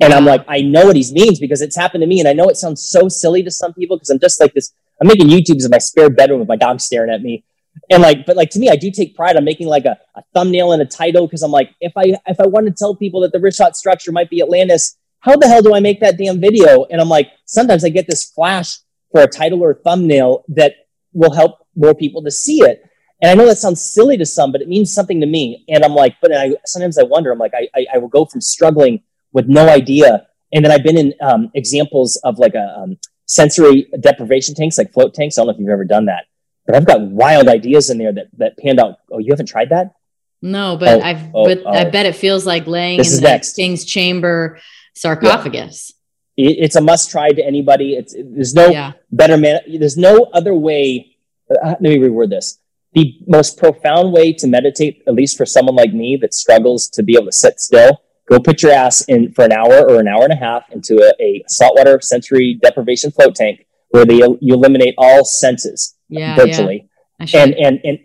[0.00, 2.32] And I'm like, I know what he means because it's happened to me, and I
[2.32, 4.72] know it sounds so silly to some people because I'm just like this.
[5.00, 7.44] I'm making YouTubes in my spare bedroom with my dog staring at me,
[7.90, 9.36] and like but like to me i do take pride.
[9.36, 12.40] On making like a, a thumbnail and a title because i'm like if i if
[12.40, 15.62] i want to tell people that the Richat structure might be atlantis how the hell
[15.62, 16.84] do i make that damn video?
[16.84, 18.78] And i'm like sometimes i get this flash
[19.10, 20.74] for a title or a thumbnail that
[21.12, 22.82] will help more people to see it.
[23.22, 25.64] And i know that sounds silly to some but it means something to me.
[25.68, 28.24] And i'm like but I, sometimes i wonder i'm like I, I, I will go
[28.26, 29.02] from struggling
[29.34, 32.96] with no idea and then i've been in um, examples of like a um,
[33.26, 36.24] sensory deprivation tanks like float tanks i don't know if you've ever done that
[36.66, 38.98] but I've got wild ideas in there that that panned out.
[39.10, 39.94] Oh, you haven't tried that?
[40.40, 41.70] No, but oh, I've oh, but oh.
[41.70, 43.56] I bet it feels like laying this in the next.
[43.56, 44.58] king's chamber
[44.94, 45.92] sarcophagus.
[46.36, 46.50] Yeah.
[46.50, 47.94] It, it's a must try to anybody.
[47.94, 48.92] It's there's no yeah.
[49.10, 49.60] better man.
[49.78, 51.16] There's no other way.
[51.50, 52.58] Uh, let me reword this.
[52.94, 57.02] The most profound way to meditate, at least for someone like me that struggles to
[57.02, 60.08] be able to sit still, go put your ass in for an hour or an
[60.08, 64.54] hour and a half into a, a saltwater sensory deprivation float tank where they, you
[64.54, 66.88] eliminate all senses yeah, virtually.
[67.20, 67.42] Yeah.
[67.42, 67.98] And and and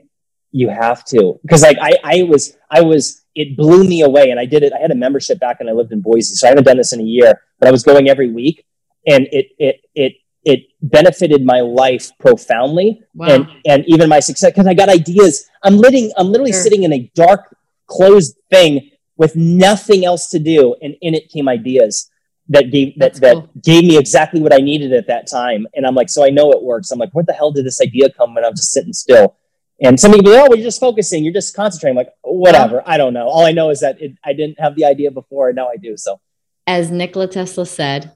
[0.51, 4.39] you have to because like I I was I was it blew me away and
[4.39, 4.73] I did it.
[4.73, 6.93] I had a membership back when I lived in Boise, so I haven't done this
[6.93, 8.65] in a year, but I was going every week,
[9.07, 10.13] and it it it
[10.43, 13.27] it benefited my life profoundly wow.
[13.27, 15.45] and and even my success because I got ideas.
[15.63, 16.61] I'm living I'm literally sure.
[16.61, 17.55] sitting in a dark
[17.87, 22.09] closed thing with nothing else to do, and in it came ideas
[22.47, 25.67] that gave that, that gave me exactly what I needed at that time.
[25.75, 26.89] And I'm like, so I know it works.
[26.89, 29.35] I'm like, what the hell did this idea come when I'm just sitting still?
[29.81, 31.97] And some people, oh, well, you're just focusing, you're just concentrating.
[31.97, 32.81] I'm like, whatever.
[32.85, 33.27] I don't know.
[33.27, 35.75] All I know is that it, I didn't have the idea before, and now I
[35.75, 35.95] do.
[35.95, 36.19] So,
[36.65, 38.15] as Nikola Tesla said,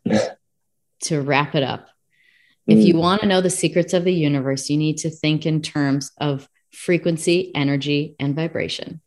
[1.02, 1.90] to wrap it up,
[2.66, 3.00] if you mm.
[3.00, 6.50] want to know the secrets of the universe, you need to think in terms of
[6.72, 9.02] frequency, energy, and vibration.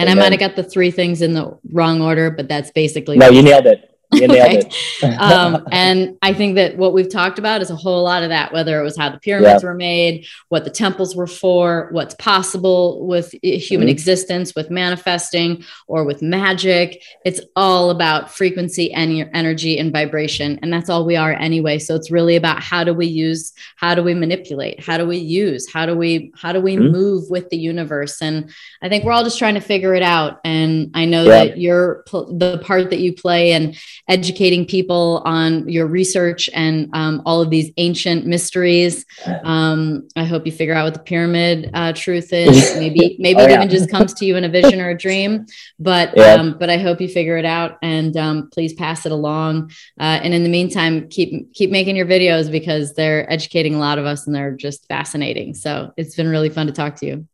[0.00, 0.18] And Amen.
[0.18, 3.28] I might have got the three things in the wrong order, but that's basically no.
[3.28, 3.99] You nailed it.
[4.12, 4.74] You nailed it.
[5.20, 8.52] um, and I think that what we've talked about is a whole lot of that,
[8.52, 9.68] whether it was how the pyramids yeah.
[9.68, 13.88] were made, what the temples were for, what's possible with human mm-hmm.
[13.88, 17.02] existence, with manifesting or with magic.
[17.24, 20.58] It's all about frequency and your energy and vibration.
[20.62, 21.78] And that's all we are anyway.
[21.78, 24.84] So it's really about how do we use, how do we manipulate?
[24.84, 25.70] How do we use?
[25.72, 26.92] How do we, how do we mm-hmm.
[26.92, 28.20] move with the universe?
[28.20, 28.50] And
[28.82, 30.40] I think we're all just trying to figure it out.
[30.44, 31.44] And I know yeah.
[31.44, 33.76] that you're the part that you play and
[34.10, 39.06] educating people on your research and um, all of these ancient mysteries.
[39.44, 42.74] Um, I hope you figure out what the pyramid uh, truth is.
[42.80, 43.56] Maybe maybe oh, it yeah.
[43.56, 45.46] even just comes to you in a vision or a dream.
[45.78, 46.34] But yeah.
[46.34, 49.70] um, but I hope you figure it out and um, please pass it along.
[49.98, 53.98] Uh, and in the meantime, keep keep making your videos because they're educating a lot
[53.98, 55.54] of us and they're just fascinating.
[55.54, 57.28] So it's been really fun to talk to you.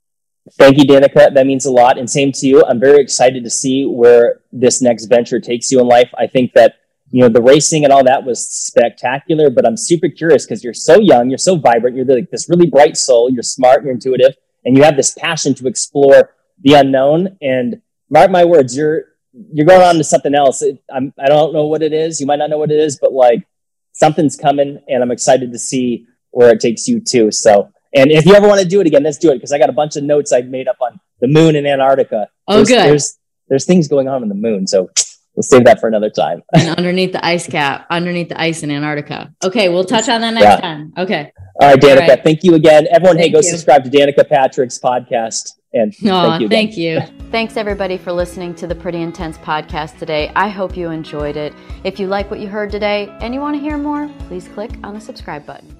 [0.53, 1.35] Thank you, Danica.
[1.35, 1.99] That means a lot.
[1.99, 2.65] And same to you.
[2.65, 6.11] I'm very excited to see where this next venture takes you in life.
[6.17, 6.77] I think that,
[7.11, 10.75] you know, the racing and all that was spectacular, but I'm super curious because you're
[10.75, 14.35] so young, you're so vibrant, you're like this really bright soul, you're smart, you're intuitive,
[14.65, 17.37] and you have this passion to explore the unknown.
[17.41, 19.05] And mark my words, you're,
[19.53, 20.63] you're going on to something else.
[20.63, 22.21] It, I'm, I don't know what it is.
[22.21, 23.47] You might not know what it is, but like
[23.93, 27.31] something's coming and I'm excited to see where it takes you too.
[27.33, 29.59] So and if you ever want to do it again, let's do it because I
[29.59, 32.29] got a bunch of notes I've made up on the moon and Antarctica.
[32.47, 32.85] Oh, there's, good.
[32.85, 33.19] There's
[33.49, 34.91] there's things going on in the moon, so
[35.35, 36.43] we'll save that for another time.
[36.55, 39.33] and underneath the ice cap, underneath the ice in Antarctica.
[39.43, 40.61] Okay, we'll touch on that next yeah.
[40.61, 40.93] time.
[40.99, 41.33] Okay.
[41.61, 42.03] All right, Danica.
[42.03, 42.23] All right.
[42.23, 43.17] Thank you again, everyone.
[43.17, 43.51] Thank hey, go you.
[43.51, 45.53] subscribe to Danica Patrick's podcast.
[45.73, 46.49] And thank you.
[46.49, 47.01] Thank you.
[47.31, 50.33] Thanks everybody for listening to the Pretty Intense podcast today.
[50.35, 51.53] I hope you enjoyed it.
[51.85, 54.71] If you like what you heard today and you want to hear more, please click
[54.83, 55.76] on the subscribe button.